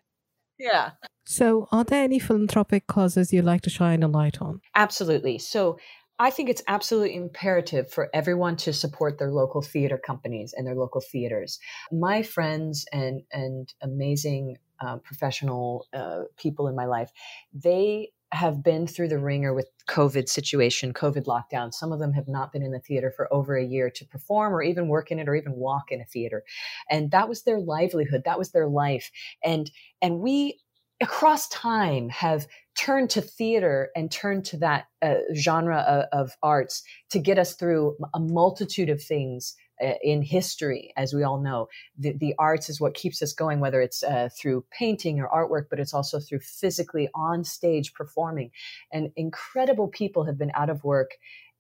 Yeah. 0.59 0.91
So, 1.25 1.69
are 1.71 1.85
there 1.85 2.03
any 2.03 2.19
philanthropic 2.19 2.87
causes 2.87 3.33
you'd 3.33 3.45
like 3.45 3.63
to 3.63 3.71
shine 3.71 4.03
a 4.03 4.09
light 4.09 4.43
on? 4.43 4.61
Absolutely. 4.75 5.39
So, 5.39 5.79
I 6.19 6.31
think 6.31 6.51
it's 6.51 6.63
absolutely 6.69 7.15
imperative 7.15 7.91
for 7.91 8.11
everyone 8.13 8.57
to 8.59 8.73
support 8.73 9.19
their 9.19 9.31
local 9.31 9.63
theater 9.63 9.97
companies 9.97 10.53
and 10.55 10.67
their 10.67 10.75
local 10.75 11.01
theaters. 11.01 11.59
My 11.93 12.23
friends 12.23 12.85
and 12.93 13.23
and 13.33 13.73
amazing 13.81 14.57
uh, 14.81 14.97
professional 14.97 15.87
uh, 15.95 16.23
people 16.37 16.69
in 16.69 16.75
my 16.75 16.87
life, 16.87 17.11
they 17.55 18.11
have 18.33 18.63
been 18.63 18.87
through 18.87 19.09
the 19.09 19.19
ringer 19.19 19.53
with 19.53 19.69
COVID 19.89 20.29
situation, 20.29 20.93
COVID 20.93 21.25
lockdown. 21.25 21.73
Some 21.75 21.93
of 21.93 21.99
them 21.99 22.13
have 22.13 22.29
not 22.29 22.53
been 22.53 22.63
in 22.63 22.71
the 22.71 22.79
theater 22.79 23.13
for 23.15 23.33
over 23.33 23.57
a 23.57 23.65
year 23.65 23.91
to 23.91 24.05
perform 24.07 24.55
or 24.55 24.63
even 24.63 24.89
work 24.89 25.11
in 25.11 25.19
it 25.19 25.29
or 25.29 25.35
even 25.35 25.55
walk 25.57 25.91
in 25.91 26.01
a 26.01 26.05
theater. 26.05 26.45
And 26.89 27.11
that 27.11 27.29
was 27.29 27.43
their 27.43 27.61
livelihood. 27.61 28.23
That 28.25 28.39
was 28.39 28.53
their 28.53 28.69
life. 28.69 29.11
And, 29.45 29.71
and 30.01 30.21
we 30.21 30.61
across 31.01 31.49
time 31.49 32.09
have 32.11 32.47
turned 32.77 33.11
to 33.11 33.21
theater 33.21 33.91
and 33.97 34.11
turned 34.11 34.45
to 34.45 34.59
that 34.59 34.85
uh, 35.03 35.15
genre 35.35 35.79
of, 35.79 36.05
of, 36.13 36.33
arts 36.43 36.83
to 37.11 37.19
get 37.19 37.39
us 37.39 37.55
through 37.55 37.97
a 38.15 38.21
multitude 38.21 38.91
of 38.91 39.03
things 39.03 39.57
in 40.03 40.23
history 40.23 40.93
as 40.97 41.15
we 41.15 41.23
all 41.23 41.41
know 41.41 41.69
the, 41.99 42.13
the 42.13 42.35
arts 42.39 42.69
is 42.69 42.81
what 42.81 42.95
keeps 42.95 43.23
us 43.23 43.33
going 43.33 43.61
whether 43.61 43.81
it's 43.81 44.03
uh, 44.03 44.29
through 44.39 44.65
painting 44.71 45.21
or 45.21 45.29
artwork 45.29 45.67
but 45.71 45.81
it's 45.81 45.95
also 45.95 46.19
through 46.21 46.41
physically 46.41 47.09
on 47.15 47.45
stage 47.45 47.95
performing 47.95 48.51
and 48.93 49.11
incredible 49.17 49.89
people 49.89 50.25
have 50.25 50.39
been 50.39 50.53
out 50.55 50.71
of 50.71 50.85
work 50.85 51.13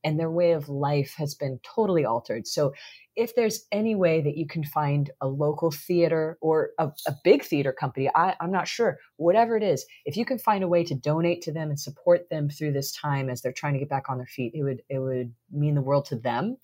and 0.04 0.18
their 0.18 0.30
way 0.30 0.52
of 0.52 0.68
life 0.68 1.14
has 1.16 1.34
been 1.34 1.60
totally 1.62 2.04
altered. 2.04 2.46
So, 2.46 2.72
if 3.16 3.34
there's 3.34 3.66
any 3.70 3.94
way 3.94 4.22
that 4.22 4.36
you 4.36 4.46
can 4.46 4.64
find 4.64 5.10
a 5.20 5.26
local 5.26 5.70
theater 5.70 6.38
or 6.40 6.70
a, 6.78 6.90
a 7.06 7.14
big 7.24 7.42
theater 7.42 7.72
company, 7.72 8.08
I, 8.14 8.34
I'm 8.40 8.52
not 8.52 8.68
sure, 8.68 8.98
whatever 9.16 9.56
it 9.56 9.62
is, 9.62 9.84
if 10.06 10.16
you 10.16 10.24
can 10.24 10.38
find 10.38 10.64
a 10.64 10.68
way 10.68 10.84
to 10.84 10.94
donate 10.94 11.42
to 11.42 11.52
them 11.52 11.68
and 11.68 11.78
support 11.78 12.30
them 12.30 12.48
through 12.48 12.72
this 12.72 12.92
time 12.92 13.28
as 13.28 13.42
they're 13.42 13.52
trying 13.52 13.74
to 13.74 13.80
get 13.80 13.90
back 13.90 14.08
on 14.08 14.16
their 14.16 14.26
feet, 14.26 14.52
it 14.54 14.62
would 14.62 14.82
it 14.88 15.00
would 15.00 15.34
mean 15.50 15.74
the 15.74 15.82
world 15.82 16.06
to 16.06 16.16
them, 16.16 16.56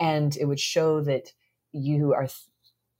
and 0.00 0.36
it 0.36 0.46
would 0.46 0.58
show 0.58 1.00
that 1.02 1.32
you 1.72 2.12
are 2.14 2.28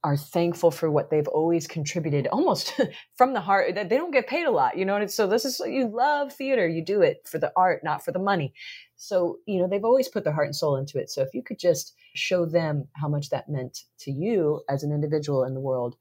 are 0.03 0.17
thankful 0.17 0.71
for 0.71 0.89
what 0.89 1.11
they've 1.11 1.27
always 1.27 1.67
contributed 1.67 2.25
almost 2.27 2.79
from 3.15 3.33
the 3.33 3.41
heart 3.41 3.75
that 3.75 3.87
they 3.87 3.97
don't 3.97 4.11
get 4.11 4.25
paid 4.25 4.47
a 4.47 4.51
lot 4.51 4.75
you 4.75 4.85
know 4.85 4.95
and 4.95 5.11
so 5.11 5.27
this 5.27 5.45
is 5.45 5.61
you 5.65 5.87
love 5.87 6.33
theater 6.33 6.67
you 6.67 6.83
do 6.83 7.01
it 7.01 7.27
for 7.27 7.37
the 7.37 7.51
art 7.55 7.83
not 7.83 8.03
for 8.03 8.11
the 8.11 8.19
money. 8.19 8.53
So 8.95 9.37
you 9.45 9.59
know 9.59 9.67
they've 9.67 9.83
always 9.83 10.07
put 10.07 10.23
their 10.23 10.33
heart 10.33 10.47
and 10.47 10.55
soul 10.55 10.77
into 10.77 10.99
it 10.99 11.09
so 11.09 11.21
if 11.21 11.33
you 11.33 11.43
could 11.43 11.59
just 11.59 11.95
show 12.13 12.45
them 12.45 12.87
how 12.93 13.07
much 13.07 13.29
that 13.29 13.49
meant 13.49 13.83
to 13.99 14.11
you 14.11 14.61
as 14.69 14.83
an 14.83 14.91
individual 14.91 15.43
in 15.43 15.53
the 15.53 15.59
world 15.59 15.95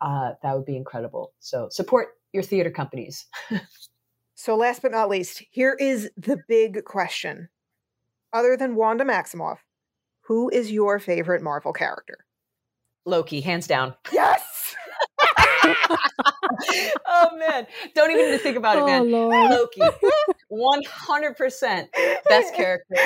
uh, 0.00 0.32
that 0.42 0.54
would 0.56 0.66
be 0.66 0.76
incredible. 0.76 1.32
So 1.38 1.68
support 1.70 2.08
your 2.32 2.42
theater 2.42 2.70
companies. 2.70 3.26
So 4.34 4.56
last 4.56 4.82
but 4.82 4.90
not 4.90 5.08
least 5.08 5.44
here 5.52 5.76
is 5.78 6.10
the 6.16 6.36
big 6.48 6.84
question. 6.84 7.48
Other 8.32 8.56
than 8.56 8.74
wanda 8.74 9.04
maximoff 9.04 9.58
who 10.26 10.48
is 10.50 10.70
your 10.70 10.98
favorite 10.98 11.42
marvel 11.42 11.72
character 11.72 12.24
Loki, 13.04 13.40
hands 13.40 13.66
down. 13.66 13.94
Yes. 14.12 14.76
oh 17.06 17.36
man, 17.36 17.66
don't 17.94 18.10
even 18.10 18.26
need 18.26 18.32
to 18.32 18.38
think 18.38 18.56
about 18.56 18.78
it, 18.78 18.84
man. 18.84 19.12
Oh, 19.12 19.28
Loki, 19.28 19.82
one 20.48 20.82
hundred 20.84 21.36
percent 21.36 21.90
best 22.28 22.54
character. 22.56 22.96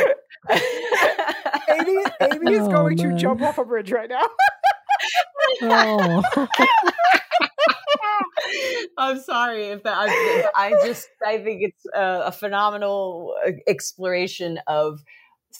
Amy, 0.50 2.04
Amy 2.20 2.52
is 2.52 2.62
oh, 2.62 2.70
going 2.70 2.96
man. 2.96 3.10
to 3.10 3.16
jump 3.16 3.40
off 3.42 3.58
a 3.58 3.64
bridge 3.64 3.90
right 3.90 4.10
now. 4.10 4.26
oh. 5.62 6.48
I'm 8.98 9.20
sorry 9.20 9.68
if 9.68 9.82
that. 9.82 9.96
I, 9.96 10.48
I, 10.54 10.70
just 10.86 11.08
I 11.24 11.38
think 11.38 11.62
it's 11.62 11.84
a, 11.94 12.24
a 12.26 12.32
phenomenal 12.32 13.34
uh, 13.46 13.52
exploration 13.66 14.60
of 14.66 15.02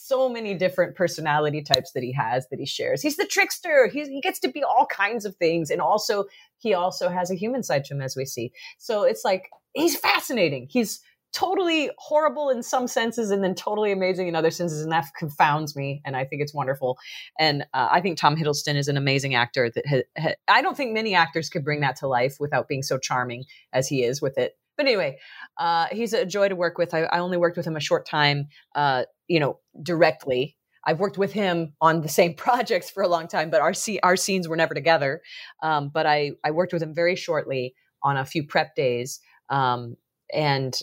so 0.05 0.29
many 0.29 0.53
different 0.53 0.95
personality 0.95 1.61
types 1.61 1.91
that 1.93 2.03
he 2.03 2.11
has 2.13 2.47
that 2.49 2.59
he 2.59 2.65
shares. 2.65 3.01
He's 3.01 3.17
the 3.17 3.25
trickster. 3.25 3.87
He's, 3.87 4.07
he 4.07 4.21
gets 4.21 4.39
to 4.39 4.49
be 4.49 4.63
all 4.63 4.85
kinds 4.85 5.25
of 5.25 5.35
things. 5.35 5.69
And 5.69 5.81
also, 5.81 6.25
he 6.57 6.73
also 6.73 7.09
has 7.09 7.31
a 7.31 7.35
human 7.35 7.63
side 7.63 7.85
to 7.85 7.93
him, 7.93 8.01
as 8.01 8.15
we 8.15 8.25
see. 8.25 8.51
So 8.77 9.03
it's 9.03 9.23
like, 9.23 9.49
he's 9.73 9.97
fascinating. 9.97 10.67
He's 10.69 11.01
totally 11.33 11.91
horrible 11.97 12.49
in 12.49 12.63
some 12.63 12.87
senses 12.87 13.31
and 13.31 13.43
then 13.43 13.53
totally 13.53 13.91
amazing 13.91 14.27
in 14.27 14.35
other 14.35 14.49
senses. 14.49 14.81
And 14.81 14.91
that 14.91 15.05
confounds 15.17 15.75
me. 15.75 16.01
And 16.05 16.15
I 16.15 16.25
think 16.25 16.41
it's 16.41 16.53
wonderful. 16.53 16.97
And 17.37 17.63
uh, 17.73 17.89
I 17.91 18.01
think 18.01 18.17
Tom 18.17 18.35
Hiddleston 18.35 18.75
is 18.75 18.87
an 18.87 18.97
amazing 18.97 19.35
actor 19.35 19.69
that 19.69 19.85
ha- 19.85 20.03
ha- 20.17 20.35
I 20.47 20.61
don't 20.61 20.75
think 20.75 20.93
many 20.93 21.13
actors 21.13 21.49
could 21.49 21.63
bring 21.63 21.81
that 21.81 21.97
to 21.97 22.07
life 22.07 22.37
without 22.39 22.67
being 22.67 22.81
so 22.81 22.97
charming 22.97 23.45
as 23.73 23.87
he 23.87 24.03
is 24.03 24.21
with 24.21 24.37
it. 24.37 24.57
But 24.77 24.85
anyway, 24.85 25.17
uh, 25.57 25.87
he's 25.91 26.13
a 26.13 26.25
joy 26.25 26.49
to 26.49 26.55
work 26.55 26.77
with. 26.77 26.93
I, 26.93 27.03
I, 27.03 27.19
only 27.19 27.37
worked 27.37 27.57
with 27.57 27.65
him 27.65 27.75
a 27.75 27.79
short 27.79 28.05
time, 28.05 28.47
uh, 28.75 29.05
you 29.27 29.39
know, 29.39 29.59
directly. 29.81 30.55
I've 30.85 30.99
worked 30.99 31.17
with 31.17 31.33
him 31.33 31.73
on 31.81 32.01
the 32.01 32.09
same 32.09 32.33
projects 32.37 32.89
for 32.89 33.03
a 33.03 33.07
long 33.07 33.27
time, 33.27 33.49
but 33.49 33.61
our 33.61 33.73
our 34.03 34.15
scenes 34.15 34.47
were 34.47 34.55
never 34.55 34.73
together. 34.73 35.21
Um, 35.61 35.89
but 35.93 36.05
I 36.05 36.31
I 36.43 36.51
worked 36.51 36.73
with 36.73 36.83
him 36.83 36.93
very 36.93 37.15
shortly 37.15 37.75
on 38.03 38.17
a 38.17 38.25
few 38.25 38.45
prep 38.45 38.75
days, 38.75 39.19
um, 39.49 39.97
and 40.33 40.79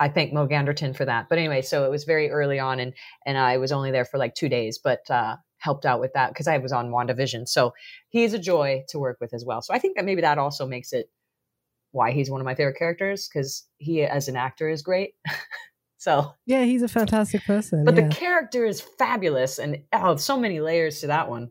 I 0.00 0.08
thank 0.08 0.32
Mo 0.32 0.46
Ganderton 0.48 0.96
for 0.96 1.04
that. 1.04 1.28
But 1.28 1.38
anyway, 1.38 1.62
so 1.62 1.84
it 1.84 1.90
was 1.90 2.04
very 2.04 2.30
early 2.30 2.58
on, 2.58 2.80
and 2.80 2.94
and 3.26 3.38
I 3.38 3.58
was 3.58 3.72
only 3.72 3.90
there 3.90 4.04
for 4.04 4.18
like 4.18 4.34
two 4.34 4.48
days, 4.48 4.78
but 4.82 5.08
uh, 5.10 5.36
helped 5.58 5.86
out 5.86 6.00
with 6.00 6.12
that 6.12 6.28
because 6.28 6.46
I 6.46 6.58
was 6.58 6.72
on 6.72 6.90
WandaVision. 6.90 7.48
So 7.48 7.72
he's 8.10 8.34
a 8.34 8.38
joy 8.38 8.82
to 8.88 8.98
work 8.98 9.16
with 9.20 9.32
as 9.32 9.44
well. 9.46 9.62
So 9.62 9.72
I 9.72 9.78
think 9.78 9.96
that 9.96 10.04
maybe 10.04 10.20
that 10.20 10.38
also 10.38 10.66
makes 10.66 10.92
it 10.92 11.06
why 11.92 12.10
he's 12.10 12.30
one 12.30 12.40
of 12.40 12.44
my 12.44 12.54
favorite 12.54 12.76
characters 12.76 13.28
because 13.28 13.66
he 13.78 14.02
as 14.02 14.28
an 14.28 14.36
actor 14.36 14.68
is 14.68 14.82
great. 14.82 15.12
so 16.04 16.34
yeah, 16.44 16.64
he's 16.64 16.82
a 16.82 16.88
fantastic 16.88 17.46
person. 17.46 17.82
But 17.82 17.96
yeah. 17.96 18.08
the 18.08 18.14
character 18.14 18.66
is 18.66 18.82
fabulous, 18.98 19.58
and 19.58 19.84
oh, 19.94 20.16
so 20.16 20.38
many 20.38 20.60
layers 20.60 21.00
to 21.00 21.06
that 21.06 21.30
one. 21.30 21.50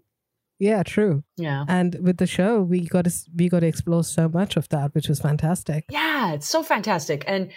Yeah, 0.60 0.84
true. 0.84 1.24
Yeah, 1.38 1.66
and 1.68 1.98
with 2.00 2.18
the 2.18 2.28
show, 2.28 2.62
we 2.62 2.82
got 2.82 3.06
to 3.06 3.12
we 3.36 3.50
got 3.50 3.62
to 3.62 3.66
explore 3.66 4.04
so 4.04 4.30
much 4.30 4.56
of 4.56 4.70
that, 4.70 4.94
which 4.94 5.10
was 5.10 5.20
fantastic. 5.20 5.86
Yeah, 5.90 6.34
it's 6.34 6.48
so 6.48 6.62
fantastic, 6.62 7.24
and 7.26 7.52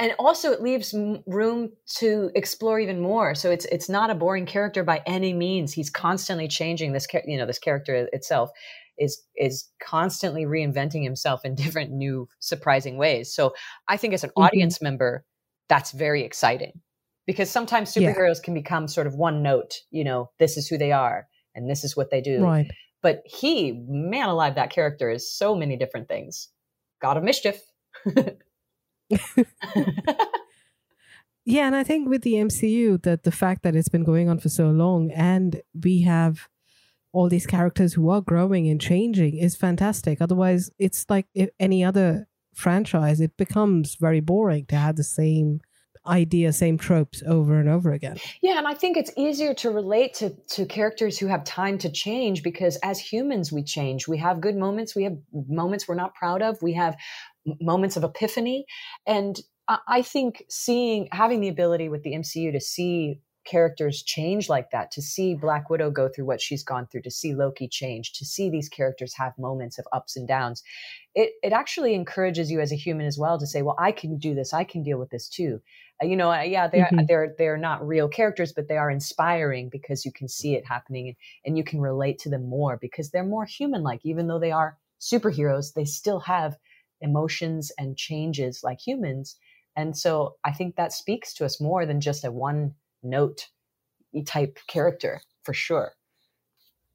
and 0.00 0.12
also 0.18 0.50
it 0.50 0.60
leaves 0.60 0.92
room 1.28 1.70
to 1.98 2.32
explore 2.34 2.80
even 2.80 2.98
more. 2.98 3.36
So 3.36 3.52
it's 3.52 3.66
it's 3.66 3.88
not 3.88 4.10
a 4.10 4.16
boring 4.16 4.46
character 4.46 4.82
by 4.82 5.02
any 5.06 5.32
means. 5.32 5.72
He's 5.72 5.88
constantly 5.88 6.48
changing 6.48 6.90
this, 6.90 7.06
you 7.26 7.38
know, 7.38 7.46
this 7.46 7.60
character 7.60 8.08
itself 8.12 8.50
is 8.98 9.22
is 9.36 9.68
constantly 9.80 10.46
reinventing 10.46 11.02
himself 11.02 11.44
in 11.44 11.54
different 11.54 11.90
new 11.90 12.28
surprising 12.38 12.98
ways 12.98 13.32
so 13.32 13.54
i 13.88 13.96
think 13.96 14.14
as 14.14 14.22
an 14.22 14.30
mm-hmm. 14.30 14.42
audience 14.42 14.82
member 14.82 15.24
that's 15.70 15.92
very 15.92 16.22
exciting. 16.22 16.82
Because 17.26 17.48
sometimes 17.48 17.94
superheroes 17.94 18.36
yeah. 18.36 18.44
can 18.44 18.54
become 18.54 18.88
sort 18.88 19.06
of 19.06 19.14
one 19.14 19.42
note 19.42 19.76
you 19.90 20.04
know 20.04 20.30
this 20.38 20.56
is 20.58 20.68
who 20.68 20.76
they 20.76 20.92
are 20.92 21.28
and 21.54 21.70
this 21.70 21.84
is 21.84 21.96
what 21.96 22.10
they 22.10 22.20
do. 22.20 22.42
Right. 22.44 22.70
But 23.02 23.22
he 23.24 23.72
man 23.88 24.28
alive 24.28 24.56
that 24.56 24.70
character 24.70 25.08
is 25.10 25.32
so 25.32 25.54
many 25.54 25.78
different 25.78 26.08
things. 26.08 26.48
God 27.00 27.16
of 27.16 27.22
mischief. 27.22 27.58
Yeah 31.46 31.66
and 31.66 31.74
i 31.74 31.82
think 31.82 32.08
with 32.08 32.22
the 32.22 32.34
mcu 32.34 33.02
that 33.02 33.24
the 33.24 33.32
fact 33.32 33.62
that 33.62 33.74
it's 33.74 33.88
been 33.88 34.04
going 34.04 34.28
on 34.28 34.38
for 34.38 34.50
so 34.50 34.68
long 34.68 35.10
and 35.10 35.62
we 35.82 36.02
have 36.02 36.48
all 37.12 37.28
these 37.28 37.46
characters 37.46 37.94
who 37.94 38.08
are 38.10 38.20
growing 38.20 38.68
and 38.68 38.80
changing 38.80 39.36
is 39.36 39.56
fantastic. 39.56 40.20
Otherwise, 40.20 40.70
it's 40.78 41.06
like 41.08 41.26
any 41.58 41.82
other 41.84 42.28
franchise, 42.54 43.20
it 43.20 43.36
becomes 43.36 43.94
very 43.94 44.20
boring 44.20 44.66
to 44.66 44.76
have 44.76 44.96
the 44.96 45.04
same 45.04 45.60
idea, 46.06 46.52
same 46.52 46.78
tropes 46.78 47.22
over 47.26 47.58
and 47.58 47.68
over 47.68 47.92
again. 47.92 48.16
Yeah, 48.42 48.58
and 48.58 48.66
I 48.66 48.74
think 48.74 48.96
it's 48.96 49.12
easier 49.16 49.52
to 49.54 49.70
relate 49.70 50.14
to 50.14 50.30
to 50.50 50.64
characters 50.64 51.18
who 51.18 51.26
have 51.26 51.44
time 51.44 51.78
to 51.78 51.90
change 51.90 52.42
because 52.42 52.76
as 52.82 52.98
humans 52.98 53.52
we 53.52 53.62
change. 53.62 54.08
We 54.08 54.18
have 54.18 54.40
good 54.40 54.56
moments, 54.56 54.96
we 54.96 55.04
have 55.04 55.16
moments 55.32 55.86
we're 55.86 55.94
not 55.96 56.14
proud 56.14 56.42
of, 56.42 56.60
we 56.62 56.72
have 56.74 56.96
moments 57.60 57.96
of 57.96 58.04
epiphany, 58.04 58.64
and 59.06 59.38
I 59.86 60.02
think 60.02 60.42
seeing 60.48 61.08
having 61.12 61.40
the 61.40 61.48
ability 61.48 61.88
with 61.88 62.02
the 62.02 62.14
MCU 62.14 62.50
to 62.52 62.60
see 62.60 63.20
characters 63.46 64.02
change 64.02 64.48
like 64.48 64.70
that, 64.70 64.90
to 64.92 65.02
see 65.02 65.34
Black 65.34 65.70
Widow 65.70 65.90
go 65.90 66.08
through 66.08 66.26
what 66.26 66.40
she's 66.40 66.62
gone 66.62 66.86
through, 66.86 67.02
to 67.02 67.10
see 67.10 67.34
Loki 67.34 67.68
change, 67.68 68.12
to 68.14 68.24
see 68.24 68.50
these 68.50 68.68
characters 68.68 69.14
have 69.16 69.32
moments 69.38 69.78
of 69.78 69.86
ups 69.92 70.16
and 70.16 70.26
downs, 70.26 70.62
it, 71.14 71.32
it 71.42 71.52
actually 71.52 71.94
encourages 71.94 72.50
you 72.50 72.60
as 72.60 72.72
a 72.72 72.76
human 72.76 73.06
as 73.06 73.18
well 73.18 73.38
to 73.38 73.46
say, 73.46 73.62
well, 73.62 73.76
I 73.78 73.92
can 73.92 74.18
do 74.18 74.34
this. 74.34 74.54
I 74.54 74.64
can 74.64 74.82
deal 74.82 74.98
with 74.98 75.10
this 75.10 75.28
too. 75.28 75.60
Uh, 76.02 76.06
you 76.06 76.16
know, 76.16 76.30
uh, 76.30 76.42
yeah, 76.42 76.68
they're, 76.68 76.84
mm-hmm. 76.86 77.06
they're, 77.08 77.34
they're 77.36 77.56
not 77.56 77.86
real 77.86 78.08
characters, 78.08 78.52
but 78.52 78.68
they 78.68 78.76
are 78.76 78.90
inspiring 78.90 79.68
because 79.70 80.04
you 80.04 80.12
can 80.12 80.28
see 80.28 80.54
it 80.54 80.64
happening 80.64 81.08
and, 81.08 81.16
and 81.44 81.58
you 81.58 81.64
can 81.64 81.80
relate 81.80 82.18
to 82.20 82.28
them 82.28 82.48
more 82.48 82.78
because 82.80 83.10
they're 83.10 83.24
more 83.24 83.44
human 83.44 83.82
like, 83.82 84.00
even 84.04 84.28
though 84.28 84.38
they 84.38 84.52
are 84.52 84.78
superheroes, 85.00 85.74
they 85.74 85.84
still 85.84 86.20
have 86.20 86.56
emotions 87.00 87.72
and 87.78 87.96
changes 87.96 88.60
like 88.62 88.78
humans. 88.78 89.36
And 89.76 89.96
so 89.96 90.36
I 90.44 90.52
think 90.52 90.76
that 90.76 90.92
speaks 90.92 91.34
to 91.34 91.44
us 91.44 91.60
more 91.60 91.86
than 91.86 92.00
just 92.00 92.24
a 92.24 92.30
one 92.30 92.74
note 93.02 93.48
type 94.26 94.58
character 94.68 95.22
for 95.42 95.54
sure. 95.54 95.92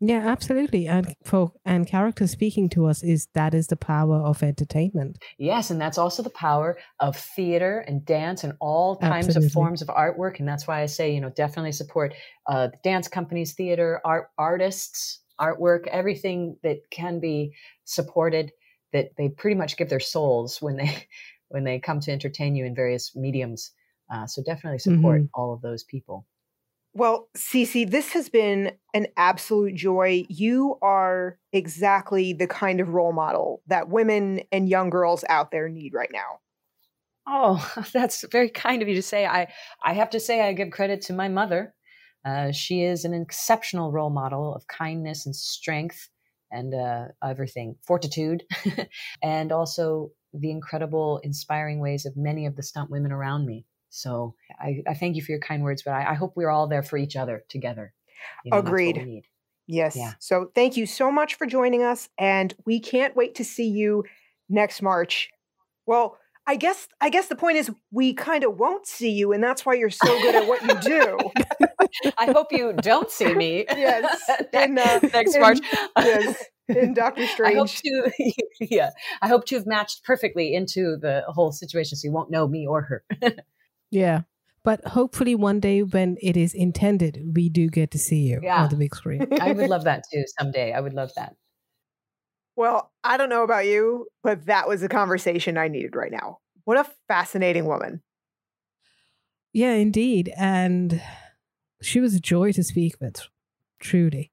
Yeah, 0.01 0.27
absolutely. 0.27 0.87
And 0.87 1.15
for 1.23 1.53
and 1.63 1.87
character 1.87 2.27
speaking 2.27 2.67
to 2.69 2.85
us 2.85 3.01
is 3.01 3.27
that 3.33 3.53
is 3.53 3.67
the 3.67 3.77
power 3.77 4.17
of 4.17 4.43
entertainment. 4.43 5.23
Yes, 5.37 5.69
and 5.69 5.79
that's 5.79 5.97
also 5.97 6.21
the 6.21 6.29
power 6.29 6.77
of 6.99 7.15
theater 7.15 7.79
and 7.87 8.05
dance 8.05 8.43
and 8.43 8.53
all 8.59 8.97
kinds 8.97 9.27
absolutely. 9.27 9.47
of 9.47 9.53
forms 9.53 9.81
of 9.81 9.87
artwork. 9.87 10.39
And 10.39 10.47
that's 10.47 10.67
why 10.67 10.81
I 10.81 10.85
say, 10.87 11.13
you 11.13 11.21
know, 11.21 11.29
definitely 11.29 11.71
support 11.71 12.13
uh, 12.47 12.69
dance 12.83 13.07
companies, 13.07 13.53
theater, 13.53 14.01
art 14.03 14.27
artists, 14.37 15.21
artwork, 15.39 15.87
everything 15.87 16.57
that 16.63 16.79
can 16.91 17.19
be 17.19 17.53
supported. 17.85 18.51
That 18.91 19.11
they 19.17 19.29
pretty 19.29 19.55
much 19.55 19.75
give 19.77 19.89
their 19.89 19.99
souls 19.99 20.61
when 20.61 20.75
they 20.75 21.07
when 21.49 21.63
they 21.63 21.79
come 21.79 22.01
to 22.01 22.11
entertain 22.11 22.55
you 22.55 22.65
in 22.65 22.75
various 22.75 23.15
mediums. 23.15 23.71
Uh, 24.13 24.27
so 24.27 24.43
definitely 24.43 24.79
support 24.79 25.21
mm-hmm. 25.21 25.41
all 25.41 25.53
of 25.53 25.61
those 25.61 25.83
people. 25.83 26.25
Well, 26.97 27.27
CC, 27.35 27.89
this 27.89 28.13
has 28.13 28.29
been 28.29 28.71
an 28.93 29.07
absolute 29.17 29.75
joy. 29.75 30.23
You 30.29 30.77
are 30.81 31.37
exactly 31.51 32.31
the 32.31 32.47
kind 32.47 32.79
of 32.79 32.93
role 32.93 33.11
model 33.11 33.61
that 33.67 33.89
women 33.89 34.43
and 34.49 34.69
young 34.69 34.89
girls 34.89 35.25
out 35.27 35.51
there 35.51 35.67
need 35.67 35.93
right 35.93 36.09
now. 36.13 36.39
Oh, 37.27 37.85
that's 37.93 38.25
very 38.31 38.49
kind 38.49 38.81
of 38.81 38.87
you 38.87 38.95
to 38.95 39.01
say. 39.01 39.25
I, 39.25 39.51
I 39.83 39.91
have 39.91 40.09
to 40.11 40.21
say, 40.21 40.47
I 40.47 40.53
give 40.53 40.71
credit 40.71 41.01
to 41.03 41.13
my 41.13 41.27
mother. 41.27 41.75
Uh, 42.23 42.53
she 42.53 42.83
is 42.83 43.03
an 43.03 43.13
exceptional 43.13 43.91
role 43.91 44.09
model 44.09 44.55
of 44.55 44.65
kindness 44.67 45.25
and 45.25 45.35
strength 45.35 46.07
and 46.49 46.73
uh, 46.73 47.07
everything, 47.21 47.75
fortitude, 47.85 48.43
and 49.21 49.51
also 49.51 50.11
the 50.33 50.49
incredible, 50.49 51.19
inspiring 51.23 51.81
ways 51.81 52.05
of 52.05 52.15
many 52.15 52.45
of 52.45 52.55
the 52.55 52.63
stunt 52.63 52.89
women 52.89 53.11
around 53.11 53.45
me. 53.45 53.65
So 53.95 54.35
I, 54.59 54.83
I 54.87 54.93
thank 54.93 55.15
you 55.15 55.21
for 55.21 55.31
your 55.31 55.39
kind 55.39 55.63
words, 55.63 55.81
but 55.83 55.93
I, 55.93 56.11
I, 56.11 56.13
hope 56.15 56.33
we're 56.35 56.49
all 56.49 56.67
there 56.67 56.83
for 56.83 56.97
each 56.97 57.15
other 57.15 57.45
together. 57.47 57.93
You 58.43 58.51
know, 58.51 58.57
Agreed. 58.57 59.23
Yes. 59.67 59.95
Yeah. 59.95 60.13
So 60.19 60.51
thank 60.53 60.75
you 60.75 60.85
so 60.85 61.11
much 61.11 61.35
for 61.35 61.47
joining 61.47 61.81
us. 61.81 62.09
And 62.19 62.53
we 62.65 62.79
can't 62.79 63.15
wait 63.15 63.35
to 63.35 63.45
see 63.45 63.67
you 63.67 64.03
next 64.49 64.81
March. 64.81 65.29
Well, 65.85 66.17
I 66.47 66.57
guess 66.57 66.87
I 67.01 67.09
guess 67.09 67.27
the 67.27 67.35
point 67.35 67.57
is 67.57 67.71
we 67.91 68.13
kind 68.13 68.43
of 68.43 68.59
won't 68.59 68.85
see 68.85 69.09
you, 69.09 69.33
and 69.33 69.43
that's 69.43 69.65
why 69.65 69.73
you're 69.73 69.89
so 69.89 70.21
good 70.21 70.35
at 70.35 70.47
what 70.47 70.61
you 70.61 70.75
do. 70.81 71.17
I 72.19 72.31
hope 72.31 72.51
you 72.51 72.73
don't 72.73 73.09
see 73.09 73.33
me. 73.33 73.65
yes, 73.75 74.29
in, 74.53 74.77
uh, 74.77 74.99
next 75.13 75.39
March. 75.39 75.57
yes, 75.97 76.43
in 76.67 76.93
Doctor 76.93 77.25
Strange. 77.25 77.55
I 77.55 77.57
hope 77.57 77.69
to, 77.69 78.33
yeah, 78.59 78.91
I 79.23 79.27
hope 79.27 79.45
to 79.45 79.55
have 79.55 79.65
matched 79.65 80.03
perfectly 80.03 80.53
into 80.53 80.97
the 80.97 81.23
whole 81.29 81.51
situation, 81.51 81.97
so 81.97 82.07
you 82.07 82.11
won't 82.11 82.29
know 82.29 82.47
me 82.47 82.67
or 82.67 82.81
her. 82.83 83.03
Yeah. 83.91 84.21
But 84.63 84.83
hopefully 84.83 85.35
one 85.35 85.59
day 85.59 85.83
when 85.83 86.17
it 86.21 86.35
is 86.35 86.53
intended, 86.53 87.33
we 87.35 87.49
do 87.49 87.69
get 87.69 87.91
to 87.91 87.99
see 87.99 88.21
you 88.21 88.39
yeah. 88.41 88.63
on 88.63 88.69
the 88.69 88.75
big 88.75 88.95
screen. 88.95 89.27
I 89.39 89.51
would 89.51 89.69
love 89.69 89.83
that 89.83 90.03
too 90.11 90.23
someday. 90.39 90.73
I 90.73 90.79
would 90.79 90.93
love 90.93 91.11
that. 91.15 91.35
Well, 92.55 92.91
I 93.03 93.17
don't 93.17 93.29
know 93.29 93.43
about 93.43 93.65
you, 93.65 94.07
but 94.23 94.45
that 94.47 94.67
was 94.67 94.81
a 94.81 94.89
conversation 94.89 95.57
I 95.57 95.67
needed 95.67 95.95
right 95.95 96.11
now. 96.11 96.39
What 96.63 96.77
a 96.77 96.89
fascinating 97.07 97.65
woman. 97.65 98.01
Yeah, 99.53 99.73
indeed. 99.73 100.31
And 100.35 101.01
she 101.81 101.99
was 101.99 102.15
a 102.15 102.19
joy 102.19 102.51
to 102.53 102.63
speak 102.63 102.95
with, 102.99 103.27
truly. 103.79 104.31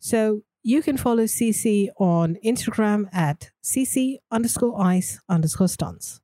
So 0.00 0.42
you 0.62 0.82
can 0.82 0.96
follow 0.96 1.24
CC 1.24 1.88
on 1.98 2.36
Instagram 2.44 3.08
at 3.12 3.50
CC 3.64 4.18
underscore 4.30 4.80
ice 4.80 5.18
underscore 5.28 5.68
stunts. 5.68 6.20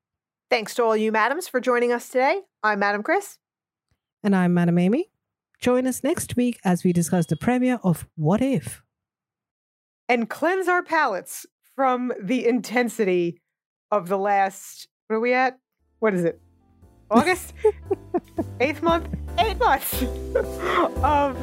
Thanks 0.55 0.77
to 0.77 0.85
all 0.85 0.97
you 0.97 1.11
madams 1.11 1.49
for 1.49 1.59
joining 1.59 1.91
us 1.91 2.09
today. 2.09 2.43
I'm 2.63 2.79
Madam 2.79 3.03
Chris. 3.03 3.39
And 4.23 4.37
I'm 4.37 4.55
Madam 4.55 4.79
Amy. 4.79 5.11
Join 5.59 5.85
us 5.85 6.05
next 6.05 6.37
week 6.37 6.61
as 6.65 6.85
we 6.85 6.93
discuss 6.93 7.27
the 7.27 7.35
premiere 7.35 7.81
of 7.83 8.07
What 8.15 8.41
If? 8.41 8.81
And 10.09 10.31
cleanse 10.31 10.69
our 10.69 10.85
palates 10.85 11.45
from 11.75 12.13
the 12.23 12.47
intensity 12.47 13.43
of 13.91 14.07
the 14.07 14.17
last, 14.17 14.87
what 15.09 15.17
are 15.17 15.21
we 15.21 15.35
at? 15.35 15.59
What 15.99 16.15
is 16.15 16.23
it? 16.23 16.41
August? 17.11 17.53
Eighth 18.61 18.81
month? 18.81 19.09
Eight 19.41 19.59
months 19.59 20.03
of, 21.03 21.37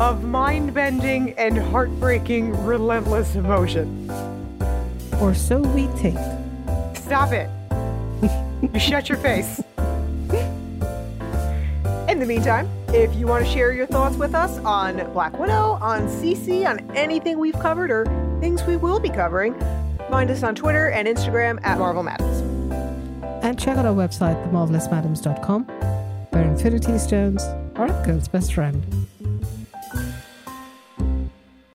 of 0.00 0.22
mind 0.22 0.72
bending 0.72 1.32
and 1.32 1.58
heartbreaking, 1.58 2.64
relentless 2.64 3.34
emotion. 3.34 4.08
Or 5.20 5.34
so 5.34 5.58
we 5.58 5.88
think. 5.98 6.16
Stop 6.96 7.32
it. 7.32 7.50
You 8.62 8.80
shut 8.80 9.08
your 9.08 9.18
face. 9.18 9.60
In 12.08 12.18
the 12.20 12.26
meantime, 12.26 12.68
if 12.88 13.14
you 13.14 13.26
want 13.26 13.44
to 13.44 13.50
share 13.50 13.72
your 13.72 13.86
thoughts 13.86 14.16
with 14.16 14.34
us 14.34 14.58
on 14.60 14.96
Black 15.12 15.38
Widow, 15.38 15.78
on 15.80 16.08
CC, 16.08 16.68
on 16.68 16.78
anything 16.96 17.38
we've 17.38 17.58
covered 17.60 17.90
or 17.90 18.06
things 18.40 18.64
we 18.64 18.76
will 18.76 18.98
be 18.98 19.10
covering, 19.10 19.54
find 20.10 20.30
us 20.30 20.42
on 20.42 20.54
Twitter 20.54 20.88
and 20.90 21.06
Instagram 21.06 21.60
at 21.64 21.78
Marvel 21.78 22.02
Madams. 22.02 22.40
And 23.44 23.58
check 23.58 23.76
out 23.76 23.86
our 23.86 23.94
website, 23.94 24.42
themarvelousmadames.com, 24.48 25.64
where 26.30 26.44
Infinity 26.44 26.98
Stones 26.98 27.44
are 27.76 27.86
a 27.86 28.06
girl's 28.06 28.26
best 28.26 28.54
friend. 28.54 29.06